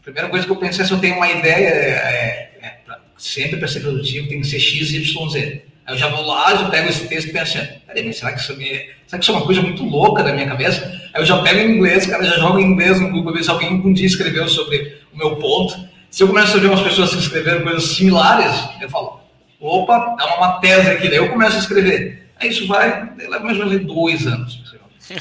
A 0.00 0.02
primeira 0.02 0.28
coisa 0.28 0.46
que 0.46 0.52
eu 0.52 0.56
pensei 0.56 0.84
é 0.84 0.86
se 0.86 0.92
eu 0.92 1.00
tenho 1.00 1.16
uma 1.16 1.30
ideia, 1.30 1.68
é, 1.68 2.50
é, 2.60 2.78
sempre 3.16 3.58
para 3.58 3.68
ser 3.68 3.80
produtivo 3.80 4.28
tem 4.28 4.40
que 4.40 4.46
ser 4.46 4.58
X, 4.58 4.92
Y, 4.92 5.30
Z. 5.30 5.62
Aí 5.86 5.94
eu 5.94 5.98
já 5.98 6.08
vou 6.08 6.26
lá, 6.26 6.54
já 6.56 6.68
pego 6.68 6.88
esse 6.88 7.06
texto 7.06 7.28
e 7.28 7.32
penso 7.32 7.58
assim, 7.58 7.68
peraí, 7.86 8.04
mas 8.04 8.16
será 8.16 8.32
que, 8.32 8.40
isso 8.40 8.56
me, 8.56 8.66
será 9.06 9.18
que 9.18 9.20
isso 9.20 9.30
é 9.30 9.34
uma 9.34 9.46
coisa 9.46 9.62
muito 9.62 9.84
louca 9.84 10.24
da 10.24 10.32
minha 10.32 10.48
cabeça? 10.48 10.84
Aí 11.14 11.22
eu 11.22 11.24
já 11.24 11.40
pego 11.42 11.60
em 11.60 11.76
inglês, 11.76 12.06
cara, 12.06 12.24
já 12.24 12.36
jogo 12.38 12.58
em 12.58 12.64
inglês 12.64 13.00
no 13.00 13.10
Google, 13.10 13.32
ver 13.32 13.44
se 13.44 13.50
alguém 13.50 13.72
um 13.72 13.92
dia 13.92 14.06
escreveu 14.06 14.48
sobre 14.48 14.98
o 15.14 15.16
meu 15.16 15.36
ponto. 15.36 15.88
Se 16.10 16.24
eu 16.24 16.28
começo 16.28 16.56
a 16.56 16.60
ver 16.60 16.66
umas 16.66 16.80
pessoas 16.80 17.14
que 17.14 17.20
escreveram 17.20 17.62
coisas 17.62 17.84
similares, 17.84 18.52
eu 18.80 18.90
falo, 18.90 19.20
opa, 19.60 20.16
dá 20.18 20.36
uma 20.36 20.58
tese 20.58 20.90
aqui, 20.90 21.08
daí 21.08 21.18
eu 21.18 21.28
começo 21.30 21.56
a 21.56 21.60
escrever. 21.60 22.30
Aí 22.40 22.48
isso 22.48 22.66
vai, 22.66 23.08
leva 23.16 23.44
mais 23.44 23.58
ou 23.60 23.66
menos 23.66 23.86
dois 23.86 24.26
anos. 24.26 24.66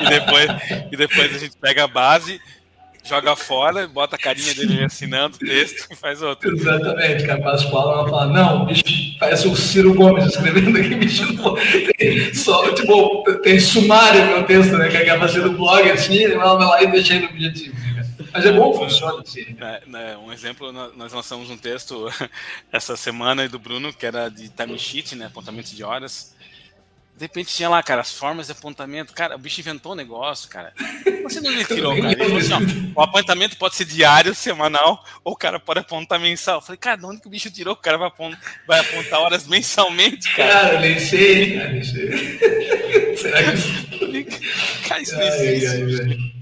e, 0.00 0.08
depois, 0.08 0.46
e 0.90 0.96
depois 0.96 1.34
a 1.34 1.38
gente 1.38 1.54
pega 1.58 1.84
a 1.84 1.88
base 1.88 2.40
joga 3.04 3.36
fora, 3.36 3.86
bota 3.86 4.16
a 4.16 4.18
carinha 4.18 4.54
dele 4.54 4.82
assinando 4.84 5.36
o 5.36 5.38
texto 5.38 5.86
e 5.90 5.96
faz 5.96 6.22
outro. 6.22 6.54
Exatamente, 6.56 7.26
cara. 7.26 7.42
Pascoal 7.42 7.92
ela 7.92 8.08
fala, 8.08 8.26
não, 8.26 8.64
bicho, 8.64 8.82
parece 9.20 9.46
o 9.46 9.54
Ciro 9.54 9.94
Gomes 9.94 10.26
escrevendo 10.26 10.78
aqui, 10.78 10.94
bicho. 10.94 11.24
Tem, 11.98 12.34
só, 12.34 12.72
tipo, 12.74 13.22
tem 13.42 13.60
sumário 13.60 14.26
meu 14.26 14.44
texto, 14.44 14.76
né? 14.78 14.88
Que 14.88 14.96
acaba 14.96 15.28
sendo 15.28 15.52
blog 15.52 15.90
assim, 15.90 16.14
ele 16.14 16.36
vai 16.36 16.46
lá 16.46 16.82
e 16.82 16.90
deixa 16.90 17.14
aí 17.14 17.20
no 17.20 17.28
objetivo. 17.28 17.76
Né? 17.76 18.06
Mas 18.32 18.46
é 18.46 18.52
bom 18.52 18.72
que 18.72 18.78
funciona 18.78 19.20
assim. 19.20 19.56
É, 19.60 19.82
né, 19.86 20.16
um 20.16 20.32
exemplo, 20.32 20.72
nós 20.72 21.12
lançamos 21.12 21.50
um 21.50 21.56
texto 21.56 22.08
essa 22.72 22.96
semana 22.96 23.46
do 23.48 23.58
Bruno, 23.58 23.92
que 23.92 24.06
era 24.06 24.28
de 24.30 24.48
time 24.48 24.78
sheet, 24.78 25.14
né? 25.14 25.26
Apontamento 25.26 25.74
de 25.74 25.84
horas. 25.84 26.34
De 27.16 27.26
repente 27.26 27.54
tinha 27.54 27.68
lá, 27.68 27.80
cara, 27.80 28.00
as 28.00 28.12
formas 28.12 28.46
de 28.46 28.52
apontamento. 28.52 29.12
Cara, 29.12 29.36
o 29.36 29.38
bicho 29.38 29.60
inventou 29.60 29.92
um 29.92 29.94
negócio, 29.94 30.48
cara. 30.48 30.72
Você 31.22 31.40
não 31.40 31.52
me 31.52 31.64
tirou, 31.64 31.94
cara. 31.94 32.12
Ele 32.12 32.24
falou 32.24 32.38
assim, 32.38 32.52
ó, 32.96 33.00
o 33.00 33.04
apontamento 33.04 33.56
pode 33.56 33.76
ser 33.76 33.84
diário, 33.84 34.34
semanal, 34.34 35.04
ou 35.22 35.34
o 35.34 35.36
cara 35.36 35.60
pode 35.60 35.78
apontar 35.78 36.18
mensal. 36.18 36.56
Eu 36.56 36.60
falei, 36.60 36.76
cara, 36.76 36.96
de 36.96 37.06
onde 37.06 37.20
que 37.20 37.28
o 37.28 37.30
bicho 37.30 37.50
tirou? 37.52 37.74
O 37.74 37.76
cara 37.76 37.96
vai 37.96 38.08
apontar, 38.08 38.40
vai 38.66 38.80
apontar 38.80 39.20
horas 39.20 39.46
mensalmente, 39.46 40.34
cara. 40.34 40.52
Cara, 40.52 40.80
nem 40.80 40.98
sei, 40.98 41.56
cara, 41.56 41.72
nem 41.72 41.84
sei. 41.84 42.10
Será 43.16 43.42
que 43.44 43.58
isso... 43.58 44.88
Cara, 44.88 45.02
isso 45.02 45.16
não 45.16 45.22
existe. 45.22 46.34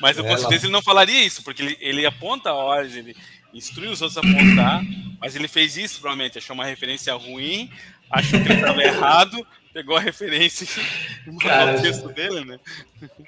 Mas 0.00 0.18
eu 0.18 0.24
com 0.24 0.36
certeza 0.36 0.66
ele 0.66 0.72
não 0.72 0.82
falaria 0.82 1.24
isso, 1.24 1.42
porque 1.42 1.62
ele, 1.62 1.76
ele 1.80 2.06
aponta 2.06 2.52
horas, 2.52 2.94
ele 2.94 3.16
instrui 3.52 3.88
os 3.88 4.02
outros 4.02 4.18
a 4.18 4.20
apontar, 4.20 4.82
mas 5.20 5.34
ele 5.34 5.48
fez 5.48 5.76
isso, 5.76 6.00
provavelmente, 6.00 6.38
achou 6.38 6.54
uma 6.54 6.64
referência 6.64 7.12
ruim, 7.14 7.70
achou 8.10 8.40
que 8.40 8.48
ele 8.48 8.60
estava 8.60 8.82
errado, 8.82 9.46
pegou 9.72 9.96
a 9.96 10.00
referência 10.00 10.66
e 11.26 11.30
o 11.30 11.82
texto 11.82 12.08
dele, 12.08 12.44
né? 12.44 12.58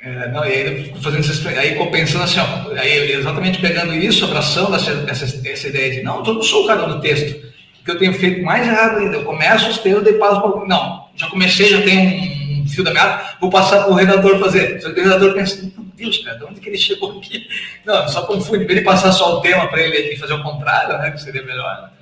É, 0.02 0.28
não, 0.28 0.44
e 0.44 0.52
aí 0.52 0.94
fazendo 1.00 1.20
essa, 1.20 1.48
aí 1.50 1.74
compensando 1.76 2.24
assim, 2.24 2.40
ó, 2.40 2.72
aí 2.78 3.12
exatamente 3.12 3.60
pegando 3.60 3.94
isso, 3.94 4.24
abraçando 4.24 4.74
essa, 4.74 4.90
essa, 5.08 5.48
essa 5.48 5.68
ideia 5.68 5.92
de 5.92 6.02
não, 6.02 6.24
eu 6.24 6.34
não 6.34 6.42
sou 6.42 6.64
o 6.64 6.66
cara 6.66 6.86
do 6.86 7.00
texto. 7.00 7.50
O 7.80 7.84
que 7.84 7.90
eu 7.90 7.98
tenho 7.98 8.12
feito 8.12 8.42
mais 8.42 8.66
errado 8.66 8.98
ainda, 8.98 9.16
eu 9.16 9.24
começo 9.24 9.70
os 9.70 9.78
textos, 9.78 10.06
e 10.06 10.12
passo 10.14 10.40
para. 10.40 10.66
Não, 10.66 11.08
já 11.16 11.28
comecei, 11.28 11.68
já 11.68 11.82
tenho 11.82 12.62
um, 12.62 12.66
fio 12.68 12.84
da 12.84 12.92
meada, 12.92 13.36
vou 13.40 13.48
passar 13.48 13.84
para 13.84 13.92
o 13.92 13.94
redator 13.94 14.38
fazer. 14.38 14.80
Só 14.82 14.92
que 14.92 15.00
o 15.00 15.02
redator 15.02 15.32
pensa, 15.32 15.62
meu 15.62 15.84
Deus, 15.94 16.18
cara, 16.18 16.36
de 16.36 16.44
onde 16.44 16.60
que 16.60 16.68
ele 16.68 16.78
chegou 16.78 17.18
aqui? 17.18 17.46
Não, 17.84 18.06
só 18.08 18.22
confunde, 18.22 18.64
ele 18.64 18.82
passar 18.82 19.12
só 19.12 19.38
o 19.38 19.40
tema 19.40 19.66
para 19.68 19.80
ele 19.80 20.16
fazer 20.16 20.34
o 20.34 20.42
contrário, 20.42 20.98
né? 20.98 21.10
Que 21.10 21.22
seria 21.22 21.42
melhor. 21.42 21.82
Né? 21.82 21.99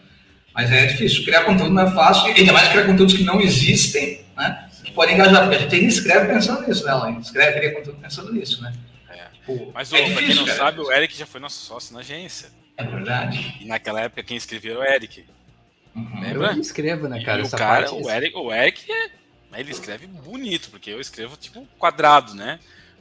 Mas 0.59 0.73
é 0.73 0.87
difícil. 0.87 1.25
Criar 1.25 1.45
conteúdo 1.45 1.73
não 1.73 1.83
é 1.85 1.91
fácil, 1.93 2.35
ainda 2.35 2.53
mais 2.53 2.69
criar 2.69 2.85
conteúdos 2.85 3.15
que 3.15 3.23
não 3.23 3.41
existem, 3.41 4.25
né? 4.37 4.69
Que 4.83 4.91
podem 4.91 5.15
engajar, 5.15 5.49
porque 5.49 5.77
a 5.77 5.79
gente 5.79 5.87
escreve 5.87 6.27
pensando 6.27 6.67
nisso, 6.67 6.85
né, 6.85 6.91
Alain? 6.91 7.21
Escreve, 7.21 7.61
cria 7.61 7.75
conteúdo 7.77 8.01
pensando 8.01 8.33
nisso, 8.33 8.61
né? 8.61 8.75
É. 9.09 9.27
Pô, 9.47 9.71
Mas, 9.73 9.93
é 9.93 10.11
pra 10.13 10.21
quem 10.21 10.35
não 10.35 10.45
cara. 10.45 10.59
sabe, 10.59 10.81
o 10.81 10.91
Eric 10.91 11.17
já 11.17 11.27
foi 11.27 11.41
nosso 11.41 11.65
sócio 11.65 11.95
na 11.95 12.01
agência. 12.01 12.49
É 12.77 12.83
verdade. 12.83 13.57
E 13.61 13.67
naquela 13.67 14.01
época 14.01 14.21
quem 14.25 14.37
escrevia 14.37 14.73
era 14.73 14.81
o 14.81 14.83
Eric. 14.83 15.25
Uhum. 15.95 16.21
Lembra? 16.23 16.53
Eu 16.53 16.61
escrevo, 16.61 17.07
né, 17.07 17.23
cara? 17.23 17.41
E 17.41 17.45
o 17.45 17.51
cara, 17.51 17.87
parte... 17.87 18.03
o 18.03 18.11
Eric, 18.11 18.37
o 18.37 18.53
Eric 18.53 18.93
é, 18.93 19.61
ele 19.61 19.71
escreve 19.71 20.09
bonito, 20.09 20.71
porque 20.71 20.91
eu 20.91 21.01
escrevo 21.01 21.37
tipo 21.37 21.65
quadrado, 21.79 22.35
né? 22.35 22.59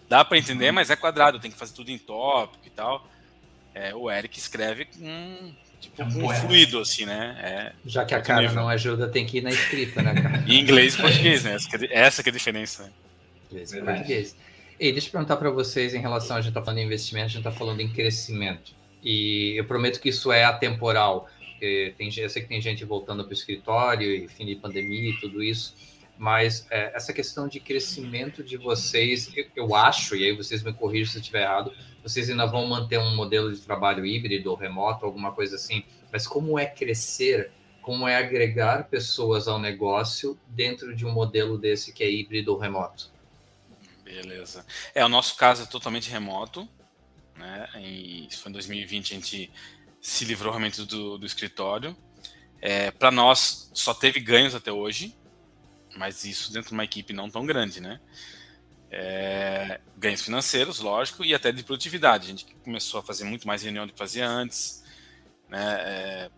Dá 0.07 0.23
para 0.23 0.37
entender, 0.37 0.67
uhum. 0.67 0.75
mas 0.75 0.91
é 0.91 0.95
quadrado, 0.95 1.39
tem 1.39 1.49
que 1.49 1.57
fazer 1.57 1.73
tudo 1.73 1.89
em 1.89 1.97
tópico 1.97 2.67
e 2.67 2.69
tal. 2.69 3.07
É, 3.73 3.95
o 3.95 4.11
Eric 4.11 4.37
escreve 4.37 4.85
com 4.85 5.55
Tipo, 5.79 6.03
um 6.03 6.29
fluido, 6.29 6.79
assim, 6.79 7.05
né? 7.05 7.37
É, 7.39 7.71
Já 7.85 8.03
que 8.03 8.15
a 8.15 8.21
cara 8.21 8.41
nível. 8.41 8.55
não 8.55 8.69
ajuda, 8.69 9.07
tem 9.07 9.25
que 9.25 9.37
ir 9.37 9.41
na 9.41 9.49
escrita, 9.49 10.01
né, 10.01 10.21
cara? 10.21 10.43
em 10.47 10.59
inglês 10.59 10.95
e 10.95 10.97
português, 10.97 11.43
né? 11.43 11.53
Essa 11.53 11.69
que 11.69 11.85
é, 11.85 11.89
essa 11.91 12.23
que 12.23 12.29
é 12.29 12.31
a 12.31 12.33
diferença. 12.33 12.83
Né? 12.83 12.89
Inglês 13.51 13.73
e 13.73 13.81
português. 13.81 14.35
E 14.79 14.91
deixa 14.91 15.07
eu 15.07 15.11
perguntar 15.11 15.37
para 15.37 15.49
vocês 15.49 15.93
em 15.93 15.99
relação, 15.99 16.37
a 16.37 16.41
gente 16.41 16.49
está 16.49 16.61
falando 16.61 16.79
em 16.79 16.85
investimento, 16.85 17.25
a 17.25 17.29
gente 17.29 17.37
está 17.39 17.51
falando 17.51 17.79
em 17.79 17.89
crescimento. 17.89 18.75
E 19.03 19.53
eu 19.57 19.65
prometo 19.65 19.99
que 19.99 20.09
isso 20.09 20.31
é 20.31 20.43
atemporal. 20.43 21.29
Tem, 21.59 22.09
eu 22.17 22.29
sei 22.29 22.41
que 22.43 22.47
tem 22.47 22.61
gente 22.61 22.85
voltando 22.85 23.23
para 23.23 23.31
o 23.31 23.33
escritório 23.33 24.11
e 24.11 24.27
fim 24.27 24.45
de 24.45 24.55
pandemia 24.55 25.09
e 25.09 25.19
tudo 25.19 25.43
isso, 25.43 25.75
mas 26.17 26.67
é, 26.69 26.91
essa 26.95 27.11
questão 27.11 27.47
de 27.47 27.59
crescimento 27.59 28.43
de 28.43 28.57
vocês, 28.57 29.31
eu, 29.35 29.45
eu, 29.55 29.75
acho, 29.75 30.15
e 30.15 30.25
aí 30.25 30.35
vocês 30.35 30.61
me 30.61 30.71
corrijam 30.73 31.11
se 31.11 31.17
eu 31.17 31.21
estiver 31.21 31.43
errado, 31.43 31.73
vocês 32.07 32.29
ainda 32.29 32.45
vão 32.45 32.65
manter 32.67 32.99
um 32.99 33.15
modelo 33.15 33.53
de 33.53 33.59
trabalho 33.61 34.05
híbrido 34.05 34.49
ou 34.49 34.55
remoto, 34.55 35.05
alguma 35.05 35.31
coisa 35.31 35.55
assim, 35.55 35.83
mas 36.11 36.27
como 36.27 36.57
é 36.57 36.65
crescer, 36.65 37.51
como 37.81 38.07
é 38.07 38.15
agregar 38.15 38.87
pessoas 38.87 39.47
ao 39.47 39.59
negócio 39.59 40.39
dentro 40.47 40.95
de 40.95 41.05
um 41.05 41.11
modelo 41.11 41.57
desse 41.57 41.93
que 41.93 42.03
é 42.03 42.11
híbrido 42.11 42.53
ou 42.53 42.57
remoto? 42.57 43.11
Beleza. 44.03 44.65
É, 44.95 45.03
o 45.03 45.09
nosso 45.09 45.35
caso 45.35 45.63
é 45.63 45.65
totalmente 45.65 46.09
remoto, 46.09 46.67
né? 47.35 47.67
Isso 48.29 48.41
foi 48.41 48.49
em 48.49 48.53
2020, 48.53 49.11
a 49.11 49.15
gente 49.15 49.51
se 50.01 50.25
livrou 50.25 50.51
realmente 50.51 50.83
do, 50.85 51.17
do 51.17 51.25
escritório. 51.25 51.95
É, 52.61 52.91
Para 52.91 53.11
nós, 53.11 53.69
só 53.73 53.93
teve 53.93 54.19
ganhos 54.19 54.55
até 54.55 54.71
hoje, 54.71 55.15
mas 55.95 56.23
isso 56.23 56.53
dentro 56.53 56.69
de 56.69 56.73
uma 56.73 56.83
equipe 56.83 57.13
não 57.13 57.29
tão 57.29 57.45
grande, 57.45 57.81
né? 57.81 57.99
É, 58.91 59.81
ganhos 59.97 60.21
financeiros, 60.21 60.79
lógico, 60.79 61.23
e 61.25 61.33
até 61.33 61.51
de 61.51 61.63
produtividade. 61.63 62.25
A 62.25 62.29
gente 62.29 62.45
começou 62.63 62.99
a 62.99 63.03
fazer 63.03 63.23
muito 63.25 63.47
mais 63.47 63.63
reunião 63.63 63.85
do 63.87 63.93
que 63.93 63.99
fazia 63.99 64.27
antes. 64.27 64.83
Né? 65.49 65.75
É, 65.81 66.31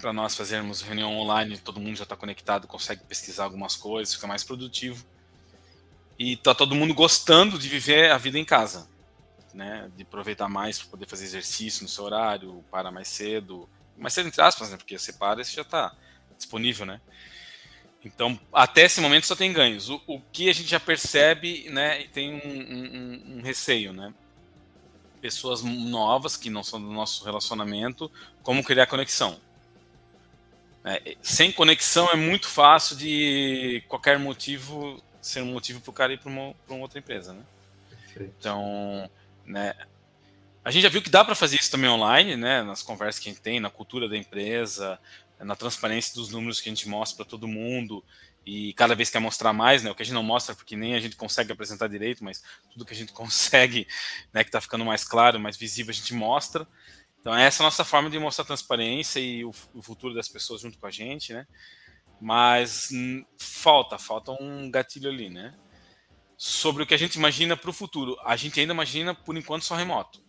Para 0.00 0.12
nós 0.12 0.34
fazermos 0.36 0.82
reunião 0.82 1.16
online, 1.16 1.58
todo 1.58 1.80
mundo 1.80 1.96
já 1.96 2.04
está 2.04 2.16
conectado, 2.16 2.66
consegue 2.66 3.04
pesquisar 3.04 3.44
algumas 3.44 3.76
coisas, 3.76 4.14
fica 4.14 4.26
mais 4.26 4.44
produtivo. 4.44 5.04
E 6.18 6.32
está 6.34 6.54
todo 6.54 6.74
mundo 6.74 6.94
gostando 6.94 7.58
de 7.58 7.68
viver 7.68 8.10
a 8.10 8.18
vida 8.18 8.38
em 8.38 8.44
casa. 8.44 8.88
né, 9.54 9.90
de 9.96 10.02
aproveitar 10.02 10.48
mais 10.48 10.78
para 10.78 10.90
poder 10.90 11.06
fazer 11.08 11.24
exercício 11.24 11.82
no 11.82 11.88
seu 11.88 12.04
horário, 12.04 12.64
para 12.70 12.90
mais 12.90 13.08
cedo, 13.08 13.68
mais 13.96 14.12
cedo 14.14 14.28
entre 14.28 14.42
aspas, 14.42 14.70
né, 14.70 14.76
porque 14.76 14.98
você 14.98 15.12
para 15.14 15.40
e 15.40 15.44
você 15.44 15.52
já 15.56 15.62
está 15.62 15.96
disponível, 16.36 16.86
né? 16.86 17.00
Então, 18.06 18.38
até 18.52 18.82
esse 18.82 19.00
momento 19.00 19.26
só 19.26 19.34
tem 19.34 19.52
ganhos. 19.52 19.90
O, 19.90 20.00
o 20.06 20.20
que 20.20 20.48
a 20.48 20.52
gente 20.52 20.68
já 20.68 20.78
percebe, 20.78 21.68
né, 21.70 22.02
e 22.02 22.08
tem 22.08 22.34
um, 22.34 22.38
um, 22.38 23.38
um, 23.38 23.42
receio, 23.42 23.92
né? 23.92 24.14
Pessoas 25.20 25.62
novas 25.62 26.36
que 26.36 26.48
não 26.48 26.62
são 26.62 26.80
do 26.80 26.88
nosso 26.88 27.24
relacionamento, 27.24 28.10
como 28.44 28.62
criar 28.62 28.86
conexão. 28.86 29.40
É, 30.84 31.16
sem 31.20 31.50
conexão 31.50 32.08
é 32.10 32.14
muito 32.14 32.48
fácil 32.48 32.96
de 32.96 33.82
qualquer 33.88 34.20
motivo 34.20 35.02
ser 35.20 35.42
um 35.42 35.52
motivo 35.52 35.80
para 35.80 35.90
o 35.90 35.92
cara 35.92 36.12
ir 36.12 36.18
para 36.18 36.30
uma, 36.30 36.54
uma, 36.68 36.78
outra 36.78 37.00
empresa, 37.00 37.32
né? 37.32 37.42
Perfeito. 37.90 38.34
Então, 38.38 39.10
né, 39.44 39.74
a 40.64 40.70
gente 40.70 40.84
já 40.84 40.88
viu 40.88 41.02
que 41.02 41.10
dá 41.10 41.24
para 41.24 41.34
fazer 41.34 41.56
isso 41.56 41.72
também 41.72 41.90
online, 41.90 42.36
né? 42.36 42.62
Nas 42.62 42.82
conversas 42.82 43.18
que 43.18 43.28
a 43.28 43.32
gente 43.32 43.42
tem, 43.42 43.58
na 43.58 43.68
cultura 43.70 44.08
da 44.08 44.16
empresa, 44.16 44.96
na 45.40 45.56
transparência 45.56 46.14
dos 46.14 46.30
números 46.30 46.60
que 46.60 46.68
a 46.68 46.72
gente 46.72 46.88
mostra 46.88 47.16
para 47.16 47.30
todo 47.30 47.46
mundo 47.46 48.04
e 48.44 48.72
cada 48.74 48.94
vez 48.94 49.10
quer 49.10 49.18
mostrar 49.18 49.52
mais, 49.52 49.82
né? 49.82 49.90
O 49.90 49.94
que 49.94 50.02
a 50.02 50.04
gente 50.04 50.14
não 50.14 50.22
mostra 50.22 50.54
porque 50.54 50.76
nem 50.76 50.94
a 50.94 51.00
gente 51.00 51.16
consegue 51.16 51.52
apresentar 51.52 51.88
direito, 51.88 52.22
mas 52.22 52.42
tudo 52.70 52.84
que 52.84 52.94
a 52.94 52.96
gente 52.96 53.12
consegue, 53.14 53.86
né, 54.32 54.44
que 54.44 54.48
está 54.48 54.60
ficando 54.60 54.84
mais 54.84 55.04
claro, 55.04 55.40
mais 55.40 55.56
visível, 55.56 55.90
a 55.90 55.94
gente 55.94 56.14
mostra. 56.14 56.66
Então 57.20 57.34
essa 57.34 57.62
é 57.62 57.64
a 57.64 57.66
nossa 57.66 57.84
forma 57.84 58.08
de 58.08 58.18
mostrar 58.18 58.44
transparência 58.44 59.18
e 59.18 59.44
o, 59.44 59.52
o 59.74 59.82
futuro 59.82 60.14
das 60.14 60.28
pessoas 60.28 60.60
junto 60.60 60.78
com 60.78 60.86
a 60.86 60.90
gente, 60.90 61.32
né? 61.32 61.46
Mas 62.20 62.88
hum, 62.92 63.24
falta, 63.36 63.98
falta 63.98 64.30
um 64.40 64.70
gatilho 64.70 65.10
ali, 65.10 65.28
né? 65.28 65.54
Sobre 66.36 66.82
o 66.82 66.86
que 66.86 66.94
a 66.94 66.98
gente 66.98 67.16
imagina 67.16 67.56
para 67.56 67.70
o 67.70 67.72
futuro. 67.72 68.16
A 68.24 68.36
gente 68.36 68.60
ainda 68.60 68.72
imagina, 68.72 69.14
por 69.14 69.36
enquanto, 69.36 69.64
só 69.64 69.74
remoto. 69.74 70.22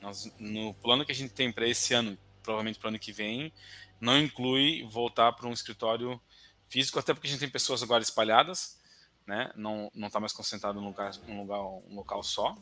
Nós, 0.00 0.32
no 0.38 0.72
plano 0.74 1.04
que 1.04 1.12
a 1.12 1.14
gente 1.14 1.32
tem 1.32 1.50
para 1.50 1.66
esse 1.66 1.92
ano, 1.94 2.16
provavelmente 2.42 2.78
para 2.78 2.86
o 2.86 2.88
ano 2.90 2.98
que 2.98 3.12
vem, 3.12 3.52
não 4.00 4.18
inclui 4.18 4.84
voltar 4.84 5.32
para 5.32 5.46
um 5.46 5.52
escritório 5.52 6.20
físico, 6.68 6.98
até 6.98 7.12
porque 7.12 7.28
a 7.28 7.30
gente 7.30 7.40
tem 7.40 7.50
pessoas 7.50 7.82
agora 7.82 8.02
espalhadas, 8.02 8.80
né? 9.26 9.50
Não 9.54 9.90
não 9.94 10.08
está 10.08 10.18
mais 10.18 10.32
concentrado 10.32 10.80
num 10.80 10.88
lugar, 10.88 11.12
num 11.26 11.40
lugar, 11.40 11.60
um 11.60 11.94
local 11.94 12.22
só. 12.22 12.56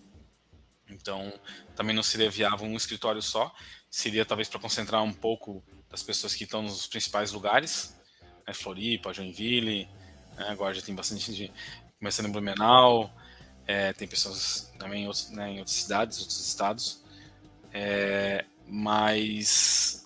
Então, 0.90 1.32
também 1.76 1.94
não 1.94 2.02
seria 2.02 2.30
viável 2.30 2.66
um 2.66 2.76
escritório 2.76 3.20
só. 3.20 3.54
Seria 3.90 4.24
talvez 4.24 4.48
para 4.48 4.58
concentrar 4.58 5.02
um 5.02 5.12
pouco 5.12 5.62
das 5.90 6.02
pessoas 6.02 6.34
que 6.34 6.44
estão 6.44 6.62
nos 6.62 6.86
principais 6.86 7.30
lugares, 7.32 7.94
né? 8.46 8.54
Floripa, 8.54 9.12
Joinville. 9.12 9.88
Né? 10.34 10.48
Agora 10.48 10.74
já 10.74 10.82
tem 10.82 10.94
bastante 10.94 11.32
gente 11.32 11.52
começando 11.98 12.26
em 12.26 12.32
Blumenau. 12.32 13.12
É, 13.66 13.92
tem 13.92 14.08
pessoas 14.08 14.72
também 14.78 15.04
em, 15.04 15.06
outros, 15.06 15.30
né, 15.30 15.50
em 15.50 15.58
outras 15.58 15.76
cidades, 15.76 16.20
outros 16.20 16.46
estados. 16.46 17.04
É, 17.70 18.46
mas 18.66 19.97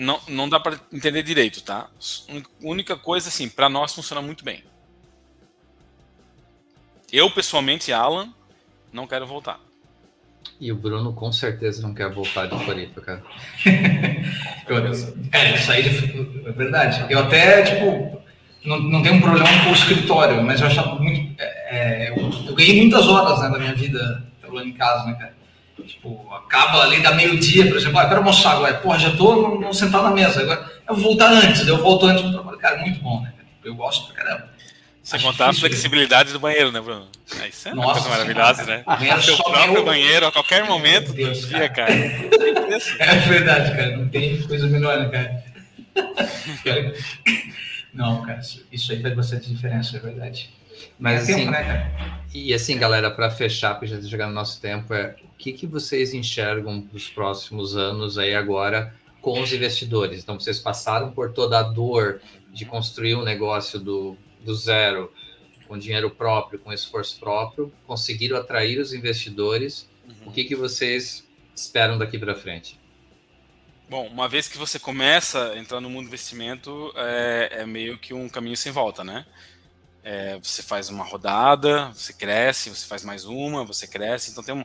não, 0.00 0.18
não 0.28 0.48
dá 0.48 0.58
para 0.58 0.80
entender 0.90 1.22
direito, 1.22 1.62
tá? 1.62 1.86
A 2.26 2.66
única 2.66 2.96
coisa, 2.96 3.28
assim, 3.28 3.50
para 3.50 3.68
nós 3.68 3.94
funciona 3.94 4.22
muito 4.22 4.42
bem. 4.42 4.64
Eu, 7.12 7.30
pessoalmente, 7.30 7.92
Alan, 7.92 8.32
não 8.90 9.06
quero 9.06 9.26
voltar. 9.26 9.60
E 10.58 10.72
o 10.72 10.74
Bruno 10.74 11.12
com 11.12 11.30
certeza 11.30 11.82
não 11.82 11.92
quer 11.92 12.10
voltar 12.10 12.46
de 12.46 12.64
Floripa, 12.64 13.02
cara. 13.02 13.22
é, 15.32 15.54
isso 15.54 15.70
aí 15.70 15.86
é 16.46 16.52
verdade. 16.52 17.04
Eu 17.12 17.18
até, 17.18 17.62
tipo, 17.62 18.22
não, 18.64 18.80
não 18.80 19.02
tenho 19.02 19.16
um 19.16 19.20
problema 19.20 19.64
com 19.64 19.70
o 19.70 19.74
escritório, 19.74 20.42
mas 20.42 20.62
eu 20.62 20.66
achava 20.66 20.94
muito. 20.94 21.38
É, 21.38 22.06
é, 22.06 22.10
eu, 22.10 22.30
eu, 22.46 22.54
ganhei 22.54 22.80
muitas 22.80 23.06
horas 23.06 23.38
né, 23.40 23.50
da 23.50 23.58
minha 23.58 23.74
vida 23.74 24.26
trabalhando 24.40 24.68
em 24.68 24.74
casa, 24.74 25.04
né, 25.04 25.14
cara? 25.14 25.39
Tipo, 25.86 26.32
acaba 26.32 26.82
ali 26.82 27.02
da 27.02 27.12
meio-dia, 27.14 27.66
por 27.66 27.76
exemplo, 27.76 27.98
ah, 27.98 28.02
eu 28.02 28.08
quero 28.08 28.20
almoçar 28.20 28.52
agora. 28.52 28.74
Porra, 28.74 28.98
já 28.98 29.16
tô 29.16 29.58
não 29.58 29.72
sentado 29.72 30.04
na 30.04 30.10
mesa. 30.10 30.42
Agora 30.42 30.70
eu 30.88 30.94
vou 30.94 31.04
voltar 31.04 31.32
antes, 31.32 31.66
eu 31.66 31.78
volto 31.78 32.06
antes 32.06 32.22
do 32.22 32.32
trabalho. 32.32 32.58
Cara, 32.58 32.78
muito 32.78 33.00
bom, 33.00 33.20
né? 33.22 33.32
Eu 33.64 33.74
gosto 33.74 34.12
pra 34.12 34.22
caramba. 34.24 34.50
Sem 35.02 35.20
contar 35.20 35.48
a 35.48 35.52
flexibilidade 35.52 36.32
do 36.32 36.38
banheiro, 36.38 36.70
né, 36.70 36.80
Bruno? 36.80 37.08
É, 37.40 37.48
isso 37.48 37.68
é 37.68 37.74
Nossa, 37.74 37.88
uma 37.88 37.94
coisa 37.94 38.08
maravilhosa, 38.10 38.64
né? 38.64 38.84
O 39.16 39.22
seu 39.22 39.36
próprio 39.38 39.72
meu... 39.72 39.84
banheiro 39.84 40.26
a 40.26 40.32
qualquer 40.32 40.64
momento 40.64 41.12
Deus, 41.12 41.40
do 41.40 41.48
dia, 41.48 41.68
cara. 41.68 41.92
É 43.00 43.16
verdade, 43.16 43.76
cara. 43.76 43.96
Não 43.96 44.08
tem 44.08 44.40
coisa 44.42 44.68
melhor, 44.68 44.98
né, 45.00 45.08
cara? 45.08 45.44
Não, 47.92 48.22
cara, 48.22 48.40
isso 48.70 48.92
aí 48.92 49.02
faz 49.02 49.16
bastante 49.16 49.50
diferença, 49.50 49.96
é 49.96 50.00
verdade. 50.00 50.50
Mas 50.98 51.28
é 51.28 51.32
assim, 51.32 51.40
tempo, 51.44 51.50
né, 51.52 52.16
e 52.32 52.54
assim, 52.54 52.78
galera, 52.78 53.10
para 53.10 53.30
fechar, 53.30 53.74
para 53.74 53.88
já 53.88 53.96
tá 53.96 54.06
chegar 54.06 54.26
no 54.28 54.34
nosso 54.34 54.60
tempo, 54.60 54.94
é 54.94 55.16
o 55.24 55.36
que, 55.36 55.52
que 55.52 55.66
vocês 55.66 56.14
enxergam 56.14 56.80
para 56.80 56.96
os 56.96 57.08
próximos 57.08 57.76
anos 57.76 58.18
aí 58.18 58.34
agora 58.34 58.94
com 59.20 59.40
os 59.40 59.52
investidores? 59.52 60.22
Então, 60.22 60.38
vocês 60.38 60.58
passaram 60.58 61.10
por 61.10 61.32
toda 61.32 61.58
a 61.58 61.62
dor 61.62 62.20
de 62.52 62.64
construir 62.64 63.14
um 63.14 63.22
negócio 63.22 63.78
do, 63.80 64.16
do 64.44 64.54
zero, 64.54 65.12
com 65.66 65.78
dinheiro 65.78 66.10
próprio, 66.10 66.58
com 66.58 66.72
esforço 66.72 67.18
próprio, 67.18 67.72
conseguiram 67.86 68.36
atrair 68.36 68.78
os 68.80 68.92
investidores. 68.92 69.88
Uhum. 70.06 70.28
O 70.28 70.32
que, 70.32 70.44
que 70.44 70.54
vocês 70.54 71.26
esperam 71.54 71.98
daqui 71.98 72.18
para 72.18 72.34
frente? 72.34 72.78
Bom, 73.88 74.06
uma 74.06 74.28
vez 74.28 74.46
que 74.46 74.56
você 74.56 74.78
começa 74.78 75.52
a 75.52 75.58
entrar 75.58 75.80
no 75.80 75.90
mundo 75.90 76.04
do 76.04 76.08
investimento, 76.08 76.92
é, 76.94 77.62
é 77.62 77.66
meio 77.66 77.98
que 77.98 78.14
um 78.14 78.28
caminho 78.28 78.56
sem 78.56 78.70
volta, 78.70 79.02
né? 79.02 79.26
É, 80.02 80.38
você 80.38 80.62
faz 80.62 80.88
uma 80.88 81.04
rodada, 81.04 81.88
você 81.88 82.12
cresce, 82.12 82.70
você 82.70 82.86
faz 82.86 83.04
mais 83.04 83.24
uma, 83.24 83.64
você 83.64 83.86
cresce. 83.86 84.30
Então 84.30 84.42
tem, 84.42 84.54
um, 84.54 84.64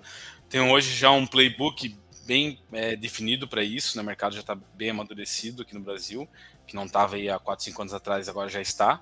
tem 0.49 0.61
hoje 0.61 0.95
já 0.95 1.11
um 1.11 1.27
playbook 1.27 1.97
bem 2.25 2.59
é, 2.71 2.95
definido 2.95 3.47
para 3.47 3.63
isso, 3.63 3.97
né? 3.97 4.03
o 4.03 4.05
mercado 4.05 4.33
já 4.33 4.41
está 4.41 4.55
bem 4.55 4.89
amadurecido 4.89 5.61
aqui 5.61 5.75
no 5.75 5.81
Brasil, 5.81 6.27
que 6.65 6.75
não 6.75 6.85
estava 6.85 7.15
aí 7.15 7.29
há 7.29 7.37
4, 7.37 7.65
5 7.65 7.81
anos 7.81 7.93
atrás, 7.93 8.27
agora 8.27 8.49
já 8.49 8.61
está. 8.61 8.99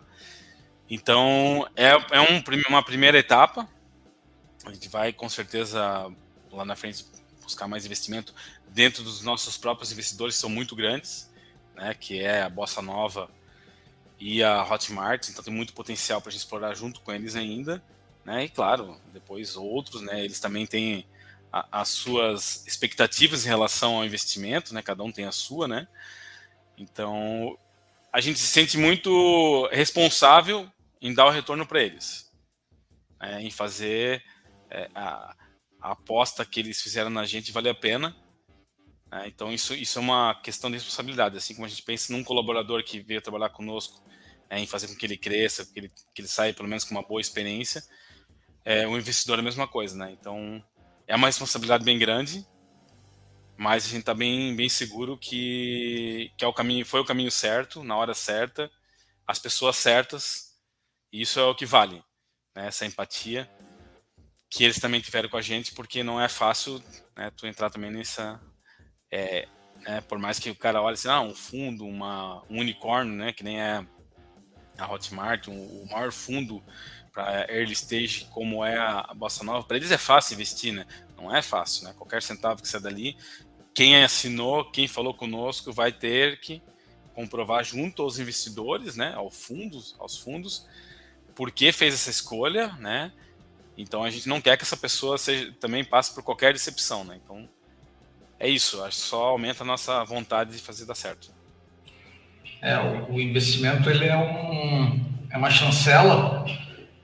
Então 0.89 1.67
é, 1.75 1.89
é 1.89 2.21
um, 2.21 2.43
uma 2.67 2.83
primeira 2.83 3.17
etapa. 3.17 3.67
A 4.65 4.73
gente 4.73 4.89
vai 4.89 5.13
com 5.13 5.29
certeza 5.29 6.11
lá 6.51 6.65
na 6.65 6.75
frente 6.75 7.05
buscar 7.41 7.67
mais 7.67 7.85
investimento 7.85 8.33
dentro 8.69 9.03
dos 9.03 9.21
nossos 9.21 9.57
próprios 9.57 9.91
investidores, 9.91 10.35
que 10.35 10.41
são 10.41 10.49
muito 10.49 10.75
grandes, 10.75 11.31
né? 11.75 11.93
que 11.93 12.19
é 12.19 12.41
a 12.41 12.49
Bossa 12.49 12.81
Nova 12.81 13.29
e 14.25 14.41
a 14.41 14.63
Hotmart, 14.63 15.27
então 15.27 15.43
tem 15.43 15.53
muito 15.53 15.73
potencial 15.73 16.21
para 16.21 16.29
a 16.29 16.31
gente 16.31 16.39
explorar 16.39 16.73
junto 16.75 17.01
com 17.01 17.11
eles 17.11 17.35
ainda, 17.35 17.83
né? 18.23 18.45
E 18.45 18.49
claro, 18.49 18.97
depois 19.11 19.57
outros, 19.57 20.01
né? 20.01 20.23
Eles 20.23 20.39
também 20.39 20.65
têm 20.65 21.05
a, 21.51 21.81
as 21.81 21.89
suas 21.89 22.65
expectativas 22.65 23.45
em 23.45 23.49
relação 23.49 23.97
ao 23.97 24.05
investimento, 24.05 24.73
né? 24.73 24.81
Cada 24.81 25.03
um 25.03 25.11
tem 25.11 25.25
a 25.25 25.31
sua, 25.33 25.67
né? 25.67 25.89
Então 26.77 27.59
a 28.13 28.21
gente 28.21 28.39
se 28.39 28.47
sente 28.47 28.77
muito 28.77 29.67
responsável 29.73 30.71
em 31.01 31.13
dar 31.13 31.25
o 31.25 31.29
retorno 31.29 31.67
para 31.67 31.83
eles, 31.83 32.31
né? 33.19 33.43
em 33.43 33.51
fazer 33.51 34.23
é, 34.69 34.89
a, 34.95 35.35
a, 35.81 35.91
aposta 35.91 36.45
que 36.45 36.61
eles 36.61 36.81
fizeram 36.81 37.09
na 37.09 37.25
gente 37.25 37.51
valer 37.51 37.71
a 37.71 37.75
pena. 37.75 38.15
Né? 39.13 39.27
Então 39.27 39.53
isso, 39.53 39.75
isso 39.75 39.99
é 39.99 40.01
uma 40.01 40.33
questão 40.41 40.71
de 40.71 40.77
responsabilidade, 40.77 41.37
assim 41.37 41.53
como 41.53 41.67
a 41.67 41.69
gente 41.69 41.83
pensa 41.83 42.11
num 42.11 42.23
colaborador 42.23 42.83
que 42.83 42.99
veio 42.99 43.21
trabalhar 43.21 43.49
conosco 43.49 44.03
é, 44.49 44.59
em 44.59 44.65
fazer 44.65 44.87
com 44.87 44.95
que 44.95 45.05
ele 45.05 45.17
cresça, 45.17 45.65
que 45.65 45.79
ele, 45.79 45.89
que 45.89 46.21
ele 46.21 46.27
saia 46.27 46.53
pelo 46.53 46.67
menos 46.67 46.83
com 46.83 46.95
uma 46.95 47.03
boa 47.03 47.21
experiência. 47.21 47.83
É, 48.65 48.87
o 48.87 48.97
investidor 48.97 49.37
é 49.37 49.41
a 49.41 49.43
mesma 49.43 49.67
coisa, 49.67 49.95
né? 49.95 50.11
Então 50.19 50.63
é 51.07 51.15
uma 51.15 51.27
responsabilidade 51.27 51.83
bem 51.83 51.99
grande, 51.99 52.43
mas 53.55 53.85
a 53.85 53.89
gente 53.89 53.99
está 53.99 54.15
bem, 54.15 54.55
bem 54.55 54.67
seguro 54.67 55.17
que, 55.17 56.31
que 56.35 56.43
é 56.43 56.47
o 56.47 56.53
caminho, 56.53 56.85
foi 56.85 57.01
o 57.01 57.05
caminho 57.05 57.29
certo, 57.29 57.83
na 57.83 57.95
hora 57.95 58.15
certa, 58.15 58.71
as 59.27 59.37
pessoas 59.37 59.77
certas, 59.77 60.57
e 61.11 61.21
isso 61.21 61.39
é 61.39 61.43
o 61.43 61.55
que 61.55 61.65
vale, 61.65 62.03
né? 62.55 62.67
essa 62.67 62.85
empatia 62.85 63.49
que 64.49 64.63
eles 64.63 64.79
também 64.79 65.01
tiveram 65.01 65.29
com 65.29 65.37
a 65.37 65.41
gente, 65.41 65.73
porque 65.73 66.03
não 66.03 66.21
é 66.21 66.29
fácil 66.29 66.81
né, 67.15 67.31
tu 67.35 67.47
entrar 67.47 67.71
também 67.71 67.91
nessa. 67.91 68.39
É, 69.15 69.47
né, 69.83 70.01
por 70.01 70.17
mais 70.17 70.39
que 70.39 70.49
o 70.49 70.55
cara 70.55 70.81
olhe 70.81 70.95
assim, 70.95 71.07
ah, 71.07 71.21
um 71.21 71.35
fundo, 71.35 71.85
uma, 71.85 72.41
um 72.49 72.59
unicórnio, 72.59 73.13
né, 73.13 73.31
que 73.31 73.43
nem 73.43 73.61
é 73.61 73.85
a 74.75 74.91
Hotmart, 74.91 75.47
um, 75.49 75.83
o 75.83 75.87
maior 75.91 76.11
fundo 76.11 76.63
para 77.13 77.45
early 77.47 77.73
stage 77.73 78.27
como 78.31 78.65
é 78.65 78.75
a, 78.75 79.13
Bossa 79.15 79.43
Nova, 79.43 79.67
para 79.67 79.77
eles 79.77 79.91
é 79.91 79.99
fácil 79.99 80.33
investir, 80.33 80.73
né? 80.73 80.87
Não 81.15 81.33
é 81.33 81.43
fácil, 81.43 81.83
né? 81.83 81.93
Qualquer 81.95 82.23
centavo 82.23 82.63
que 82.63 82.67
sai 82.67 82.81
dali, 82.81 83.15
quem 83.71 84.03
assinou, 84.03 84.65
quem 84.71 84.87
falou 84.87 85.13
conosco, 85.13 85.71
vai 85.71 85.91
ter 85.91 86.39
que 86.39 86.59
comprovar 87.13 87.63
junto 87.63 88.01
aos 88.01 88.17
investidores, 88.17 88.95
né? 88.95 89.13
Aos 89.13 89.45
fundos, 89.45 89.95
aos 89.99 90.17
fundos, 90.17 90.67
por 91.35 91.51
que 91.51 91.71
fez 91.71 91.93
essa 91.93 92.09
escolha, 92.09 92.69
né? 92.79 93.13
Então 93.77 94.03
a 94.03 94.09
gente 94.09 94.27
não 94.27 94.41
quer 94.41 94.57
que 94.57 94.63
essa 94.63 94.77
pessoa 94.77 95.19
seja, 95.19 95.51
também 95.59 95.85
passe 95.85 96.15
por 96.15 96.23
qualquer 96.23 96.51
decepção, 96.51 97.03
né? 97.03 97.19
Então 97.23 97.47
é 98.43 98.49
isso, 98.49 98.85
só 98.91 99.27
aumenta 99.27 99.63
a 99.63 99.65
nossa 99.65 100.03
vontade 100.03 100.51
de 100.51 100.57
fazer 100.57 100.85
dar 100.85 100.95
certo. 100.95 101.31
É, 102.61 102.77
o, 102.77 103.13
o, 103.13 103.21
investimento 103.21 103.89
ele 103.89 104.05
é, 104.05 104.17
um, 104.17 104.99
é 105.31 105.37
uma 105.37 105.49
chancela 105.49 106.45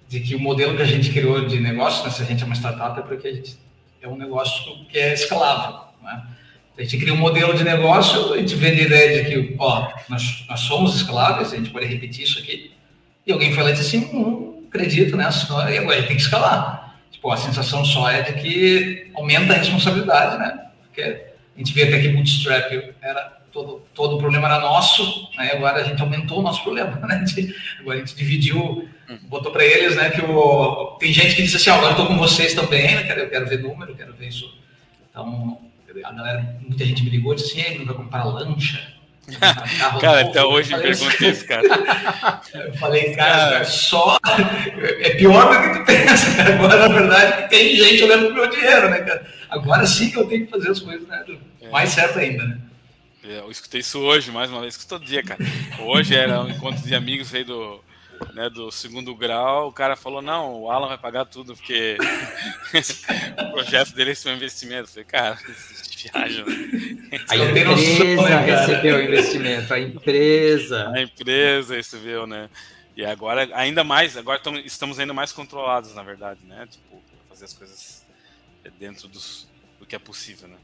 de 0.09 0.19
que 0.19 0.35
o 0.35 0.39
modelo 0.39 0.75
que 0.75 0.81
a 0.81 0.85
gente 0.85 1.13
criou 1.13 1.45
de 1.47 1.61
negócio, 1.61 2.03
né, 2.03 2.09
se 2.09 2.21
a 2.21 2.25
gente 2.25 2.43
é 2.43 2.45
uma 2.45 2.55
startup, 2.55 2.99
é 2.99 3.03
porque 3.03 3.25
a 3.25 3.33
gente 3.33 3.57
é 4.01 4.07
um 4.09 4.17
negócio 4.17 4.85
que 4.87 4.99
é 4.99 5.13
escalável. 5.13 5.79
Né? 6.03 6.27
A 6.77 6.81
gente 6.81 6.97
cria 6.97 7.13
um 7.13 7.17
modelo 7.17 7.53
de 7.53 7.63
negócio, 7.63 8.33
a 8.33 8.37
gente 8.37 8.55
vende 8.55 8.81
a 8.81 8.85
ideia 8.85 9.23
de 9.23 9.29
que, 9.29 9.55
ó, 9.57 9.93
nós, 10.09 10.45
nós 10.49 10.59
somos 10.59 10.95
escaláveis, 10.97 11.53
a 11.53 11.55
gente 11.55 11.69
pode 11.69 11.85
repetir 11.85 12.25
isso 12.25 12.37
aqui, 12.39 12.73
e 13.25 13.31
alguém 13.31 13.53
fala 13.53 13.69
assim, 13.71 14.09
não 14.11 14.65
acredito 14.67 15.15
nessa 15.15 15.43
história, 15.43 15.73
e 15.73 15.77
agora 15.77 16.03
tem 16.03 16.17
que 16.17 16.21
escalar. 16.21 16.99
Tipo, 17.09 17.31
a 17.31 17.37
sensação 17.37 17.85
só 17.85 18.09
é 18.09 18.23
de 18.23 18.33
que 18.41 19.11
aumenta 19.15 19.53
a 19.53 19.57
responsabilidade, 19.57 20.37
né? 20.37 20.65
Porque 20.85 21.28
gente 21.59 21.73
vê 21.73 21.83
até 21.83 21.99
que 21.99 22.09
bootstrap 22.09 22.71
era 23.01 23.39
todo, 23.51 23.83
todo 23.93 24.15
o 24.15 24.19
problema 24.19 24.47
era 24.47 24.59
nosso, 24.59 25.29
né? 25.37 25.51
agora 25.53 25.81
a 25.81 25.83
gente 25.83 26.01
aumentou 26.01 26.39
o 26.39 26.41
nosso 26.41 26.63
problema, 26.63 26.91
né? 27.05 27.25
Agora 27.79 27.97
a 27.97 27.99
gente 27.99 28.15
dividiu, 28.15 28.87
botou 29.23 29.51
para 29.51 29.65
eles, 29.65 29.95
né? 29.95 30.09
Que 30.09 30.21
o, 30.21 30.97
tem 30.99 31.11
gente 31.11 31.35
que 31.35 31.41
disse 31.41 31.57
assim, 31.57 31.69
ah, 31.69 31.75
agora 31.75 31.91
estou 31.91 32.07
com 32.07 32.17
vocês 32.17 32.53
também, 32.53 32.95
né? 32.95 33.01
eu 33.17 33.29
quero 33.29 33.47
ver 33.47 33.59
número, 33.59 33.95
quero 33.95 34.13
ver 34.13 34.27
isso. 34.27 34.57
Então, 35.09 35.59
a 36.03 36.13
galera, 36.13 36.57
muita 36.61 36.85
gente 36.85 37.03
me 37.03 37.09
ligou 37.09 37.33
e 37.33 37.35
disse 37.35 37.59
assim, 37.59 37.79
não 37.79 37.85
vai 37.85 37.95
comprar 37.95 38.23
lancha. 38.23 38.99
cara, 40.01 40.21
até 40.21 40.43
hoje 40.43 40.73
me 40.73 40.81
pergunta 40.81 41.25
isso, 41.27 41.45
cara. 41.45 41.61
Eu 42.55 42.73
falei, 42.75 43.13
cara, 43.13 43.63
só 43.63 44.17
é 45.01 45.09
pior 45.11 45.53
do 45.53 45.61
que 45.61 45.79
tu 45.79 45.85
pensa, 45.85 46.35
cara. 46.35 46.55
Agora, 46.55 46.87
na 46.87 46.87
verdade, 46.87 47.49
tem 47.49 47.75
gente 47.75 48.03
olhando 48.03 48.25
pro 48.25 48.35
meu 48.35 48.49
dinheiro, 48.49 48.89
né, 48.89 48.99
cara? 48.99 49.27
Agora 49.49 49.85
sim 49.85 50.09
que 50.09 50.17
eu 50.17 50.27
tenho 50.27 50.45
que 50.45 50.51
fazer 50.51 50.69
as 50.69 50.79
coisas 50.79 51.07
né, 51.07 51.23
é. 51.61 51.69
mais 51.69 51.89
certo 51.89 52.19
ainda, 52.19 52.45
né? 52.45 52.59
É, 53.23 53.39
eu 53.39 53.51
escutei 53.51 53.81
isso 53.81 53.99
hoje, 53.99 54.31
mais 54.31 54.49
uma 54.49 54.61
vez, 54.61 54.77
que 54.77 54.87
todo 54.87 55.05
dia, 55.05 55.21
cara. 55.21 55.39
Hoje 55.79 56.15
era 56.15 56.41
um 56.41 56.49
encontro 56.49 56.81
de 56.81 56.95
amigos 56.95 57.33
aí 57.33 57.43
do, 57.43 57.83
né, 58.33 58.49
do 58.49 58.71
segundo 58.71 59.13
grau, 59.15 59.67
o 59.67 59.73
cara 59.73 59.95
falou, 59.95 60.21
não, 60.21 60.61
o 60.61 60.71
Alan 60.71 60.87
vai 60.87 60.97
pagar 60.97 61.25
tudo, 61.25 61.55
porque 61.55 61.97
o 63.37 63.51
projeto 63.51 63.93
dele 63.93 64.11
é 64.11 64.13
esse 64.13 64.29
investimento. 64.29 64.83
Eu 64.83 64.87
falei, 64.87 65.03
cara, 65.05 65.39
viagem. 66.01 66.45
A 67.27 67.35
empresa 67.35 68.29
né, 68.29 68.45
recebeu 68.45 68.95
o 68.95 69.01
investimento, 69.01 69.73
a 69.73 69.79
empresa. 69.79 70.91
A 70.93 71.01
empresa 71.01 71.75
recebeu, 71.75 72.25
né? 72.25 72.49
E 72.95 73.05
agora, 73.05 73.49
ainda 73.53 73.83
mais, 73.83 74.17
agora 74.17 74.41
estamos 74.65 74.99
ainda 74.99 75.13
mais 75.13 75.31
controlados, 75.31 75.93
na 75.93 76.03
verdade, 76.03 76.39
né? 76.45 76.67
Tipo, 76.69 77.01
fazer 77.29 77.45
as 77.45 77.53
coisas 77.53 78.05
dentro 78.77 79.07
dos, 79.07 79.47
do 79.79 79.85
que 79.85 79.95
é 79.95 79.99
possível, 79.99 80.47
né? 80.47 80.57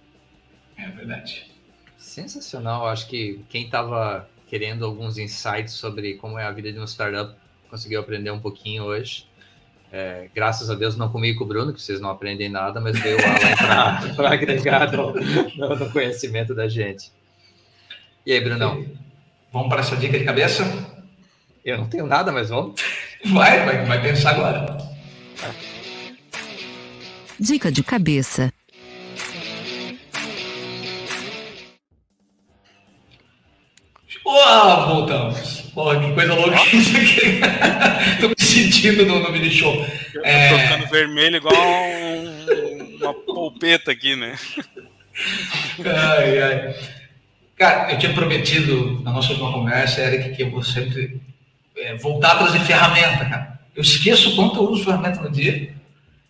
É 0.78 0.90
verdade. 0.90 1.52
Sensacional. 1.98 2.88
Acho 2.88 3.08
que 3.08 3.44
quem 3.50 3.66
estava 3.66 4.30
querendo 4.48 4.86
alguns 4.86 5.18
insights 5.18 5.74
sobre 5.74 6.16
como 6.16 6.38
é 6.38 6.46
a 6.46 6.52
vida 6.52 6.72
de 6.72 6.80
um 6.80 6.86
startup 6.86 7.36
conseguiu 7.70 8.00
aprender 8.00 8.32
um 8.32 8.40
pouquinho 8.40 8.84
hoje. 8.84 9.28
É, 9.92 10.30
graças 10.34 10.70
a 10.70 10.76
Deus, 10.76 10.98
não 10.98 11.10
comigo 11.10 11.40
com 11.40 11.46
o 11.46 11.48
Bruno, 11.48 11.74
que 11.74 11.82
vocês 11.82 12.02
não 12.02 12.10
aprendem 12.10 12.50
nada, 12.50 12.82
mas 12.82 13.00
veio 13.00 13.18
o 13.18 13.22
Alan 13.22 14.16
para 14.16 14.32
agregar 14.34 14.92
no, 14.92 15.14
no, 15.14 15.76
no, 15.76 15.92
conhecimento 15.92 16.54
da 16.54 16.68
gente. 16.68 17.12
E 18.26 18.34
aí, 18.34 18.42
Brunão? 18.42 18.86
Vamos 19.54 19.70
para 19.70 19.82
essa 19.82 19.96
dica 19.96 20.18
de 20.18 20.26
cabeça? 20.26 20.64
Eu 21.64 21.78
não 21.78 21.88
tenho 21.88 22.06
nada, 22.06 22.32
mas 22.32 22.50
vamos. 22.50 22.82
Vai, 23.26 23.66
vai, 23.66 23.86
vai 23.86 24.02
pensar 24.02 24.32
agora. 24.32 24.78
Dica 27.40 27.72
de 27.72 27.84
cabeça. 27.84 28.52
Voltamos. 34.88 35.62
Porra, 35.74 36.00
que 36.00 36.14
coisa 36.14 36.34
louca 36.34 36.76
isso 36.76 36.96
aqui. 36.96 37.40
Tô 38.22 38.30
me 38.30 38.36
sentindo 38.40 39.06
no, 39.06 39.20
no 39.20 39.32
mini 39.32 39.52
show. 39.52 39.86
É... 40.24 40.50
Tô 40.50 40.58
ficando 40.58 40.88
vermelho 40.90 41.38
igual 41.38 41.54
um, 41.56 42.98
uma 43.02 43.14
polpeta 43.14 43.92
aqui, 43.92 44.16
né? 44.16 44.38
Ai, 45.86 46.42
ai. 46.42 46.76
Cara, 47.58 47.92
eu 47.92 47.98
tinha 47.98 48.14
prometido 48.14 49.02
na 49.04 49.12
nossa 49.12 49.30
última 49.32 49.52
conversa, 49.52 50.02
Eric, 50.02 50.36
que 50.36 50.44
eu 50.44 50.52
vou 50.52 50.64
sempre 50.64 51.20
é, 51.78 51.96
voltar 51.96 52.32
a 52.32 52.38
trazer 52.38 52.60
ferramenta, 52.60 53.26
cara. 53.26 53.60
Eu 53.76 53.82
esqueço 53.82 54.36
quanto 54.36 54.58
eu 54.58 54.70
uso 54.70 54.86
ferramenta 54.86 55.22
no 55.22 55.30
dia. 55.30 55.74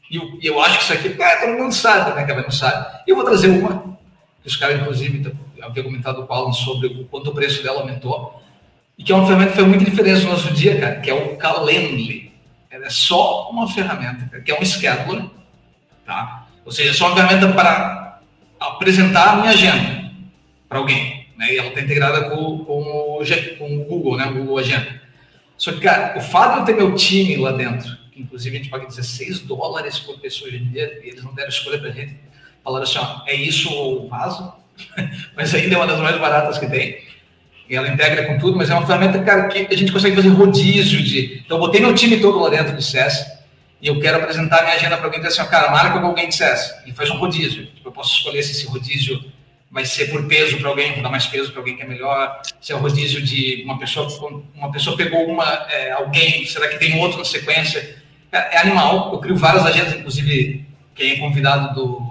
E 0.09 0.15
eu, 0.15 0.39
eu 0.41 0.61
acho 0.61 0.77
que 0.77 0.83
isso 0.83 0.93
aqui, 0.93 1.09
cara, 1.09 1.41
todo 1.41 1.57
mundo 1.57 1.73
sabe, 1.73 2.15
né? 2.15 2.25
Que 2.25 2.33
não 2.33 2.51
sabe. 2.51 3.03
E 3.07 3.11
eu 3.11 3.15
vou 3.15 3.25
trazer 3.25 3.49
uma, 3.49 3.97
que 4.41 4.47
os 4.47 4.55
caras, 4.55 4.79
inclusive, 4.79 5.35
havia 5.65 5.83
comentado 5.83 6.25
com 6.25 6.33
o 6.33 6.35
Alan 6.35 6.53
sobre 6.53 6.87
o 6.87 7.05
quanto 7.05 7.29
o 7.29 7.33
preço 7.33 7.63
dela 7.63 7.81
aumentou, 7.81 8.41
e 8.97 9.03
que 9.03 9.11
é 9.11 9.15
uma 9.15 9.25
ferramenta 9.25 9.51
que 9.51 9.57
faz 9.57 9.67
muita 9.67 9.85
diferença 9.85 10.23
no 10.23 10.31
nosso 10.31 10.53
dia, 10.53 10.79
cara, 10.79 10.99
que 11.01 11.09
é 11.09 11.13
o 11.13 11.35
Calendly. 11.35 12.31
Ela 12.69 12.85
é 12.85 12.89
só 12.89 13.49
uma 13.49 13.67
ferramenta, 13.71 14.25
cara, 14.29 14.43
que 14.43 14.51
é 14.51 14.59
um 14.59 14.65
scheduler, 14.65 15.25
tá? 16.05 16.47
Ou 16.63 16.71
seja, 16.71 16.91
é 16.91 16.93
só 16.93 17.07
uma 17.07 17.15
ferramenta 17.15 17.53
para 17.53 18.19
apresentar 18.59 19.33
a 19.33 19.35
minha 19.37 19.51
agenda 19.51 20.11
para 20.67 20.79
alguém, 20.79 21.27
né? 21.37 21.53
E 21.53 21.57
ela 21.57 21.67
está 21.69 21.81
integrada 21.81 22.29
com, 22.29 22.65
com, 22.65 22.81
o, 22.81 23.23
com 23.57 23.77
o 23.77 23.85
Google, 23.85 24.17
né? 24.17 24.27
O 24.27 24.33
Google 24.33 24.57
Agenda. 24.59 25.01
Só 25.57 25.71
que, 25.71 25.79
cara, 25.79 26.17
o 26.17 26.21
fato 26.21 26.53
de 26.53 26.59
eu 26.59 26.65
ter 26.65 26.75
meu 26.75 26.95
time 26.95 27.37
lá 27.37 27.51
dentro, 27.51 27.95
que 28.11 28.21
inclusive 28.21 28.55
a 28.55 28.59
gente 28.59 28.69
paga 28.69 28.85
16 28.85 29.41
dólares 29.41 29.99
por 29.99 30.19
pessoa 30.19 30.49
hoje 30.49 30.57
em 30.57 30.69
dia, 30.69 31.01
e 31.03 31.09
eles 31.09 31.23
não 31.23 31.33
deram 31.33 31.49
escolha 31.49 31.79
para 31.79 31.89
a 31.89 31.93
gente, 31.93 32.17
falaram 32.63 32.83
assim, 32.83 32.97
ó, 32.97 33.21
é 33.25 33.35
isso 33.35 33.71
ou 33.71 34.07
vaso? 34.07 34.53
mas 35.35 35.53
ainda 35.53 35.75
é 35.75 35.77
uma 35.77 35.87
das 35.87 35.99
mais 35.99 36.17
baratas 36.17 36.57
que 36.57 36.67
tem. 36.67 37.03
E 37.69 37.75
ela 37.75 37.87
integra 37.87 38.25
com 38.25 38.37
tudo, 38.37 38.57
mas 38.57 38.69
é 38.69 38.73
uma 38.73 38.85
ferramenta, 38.85 39.19
cara, 39.23 39.47
que 39.47 39.73
a 39.73 39.77
gente 39.77 39.91
consegue 39.91 40.15
fazer 40.15 40.29
rodízio 40.29 41.01
de. 41.01 41.41
Então, 41.43 41.57
eu 41.57 41.61
botei 41.61 41.81
meu 41.81 41.95
time 41.95 42.17
todo 42.17 42.39
lá 42.39 42.49
dentro 42.49 42.75
do 42.75 42.81
SES 42.81 43.25
e 43.81 43.87
eu 43.87 43.99
quero 43.99 44.17
apresentar 44.17 44.63
minha 44.63 44.75
agenda 44.75 44.97
para 44.97 45.05
alguém 45.05 45.19
e 45.19 45.23
dizer 45.23 45.41
assim, 45.41 45.49
cara, 45.49 45.71
marca 45.71 45.99
com 45.99 46.05
alguém 46.05 46.29
de 46.29 46.35
SES 46.35 46.75
e 46.85 46.91
faz 46.91 47.09
um 47.09 47.17
rodízio. 47.17 47.65
Tipo, 47.67 47.89
eu 47.89 47.91
posso 47.91 48.17
escolher 48.17 48.43
se 48.43 48.51
esse 48.51 48.67
rodízio 48.67 49.23
vai 49.71 49.83
ser 49.83 50.09
por 50.09 50.25
peso 50.25 50.57
para 50.57 50.69
alguém, 50.69 50.93
vou 50.93 51.03
dar 51.03 51.09
mais 51.09 51.25
peso 51.25 51.51
para 51.51 51.59
alguém 51.59 51.75
que 51.75 51.81
é 51.81 51.85
melhor, 51.85 52.41
se 52.61 52.71
é 52.71 52.75
o 52.75 52.79
rodízio 52.79 53.21
de 53.21 53.63
uma 53.65 53.77
pessoa, 53.77 54.07
uma 54.55 54.71
pessoa 54.71 54.95
pegou 54.95 55.25
uma, 55.27 55.67
é, 55.69 55.91
alguém, 55.91 56.45
será 56.45 56.69
que 56.69 56.77
tem 56.77 56.97
outro 56.97 57.17
na 57.17 57.25
sequência? 57.25 57.97
É, 58.31 58.55
é 58.55 58.57
animal, 58.59 59.11
eu 59.11 59.19
crio 59.19 59.35
várias 59.35 59.65
agendas, 59.65 59.93
inclusive 59.93 60.65
quem 60.95 61.11
é 61.11 61.15
convidado 61.17 61.73
do 61.75 62.04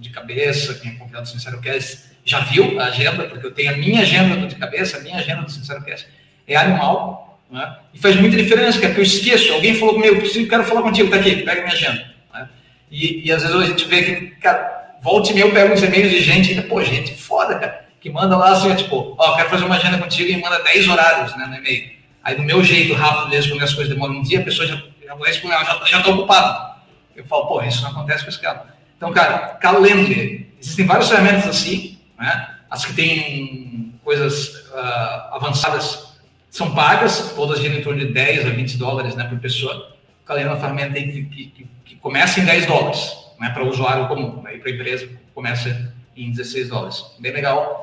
de 0.00 0.10
cabeça, 0.10 0.74
quem 0.74 0.92
é 0.92 0.94
convidado 0.94 1.24
do 1.24 1.28
Sincero 1.28 1.60
Cast 1.60 2.10
já 2.24 2.40
viu 2.40 2.80
a 2.80 2.86
agenda, 2.86 3.24
porque 3.24 3.46
eu 3.46 3.52
tenho 3.52 3.72
a 3.72 3.76
minha 3.76 4.02
agenda 4.02 4.46
de 4.46 4.54
cabeça, 4.54 4.98
a 4.98 5.00
minha 5.00 5.16
agenda 5.16 5.42
do 5.42 5.50
Sincero 5.50 5.82
Cast 5.82 6.06
é 6.46 6.56
animal, 6.56 7.38
né? 7.50 7.76
e 7.92 7.98
faz 7.98 8.16
muita 8.16 8.36
diferença, 8.36 8.78
porque 8.78 9.00
eu 9.00 9.04
esqueço, 9.04 9.52
alguém 9.52 9.74
falou 9.74 9.94
comigo, 9.94 10.14
eu 10.14 10.20
preciso, 10.20 10.48
quero 10.48 10.64
falar 10.64 10.82
contigo, 10.82 11.10
tá 11.10 11.16
aqui, 11.16 11.36
pega 11.42 11.62
minha 11.62 11.74
agenda. 11.74 12.14
Né? 12.32 12.48
E, 12.90 13.26
e, 13.26 13.32
às 13.32 13.42
vezes 13.42 13.56
a 13.56 13.66
gente 13.66 13.84
vê 13.86 14.02
que, 14.02 14.26
cara, 14.36 14.96
volta 15.02 15.30
e 15.30 15.34
meia 15.34 15.44
eu 15.44 15.52
pego 15.52 15.74
uns 15.74 15.82
e-mails 15.82 16.10
de 16.10 16.20
gente, 16.20 16.52
e, 16.52 16.62
pô, 16.62 16.82
gente 16.82 17.14
foda, 17.14 17.58
cara, 17.58 17.84
que 18.00 18.10
manda 18.10 18.36
lá 18.36 18.52
assim, 18.52 18.74
tipo, 18.74 19.14
ó, 19.18 19.36
quero 19.36 19.50
fazer 19.50 19.64
uma 19.64 19.76
agenda 19.76 19.98
contigo 19.98 20.30
e 20.30 20.40
manda 20.40 20.62
10 20.62 20.88
horários 20.88 21.36
né, 21.36 21.46
no 21.46 21.56
e-mail. 21.56 21.90
Aí 22.22 22.34
do 22.34 22.42
meu 22.42 22.62
jeito 22.62 22.94
rápido 22.94 23.30
de 23.30 23.36
responder 23.36 23.64
as 23.64 23.74
coisas 23.74 23.92
demora 23.92 24.12
um 24.12 24.22
dia, 24.22 24.40
a 24.40 24.44
pessoa 24.44 24.66
já, 24.66 24.76
já 24.76 25.14
responder, 25.14 25.54
já, 25.64 25.84
já 25.86 26.02
tá 26.02 26.10
ocupada. 26.10 26.76
Eu 27.16 27.24
falo, 27.24 27.46
pô, 27.46 27.62
isso 27.62 27.82
não 27.82 27.90
acontece 27.90 28.24
com 28.24 28.30
esse 28.30 28.40
cara. 28.40 28.79
Então, 29.00 29.14
cara, 29.14 29.54
Calendly. 29.54 30.52
Existem 30.60 30.84
várias 30.84 31.08
ferramentas 31.08 31.46
assim, 31.46 31.98
né? 32.18 32.58
As 32.68 32.84
que 32.84 32.92
têm 32.92 33.94
coisas 34.04 34.68
uh, 34.68 35.34
avançadas 35.34 36.18
são 36.50 36.74
pagas, 36.74 37.32
todas 37.34 37.60
giram 37.60 37.76
em 37.76 37.82
torno 37.82 37.98
de 37.98 38.12
10 38.12 38.44
a 38.44 38.50
20 38.50 38.76
dólares 38.76 39.16
né, 39.16 39.24
por 39.24 39.38
pessoa. 39.38 39.96
O 40.22 40.26
Calendly 40.26 40.50
é 40.50 40.52
uma 40.52 40.60
ferramenta 40.60 41.00
que, 41.00 41.24
que, 41.24 41.66
que 41.82 41.96
começa 41.96 42.40
em 42.40 42.44
10 42.44 42.66
dólares, 42.66 43.16
né, 43.40 43.48
para 43.48 43.64
o 43.64 43.70
usuário 43.70 44.06
comum, 44.06 44.42
né, 44.42 44.58
para 44.58 44.70
a 44.70 44.74
empresa 44.74 45.08
começa 45.34 45.94
em 46.14 46.30
16 46.30 46.68
dólares. 46.68 47.02
Bem 47.18 47.32
legal, 47.32 47.82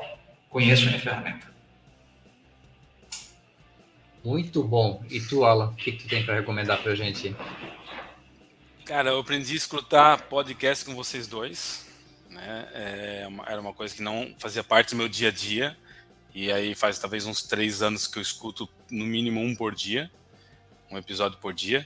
conheço 0.51 0.87
a 0.87 0.99
ferramenta. 0.99 1.47
Muito 4.23 4.63
bom. 4.63 5.01
E 5.09 5.19
tu, 5.19 5.43
Alan, 5.43 5.69
o 5.69 5.73
que 5.73 5.93
tu 5.93 6.07
tem 6.07 6.23
para 6.23 6.35
recomendar 6.35 6.77
para 6.77 6.91
a 6.91 6.95
gente? 6.95 7.35
Cara, 8.87 9.09
eu 9.09 9.19
aprendi 9.19 9.51
a 9.51 9.57
escutar 9.57 10.29
podcast 10.29 10.85
com 10.85 10.95
vocês 10.95 11.27
dois. 11.27 11.85
Né? 12.29 12.69
É 12.73 13.27
era 13.45 13.59
uma 13.59 13.73
coisa 13.73 13.93
que 13.93 14.01
não 14.01 14.33
fazia 14.39 14.63
parte 14.63 14.91
do 14.91 14.95
meu 14.95 15.09
dia 15.09 15.27
a 15.27 15.31
dia. 15.31 15.77
E 16.33 16.49
aí 16.49 16.73
faz 16.73 16.97
talvez 16.97 17.25
uns 17.25 17.43
três 17.43 17.81
anos 17.81 18.07
que 18.07 18.17
eu 18.17 18.21
escuto 18.21 18.69
no 18.89 19.05
mínimo 19.05 19.41
um 19.41 19.53
por 19.53 19.75
dia, 19.75 20.09
um 20.89 20.97
episódio 20.97 21.37
por 21.37 21.53
dia. 21.53 21.85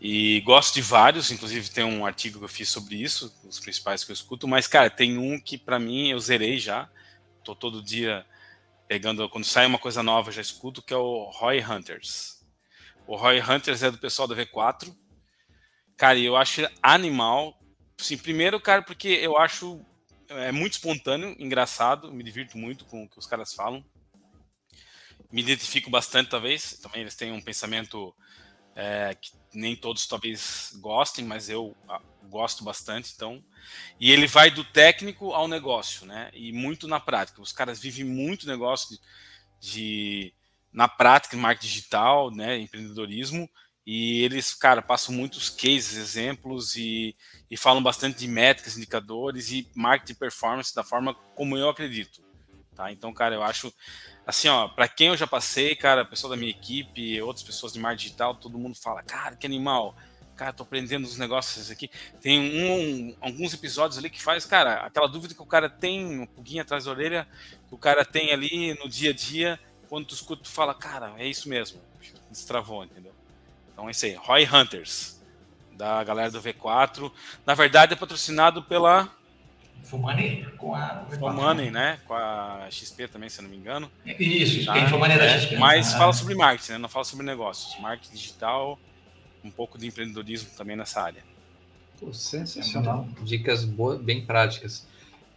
E 0.00 0.40
gosto 0.42 0.74
de 0.74 0.82
vários, 0.82 1.32
inclusive 1.32 1.68
tem 1.68 1.82
um 1.82 2.06
artigo 2.06 2.38
que 2.38 2.44
eu 2.44 2.48
fiz 2.48 2.68
sobre 2.68 2.94
isso, 2.94 3.36
os 3.42 3.58
principais 3.58 4.04
que 4.04 4.12
eu 4.12 4.14
escuto. 4.14 4.46
Mas, 4.46 4.68
cara, 4.68 4.88
tem 4.88 5.18
um 5.18 5.40
que 5.40 5.58
para 5.58 5.80
mim 5.80 6.10
eu 6.10 6.20
zerei 6.20 6.58
já. 6.58 6.88
Tô 7.42 7.56
todo 7.56 7.82
dia 7.82 8.24
pegando, 8.86 9.28
quando 9.28 9.44
sai 9.44 9.66
uma 9.66 9.80
coisa 9.80 10.00
nova, 10.00 10.30
já 10.30 10.40
escuto, 10.40 10.80
que 10.80 10.94
é 10.94 10.96
o 10.96 11.24
Roy 11.24 11.60
Hunters. 11.60 12.40
O 13.04 13.16
Roy 13.16 13.40
Hunters 13.40 13.82
é 13.82 13.90
do 13.90 13.98
pessoal 13.98 14.28
da 14.28 14.36
V4 14.36 14.94
Cara, 15.96 16.18
eu 16.18 16.36
acho 16.36 16.68
animal. 16.82 17.58
Sim, 17.98 18.18
primeiro, 18.18 18.60
cara, 18.60 18.82
porque 18.82 19.08
eu 19.08 19.38
acho 19.38 19.80
é 20.28 20.50
muito 20.50 20.72
espontâneo, 20.72 21.36
engraçado, 21.38 22.12
me 22.12 22.24
divirto 22.24 22.58
muito 22.58 22.84
com 22.86 23.04
o 23.04 23.08
que 23.08 23.18
os 23.18 23.26
caras 23.26 23.52
falam. 23.52 23.84
Me 25.30 25.42
identifico 25.42 25.90
bastante, 25.90 26.30
talvez. 26.30 26.78
Também 26.78 27.02
eles 27.02 27.14
têm 27.14 27.32
um 27.32 27.40
pensamento 27.40 28.14
é, 28.74 29.16
que 29.20 29.32
nem 29.52 29.76
todos 29.76 30.06
talvez 30.06 30.72
gostem, 30.80 31.24
mas 31.24 31.48
eu 31.48 31.76
ah, 31.88 32.00
gosto 32.24 32.64
bastante, 32.64 33.12
então. 33.14 33.42
E 33.98 34.10
ele 34.10 34.26
vai 34.26 34.50
do 34.50 34.64
técnico 34.64 35.32
ao 35.32 35.48
negócio, 35.48 36.06
né? 36.06 36.30
E 36.34 36.52
muito 36.52 36.88
na 36.88 37.00
prática. 37.00 37.40
Os 37.40 37.52
caras 37.52 37.80
vivem 37.80 38.04
muito 38.04 38.46
negócio 38.46 38.90
de, 38.90 39.00
de 39.60 40.34
na 40.72 40.88
prática, 40.88 41.36
marketing 41.36 41.68
digital, 41.68 42.30
né, 42.32 42.58
empreendedorismo, 42.58 43.48
e 43.86 44.22
eles, 44.22 44.54
cara, 44.54 44.80
passam 44.80 45.14
muitos 45.14 45.50
cases, 45.50 45.96
exemplos 45.96 46.74
e, 46.76 47.14
e 47.50 47.56
falam 47.56 47.82
bastante 47.82 48.18
de 48.18 48.26
métricas, 48.26 48.76
indicadores 48.76 49.50
e 49.50 49.68
marketing 49.74 50.14
performance 50.14 50.74
da 50.74 50.82
forma 50.82 51.14
como 51.34 51.56
eu 51.58 51.68
acredito, 51.68 52.22
tá? 52.74 52.90
Então, 52.90 53.12
cara, 53.12 53.34
eu 53.34 53.42
acho 53.42 53.72
assim, 54.26 54.48
ó, 54.48 54.68
para 54.68 54.88
quem 54.88 55.08
eu 55.08 55.16
já 55.16 55.26
passei, 55.26 55.76
cara, 55.76 56.04
pessoal 56.04 56.30
da 56.30 56.36
minha 56.36 56.50
equipe, 56.50 57.20
outras 57.20 57.44
pessoas 57.44 57.74
de 57.74 57.78
marketing 57.78 58.04
digital, 58.06 58.34
todo 58.34 58.58
mundo 58.58 58.74
fala, 58.74 59.02
cara, 59.02 59.36
que 59.36 59.46
animal, 59.46 59.94
cara, 60.34 60.52
tô 60.52 60.62
aprendendo 60.62 61.04
os 61.04 61.18
negócios 61.18 61.70
aqui. 61.70 61.90
Tem 62.20 62.40
um, 62.40 63.16
alguns 63.20 63.52
episódios 63.52 63.98
ali 63.98 64.08
que 64.08 64.22
faz, 64.22 64.46
cara, 64.46 64.76
aquela 64.86 65.06
dúvida 65.06 65.34
que 65.34 65.42
o 65.42 65.46
cara 65.46 65.68
tem, 65.68 66.20
um 66.20 66.26
pouquinho 66.26 66.62
atrás 66.62 66.84
da 66.84 66.90
orelha, 66.90 67.28
que 67.68 67.74
o 67.74 67.78
cara 67.78 68.04
tem 68.04 68.32
ali 68.32 68.74
no 68.82 68.88
dia 68.88 69.10
a 69.10 69.14
dia, 69.14 69.60
quando 69.88 70.06
tu 70.06 70.14
escuta, 70.14 70.42
tu 70.42 70.50
fala, 70.50 70.74
cara, 70.74 71.14
é 71.18 71.26
isso 71.26 71.48
mesmo, 71.48 71.80
destravou, 72.30 72.82
entendeu? 72.84 73.13
Então 73.74 73.88
é 73.88 73.90
isso 73.90 74.06
aí, 74.06 74.14
Roy 74.14 74.48
Hunters, 74.50 75.20
da 75.72 76.02
galera 76.02 76.30
do 76.30 76.40
V4. 76.40 77.12
Na 77.44 77.54
verdade 77.54 77.92
é 77.92 77.96
patrocinado 77.96 78.62
pela 78.62 79.10
Fumani 79.82 80.46
com 80.56 80.74
a 80.74 81.04
Fumani, 81.18 81.70
né? 81.70 81.98
Com 82.06 82.14
a 82.14 82.66
XP 82.70 83.08
também, 83.08 83.28
se 83.28 83.40
eu 83.40 83.42
não 83.42 83.50
me 83.50 83.56
engano. 83.56 83.90
Isso, 84.18 84.64
tá? 84.64 84.88
Fumani 84.88 85.14
é 85.14 85.18
da 85.18 85.38
XP. 85.38 85.56
Mas 85.56 85.92
ah. 85.92 85.98
fala 85.98 86.12
sobre 86.12 86.34
marketing, 86.34 86.72
né? 86.72 86.78
Não 86.78 86.88
fala 86.88 87.04
sobre 87.04 87.26
negócios. 87.26 87.78
Marketing 87.80 88.14
digital, 88.14 88.78
um 89.44 89.50
pouco 89.50 89.76
de 89.76 89.86
empreendedorismo 89.86 90.50
também 90.56 90.74
nessa 90.74 91.02
área. 91.02 91.22
Pô, 92.00 92.12
sensacional. 92.12 93.06
Dicas 93.22 93.64
boas, 93.64 94.00
bem 94.00 94.24
práticas. 94.24 94.86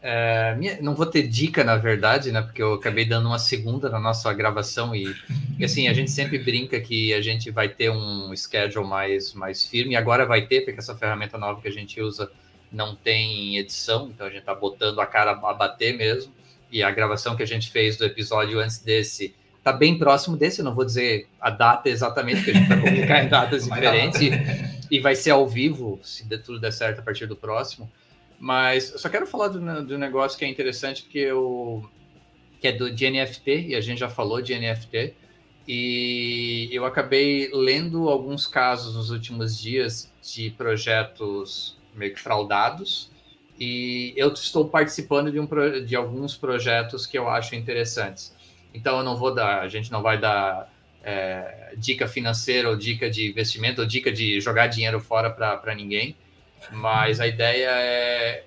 É, 0.02 0.56
minha, 0.56 0.80
não 0.82 0.94
vou 0.94 1.06
ter 1.06 1.24
dica, 1.28 1.64
na 1.64 1.76
verdade, 1.76 2.32
né? 2.32 2.42
Porque 2.42 2.62
eu 2.62 2.74
acabei 2.74 3.06
dando 3.06 3.28
uma 3.28 3.40
segunda 3.40 3.90
na 3.90 4.00
nossa 4.00 4.32
gravação 4.34 4.96
e, 4.96 5.16
e, 5.58 5.66
assim, 5.66 5.88
a 5.88 5.94
gente 5.94 6.12
sempre 6.12 6.38
brinca 6.38 6.80
que 6.80 7.14
a 7.14 7.22
gente 7.22 7.50
vai 7.50 7.68
ter 7.68 7.90
um 7.90 8.36
schedule 8.36 8.88
mais, 8.88 9.34
mais 9.34 9.66
firme, 9.66 9.94
e 9.94 9.96
agora 9.96 10.26
vai 10.26 10.46
ter, 10.46 10.62
porque 10.62 10.80
essa 10.80 10.96
ferramenta 10.96 11.38
nova 11.38 11.62
que 11.62 11.68
a 11.68 11.72
gente 11.72 12.00
usa 12.00 12.32
não 12.72 12.96
tem 12.96 13.58
edição, 13.58 14.10
então 14.14 14.28
a 14.28 14.30
gente 14.30 14.44
tá 14.44 14.54
botando 14.54 15.00
a 15.00 15.06
cara 15.06 15.32
a 15.32 15.54
bater 15.54 15.98
mesmo. 15.98 16.32
E 16.72 16.84
a 16.84 16.92
gravação 16.92 17.36
que 17.36 17.44
a 17.44 17.48
gente 17.48 17.72
fez 17.72 17.98
do 17.98 18.06
episódio 18.06 18.60
antes 18.60 18.80
desse 18.80 19.34
tá 19.64 19.74
bem 19.74 19.98
próximo 19.98 20.38
desse, 20.38 20.60
eu 20.60 20.66
não 20.66 20.74
vou 20.74 20.86
dizer 20.86 21.28
a 21.42 21.50
data 21.50 21.90
exatamente, 21.90 22.38
porque 22.38 22.52
a 22.52 22.54
gente 22.54 22.70
vai 22.70 22.80
publicar 22.80 23.24
em 23.24 23.28
datas 23.28 23.66
diferentes 23.66 24.22
e, 24.22 24.32
e, 24.90 25.00
vai 25.00 25.14
ser 25.16 25.32
ao 25.32 25.46
vivo, 25.46 26.00
se 26.04 26.26
tudo 26.40 26.60
der 26.60 26.72
certo 26.72 27.00
a 27.00 27.02
partir 27.02 27.26
do 27.26 27.36
próximo. 27.36 27.92
Mas 28.40 28.92
eu 28.92 29.00
só 29.00 29.10
quero 29.10 29.26
falar 29.26 29.48
do, 29.48 29.86
do 29.86 29.98
negócio 29.98 30.38
que 30.38 30.46
é 30.46 30.48
interessante, 30.48 31.04
que, 31.04 31.20
eu, 31.20 31.90
que 32.60 32.68
é 32.68 32.72
do 32.72 32.92
de 32.92 33.10
NFT, 33.10 33.70
e 33.70 33.76
a 33.76 33.82
gente 33.82 34.00
já 34.00 34.10
falou 34.10 34.42
de 34.42 34.54
NFT, 34.58 35.14
e 35.68 36.70
eu 36.72 36.86
acabei 36.86 37.50
lendo 37.52 38.08
alguns 38.08 38.48
casos 38.48 38.96
nos 38.96 39.10
últimos 39.10 39.60
dias 39.60 40.12
de 40.22 40.50
projetos 40.52 41.78
meio 41.94 42.14
que 42.14 42.22
fraudados. 42.22 43.12
E 43.60 44.14
eu 44.16 44.32
estou 44.32 44.70
participando 44.70 45.32
de, 45.32 45.40
um, 45.40 45.48
de 45.86 45.96
alguns 45.96 46.38
projetos 46.38 47.06
que 47.06 47.18
eu 47.18 47.28
acho 47.28 47.56
interessantes. 47.56 48.34
Então 48.74 49.00
eu 49.00 49.04
não 49.04 49.18
vou 49.18 49.34
dar, 49.34 49.62
a 49.62 49.68
gente 49.68 49.92
não 49.92 50.02
vai 50.02 50.18
dar 50.20 50.72
é, 51.04 51.74
dica 51.76 52.08
financeira 52.08 52.70
ou 52.70 52.78
dica 52.78 53.10
de 53.10 53.28
investimento 53.28 53.82
ou 53.82 53.88
dica 53.88 54.12
de 54.12 54.40
jogar 54.40 54.68
dinheiro 54.68 55.00
fora 55.00 55.30
para 55.30 55.74
ninguém, 55.76 56.16
mas 56.72 57.20
a 57.20 57.28
ideia 57.28 57.70
é 57.70 58.44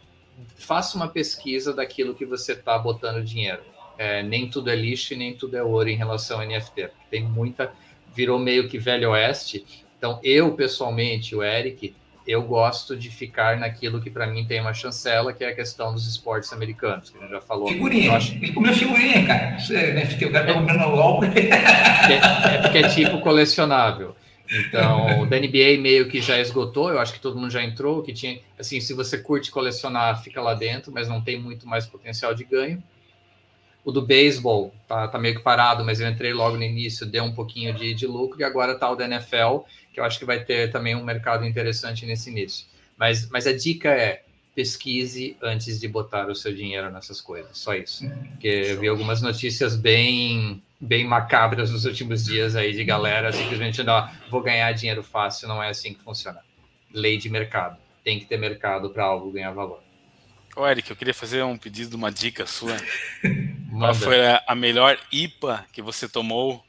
faça 0.56 0.96
uma 0.96 1.08
pesquisa 1.08 1.74
daquilo 1.74 2.14
que 2.14 2.24
você 2.24 2.52
está 2.52 2.78
botando 2.78 3.24
dinheiro. 3.24 3.60
É, 3.98 4.22
nem 4.22 4.48
tudo 4.48 4.70
é 4.70 4.76
lixo 4.76 5.12
e 5.12 5.16
nem 5.16 5.34
tudo 5.34 5.56
é 5.56 5.62
ouro 5.62 5.88
em 5.88 5.96
relação 5.96 6.40
ao 6.40 6.46
NFT. 6.46 6.88
Tem 7.10 7.22
muita, 7.22 7.72
virou 8.14 8.38
meio 8.38 8.68
que 8.68 8.78
velho 8.78 9.10
oeste. 9.10 9.64
Então 9.98 10.18
eu 10.22 10.52
pessoalmente, 10.54 11.36
o 11.36 11.42
Eric, 11.42 11.94
eu 12.26 12.42
gosto 12.42 12.96
de 12.96 13.10
ficar 13.10 13.58
naquilo 13.58 14.00
que 14.00 14.10
para 14.10 14.26
mim 14.26 14.44
tem 14.46 14.60
uma 14.60 14.72
chancela, 14.72 15.32
que 15.32 15.44
é 15.44 15.48
a 15.48 15.54
questão 15.54 15.92
dos 15.92 16.06
esportes 16.06 16.52
americanos, 16.52 17.10
que 17.10 17.18
a 17.18 17.20
gente 17.22 17.30
já 17.30 17.40
falou. 17.40 17.68
Figurinha. 17.68 18.12
Acho... 18.12 18.34
Ele 18.34 18.52
comeu 18.52 18.72
figurinha, 18.72 19.26
cara. 19.26 19.58
Você, 19.58 19.92
né, 19.92 20.04
o 20.04 20.32
cara 20.32 20.46
tá 20.46 20.54
comprando 20.54 20.88
LOL. 20.88 21.24
É, 21.24 22.54
é 22.54 22.58
porque 22.62 22.78
é 22.78 22.88
tipo 22.88 23.20
colecionável. 23.20 24.14
Então, 24.50 25.20
o 25.22 25.26
da 25.26 25.38
NBA 25.38 25.80
meio 25.80 26.08
que 26.08 26.20
já 26.20 26.38
esgotou, 26.38 26.90
eu 26.90 26.98
acho 26.98 27.12
que 27.12 27.20
todo 27.20 27.38
mundo 27.38 27.50
já 27.50 27.62
entrou, 27.62 28.02
que 28.02 28.12
tinha, 28.12 28.40
assim, 28.58 28.80
se 28.80 28.92
você 28.92 29.18
curte 29.18 29.50
colecionar, 29.50 30.22
fica 30.22 30.40
lá 30.40 30.54
dentro, 30.54 30.92
mas 30.92 31.08
não 31.08 31.20
tem 31.20 31.38
muito 31.38 31.66
mais 31.66 31.86
potencial 31.86 32.34
de 32.34 32.44
ganho. 32.44 32.82
O 33.84 33.90
do 33.90 34.02
beisebol 34.02 34.74
tá, 34.86 35.08
tá 35.08 35.18
meio 35.18 35.36
que 35.36 35.42
parado, 35.42 35.84
mas 35.84 36.00
eu 36.00 36.08
entrei 36.08 36.32
logo 36.32 36.56
no 36.56 36.62
início, 36.62 37.06
deu 37.06 37.24
um 37.24 37.32
pouquinho 37.32 37.72
de, 37.72 37.94
de 37.94 38.06
lucro, 38.06 38.40
e 38.40 38.44
agora 38.44 38.74
tá 38.74 38.90
o 38.90 38.96
da 38.96 39.06
NFL, 39.06 39.60
que 39.92 40.00
eu 40.00 40.04
acho 40.04 40.18
que 40.18 40.24
vai 40.24 40.44
ter 40.44 40.70
também 40.70 40.94
um 40.94 41.04
mercado 41.04 41.46
interessante 41.46 42.04
nesse 42.04 42.30
início. 42.30 42.66
Mas, 42.98 43.30
mas 43.30 43.46
a 43.46 43.56
dica 43.56 43.88
é 43.88 44.22
pesquise 44.54 45.36
antes 45.40 45.80
de 45.80 45.88
botar 45.88 46.28
o 46.28 46.34
seu 46.34 46.52
dinheiro 46.52 46.90
nessas 46.90 47.20
coisas, 47.20 47.56
só 47.56 47.74
isso. 47.74 48.06
Porque 48.32 48.48
eu 48.48 48.80
vi 48.80 48.88
algumas 48.88 49.22
notícias 49.22 49.74
bem 49.74 50.62
bem 50.80 51.04
macabras 51.04 51.70
nos 51.70 51.84
últimos 51.84 52.24
dias 52.24 52.56
aí 52.56 52.72
de 52.72 52.82
galera 52.84 53.32
simplesmente 53.32 53.82
não, 53.82 54.08
vou 54.30 54.40
ganhar 54.42 54.72
dinheiro 54.72 55.02
fácil, 55.02 55.46
não 55.46 55.62
é 55.62 55.68
assim 55.68 55.92
que 55.92 56.02
funciona. 56.02 56.40
Lei 56.92 57.18
de 57.18 57.28
mercado, 57.28 57.78
tem 58.02 58.18
que 58.18 58.24
ter 58.24 58.38
mercado 58.38 58.90
para 58.90 59.04
algo 59.04 59.30
ganhar 59.30 59.52
valor. 59.52 59.82
Ô, 60.56 60.66
Eric, 60.66 60.90
eu 60.90 60.96
queria 60.96 61.14
fazer 61.14 61.42
um 61.44 61.56
pedido, 61.56 61.94
uma 61.94 62.10
dica 62.10 62.46
sua. 62.46 62.76
Qual 63.70 63.94
foi 63.94 64.16
a 64.46 64.54
melhor 64.54 64.98
IPA 65.12 65.64
que 65.72 65.80
você 65.80 66.08
tomou 66.08 66.64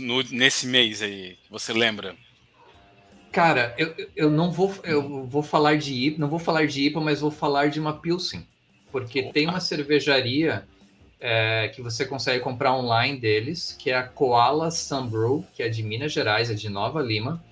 no, 0.00 0.22
nesse 0.22 0.66
mês 0.66 1.02
aí, 1.02 1.36
que 1.42 1.50
você 1.50 1.72
lembra? 1.72 2.14
Cara, 3.32 3.74
eu, 3.78 3.94
eu 4.16 4.30
não 4.30 4.50
vou 4.50 4.74
eu 4.84 5.24
vou 5.24 5.42
falar 5.42 5.76
de 5.76 5.92
IPA, 5.92 6.20
não 6.20 6.28
vou 6.28 6.38
falar 6.38 6.66
de 6.66 6.86
IPA, 6.86 7.00
mas 7.00 7.20
vou 7.20 7.30
falar 7.30 7.70
de 7.70 7.80
uma 7.80 7.98
Pilsen, 7.98 8.46
porque 8.90 9.20
Opa. 9.20 9.32
tem 9.32 9.48
uma 9.48 9.60
cervejaria 9.60 10.66
é, 11.20 11.68
que 11.68 11.82
você 11.82 12.06
consegue 12.06 12.42
comprar 12.42 12.74
online 12.74 13.18
deles, 13.18 13.76
que 13.78 13.90
é 13.90 13.96
a 13.96 14.02
Koala 14.02 14.70
Sunbrew, 14.70 15.44
que 15.52 15.62
é 15.62 15.68
de 15.68 15.82
Minas 15.82 16.12
Gerais, 16.12 16.50
é 16.50 16.54
de 16.54 16.68
Nova 16.68 17.02
Lima, 17.02 17.42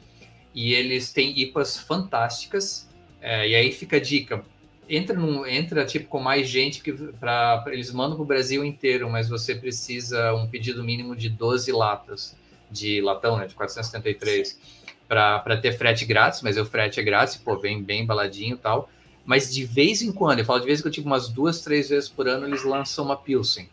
e 0.55 0.73
eles 0.73 1.13
têm 1.13 1.39
IPAs 1.39 1.77
fantásticas. 1.77 2.89
É, 3.21 3.49
e 3.49 3.55
aí 3.55 3.71
fica 3.71 3.97
a 3.97 4.01
dica: 4.01 4.43
entra, 4.89 5.15
num, 5.15 5.47
entra 5.47 5.85
tipo 5.85 6.09
com 6.09 6.19
mais 6.19 6.49
gente 6.49 6.83
que 6.83 6.93
para 6.93 7.65
eles 7.69 7.93
mandam 7.93 8.17
para 8.17 8.23
o 8.23 8.27
Brasil 8.27 8.65
inteiro, 8.65 9.11
mas 9.11 9.29
você 9.29 9.55
precisa 9.55 10.35
um 10.35 10.49
pedido 10.49 10.83
mínimo 10.83 11.15
de 11.15 11.29
12 11.29 11.71
latas 11.73 12.37
de 12.71 13.01
latão, 13.01 13.37
né, 13.37 13.47
de 13.47 13.55
473, 13.55 14.59
para 15.07 15.57
ter 15.57 15.73
frete 15.73 16.05
grátis, 16.05 16.43
mas 16.43 16.57
o 16.59 16.65
frete 16.65 17.01
é 17.01 17.03
grátis, 17.03 17.37
pô, 17.37 17.57
vem 17.59 17.83
bem 17.83 18.03
embaladinho 18.03 18.55
e 18.55 18.59
tal. 18.59 18.91
Mas 19.29 19.53
de 19.53 19.63
vez 19.63 20.01
em 20.01 20.11
quando, 20.11 20.39
eu 20.39 20.45
falo 20.47 20.61
de 20.61 20.65
vez 20.65 20.81
em 20.81 20.83
quando, 20.83 20.95
tipo 20.95 21.07
umas 21.07 21.29
duas, 21.29 21.61
três 21.61 21.91
vezes 21.91 22.09
por 22.09 22.27
ano, 22.27 22.47
eles 22.47 22.65
lançam 22.65 23.05
uma 23.05 23.15
Pilsen. 23.15 23.69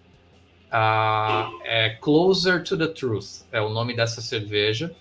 Uh, 0.67 1.61
é 1.63 1.97
Closer 2.01 2.61
to 2.61 2.77
the 2.77 2.87
Truth 2.87 3.45
é 3.53 3.61
o 3.61 3.69
nome 3.69 3.95
dessa 3.95 4.21
cerveja. 4.21 4.93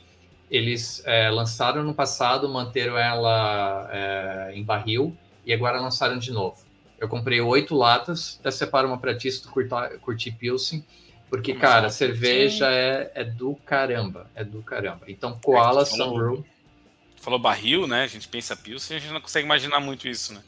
Eles 0.48 1.02
é, 1.06 1.28
lançaram 1.28 1.82
no 1.82 1.92
passado, 1.92 2.48
manteram 2.48 2.96
ela 2.96 3.90
é, 3.90 4.52
em 4.54 4.62
barril 4.62 5.16
e 5.44 5.52
agora 5.52 5.80
lançaram 5.80 6.18
de 6.18 6.30
novo. 6.30 6.58
Eu 7.00 7.08
comprei 7.08 7.40
oito 7.40 7.74
latas, 7.74 8.38
até 8.38 8.52
separo 8.52 8.86
uma 8.86 8.98
pra 8.98 9.12
ti 9.12 9.32
se 9.32 9.42
tu 9.42 9.50
curtar, 9.50 9.98
curtir 9.98 10.30
Pilsen, 10.30 10.84
porque, 11.28 11.50
Como 11.50 11.62
cara, 11.62 11.88
a 11.88 11.90
cerveja 11.90 12.70
é, 12.70 13.10
é 13.12 13.24
do 13.24 13.56
caramba, 13.66 14.30
é 14.36 14.44
do 14.44 14.62
caramba. 14.62 15.06
Então, 15.08 15.36
Koala 15.42 15.82
é 15.82 15.84
Sunbrew... 15.84 16.44
Falou 17.24 17.38
barril, 17.38 17.86
né? 17.86 18.04
A 18.04 18.06
gente 18.06 18.28
pensa 18.28 18.54
Pilsen, 18.54 18.98
a 18.98 19.00
gente 19.00 19.12
não 19.12 19.20
consegue 19.20 19.46
imaginar 19.46 19.80
muito 19.80 20.06
isso, 20.06 20.34
né? 20.34 20.42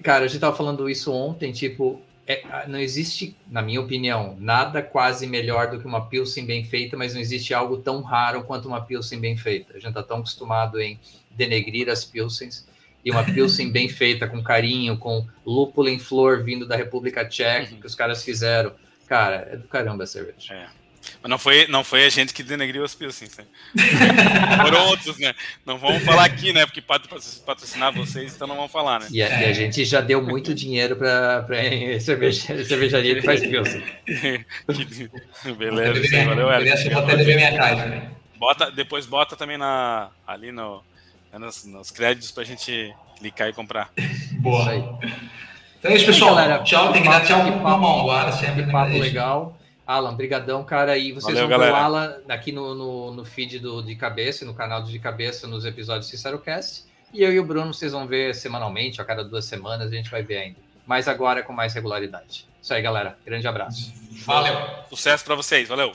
Cara, 0.00 0.24
a 0.24 0.28
gente 0.28 0.40
tava 0.40 0.56
falando 0.56 0.88
isso 0.88 1.12
ontem, 1.12 1.50
tipo, 1.50 2.00
é, 2.24 2.68
não 2.68 2.78
existe, 2.78 3.36
na 3.50 3.60
minha 3.60 3.80
opinião, 3.80 4.36
nada 4.38 4.80
quase 4.80 5.26
melhor 5.26 5.72
do 5.72 5.80
que 5.80 5.86
uma 5.86 6.06
Pilsen 6.06 6.46
bem 6.46 6.64
feita, 6.64 6.96
mas 6.96 7.14
não 7.14 7.20
existe 7.20 7.52
algo 7.52 7.78
tão 7.78 8.00
raro 8.00 8.44
quanto 8.44 8.68
uma 8.68 8.80
Pilsen 8.80 9.18
bem 9.18 9.36
feita. 9.36 9.76
A 9.76 9.80
gente 9.80 9.92
tá 9.92 10.04
tão 10.04 10.18
acostumado 10.18 10.80
em 10.80 11.00
denegrir 11.32 11.88
as 11.88 12.04
Pilsens, 12.04 12.64
e 13.04 13.10
uma 13.10 13.24
Pilsen 13.24 13.72
bem 13.72 13.88
feita, 13.88 14.28
com 14.28 14.40
carinho, 14.40 14.96
com 14.96 15.26
lúpulo 15.44 15.88
em 15.88 15.98
flor 15.98 16.44
vindo 16.44 16.64
da 16.64 16.76
República 16.76 17.24
Tcheca, 17.24 17.74
uhum. 17.74 17.80
que 17.80 17.86
os 17.88 17.94
caras 17.96 18.22
fizeram. 18.22 18.72
Cara, 19.08 19.48
é 19.50 19.56
do 19.56 19.66
caramba 19.66 20.04
a 20.04 20.06
cerveja. 20.06 20.54
É. 20.54 20.83
Mas 21.22 21.30
não 21.30 21.38
foi, 21.38 21.66
não 21.68 21.84
foi 21.84 22.04
a 22.04 22.08
gente 22.08 22.32
que 22.32 22.42
denegriu 22.42 22.84
as 22.84 22.94
Pilsens. 22.94 23.36
Né? 23.36 23.44
Foram 24.62 24.86
outros, 24.88 25.18
né? 25.18 25.34
Não 25.64 25.78
vamos 25.78 26.02
falar 26.02 26.24
aqui, 26.24 26.52
né? 26.52 26.64
Porque 26.66 26.80
pode 26.80 27.08
patrocinar 27.44 27.92
vocês, 27.92 28.34
então 28.34 28.46
não 28.46 28.56
vamos 28.56 28.72
falar, 28.72 29.00
né? 29.00 29.06
E 29.10 29.22
a, 29.22 29.42
e 29.42 29.44
a 29.46 29.52
gente 29.52 29.84
já 29.84 30.00
deu 30.00 30.22
muito 30.22 30.54
dinheiro 30.54 30.96
para 30.96 31.46
cerveja, 32.00 32.40
cervejaria 32.64 33.14
que 33.14 33.22
faz 33.22 33.40
Pilsen. 33.40 33.82
Beleza, 35.56 36.24
valeu, 36.24 36.48
casa, 37.56 37.86
né? 37.86 38.10
bota, 38.36 38.70
depois 38.70 39.06
bota 39.06 39.36
também 39.36 39.56
na, 39.56 40.10
ali 40.26 40.52
no, 40.52 40.82
nos, 41.32 41.64
nos 41.64 41.90
créditos 41.90 42.30
pra 42.30 42.44
gente 42.44 42.94
clicar 43.18 43.48
e 43.48 43.52
comprar. 43.52 43.90
Boa. 44.32 44.70
Aí. 44.70 44.84
Então 45.78 45.90
é 45.90 45.96
isso, 45.96 46.06
pessoal. 46.06 46.34
galera, 46.34 46.62
tchau, 46.62 46.92
tem 46.92 47.02
que 47.02 47.08
dar 47.08 47.24
tchau 47.24 47.40
a 47.40 47.44
papo- 47.44 47.78
mão 47.78 48.00
agora, 48.00 48.32
sempre. 48.32 48.64
Que 48.64 48.72
papo 48.72 48.96
legal. 48.98 49.58
Alan, 49.86 50.14
brigadão, 50.14 50.64
cara. 50.64 50.96
E 50.96 51.12
vocês 51.12 51.34
Valeu, 51.34 51.40
vão 51.40 51.48
ver 51.48 51.54
o 51.54 51.58
galera. 51.58 51.84
Alan 51.84 52.16
aqui 52.28 52.52
no, 52.52 52.74
no, 52.74 53.12
no 53.12 53.24
feed 53.24 53.58
do 53.58 53.82
De 53.82 53.94
Cabeça, 53.94 54.44
no 54.44 54.54
canal 54.54 54.82
do 54.82 54.90
De 54.90 54.98
Cabeça, 54.98 55.46
nos 55.46 55.64
episódios 55.64 56.08
SinceroCast. 56.08 56.84
E 57.12 57.22
eu 57.22 57.32
e 57.32 57.38
o 57.38 57.44
Bruno 57.44 57.72
vocês 57.72 57.92
vão 57.92 58.06
ver 58.06 58.34
semanalmente, 58.34 59.00
a 59.00 59.04
cada 59.04 59.22
duas 59.22 59.44
semanas, 59.44 59.92
a 59.92 59.94
gente 59.94 60.10
vai 60.10 60.22
ver 60.22 60.38
ainda. 60.38 60.58
Mas 60.86 61.06
agora 61.06 61.42
com 61.42 61.52
mais 61.52 61.72
regularidade. 61.72 62.46
Isso 62.60 62.74
aí, 62.74 62.82
galera. 62.82 63.16
Grande 63.24 63.46
abraço. 63.46 63.92
Valeu. 64.24 64.56
Sucesso 64.88 65.24
pra 65.24 65.34
vocês, 65.34 65.68
valeu! 65.68 65.92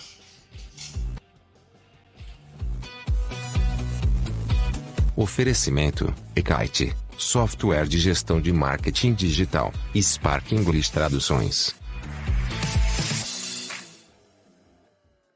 Oferecimento: 5.15 6.13
Ekite, 6.35 6.95
software 7.17 7.87
de 7.87 7.99
gestão 7.99 8.39
de 8.39 8.53
marketing 8.53 9.13
digital, 9.13 9.73
Spark 9.93 10.53
English 10.53 10.91
Traduções. 10.91 11.78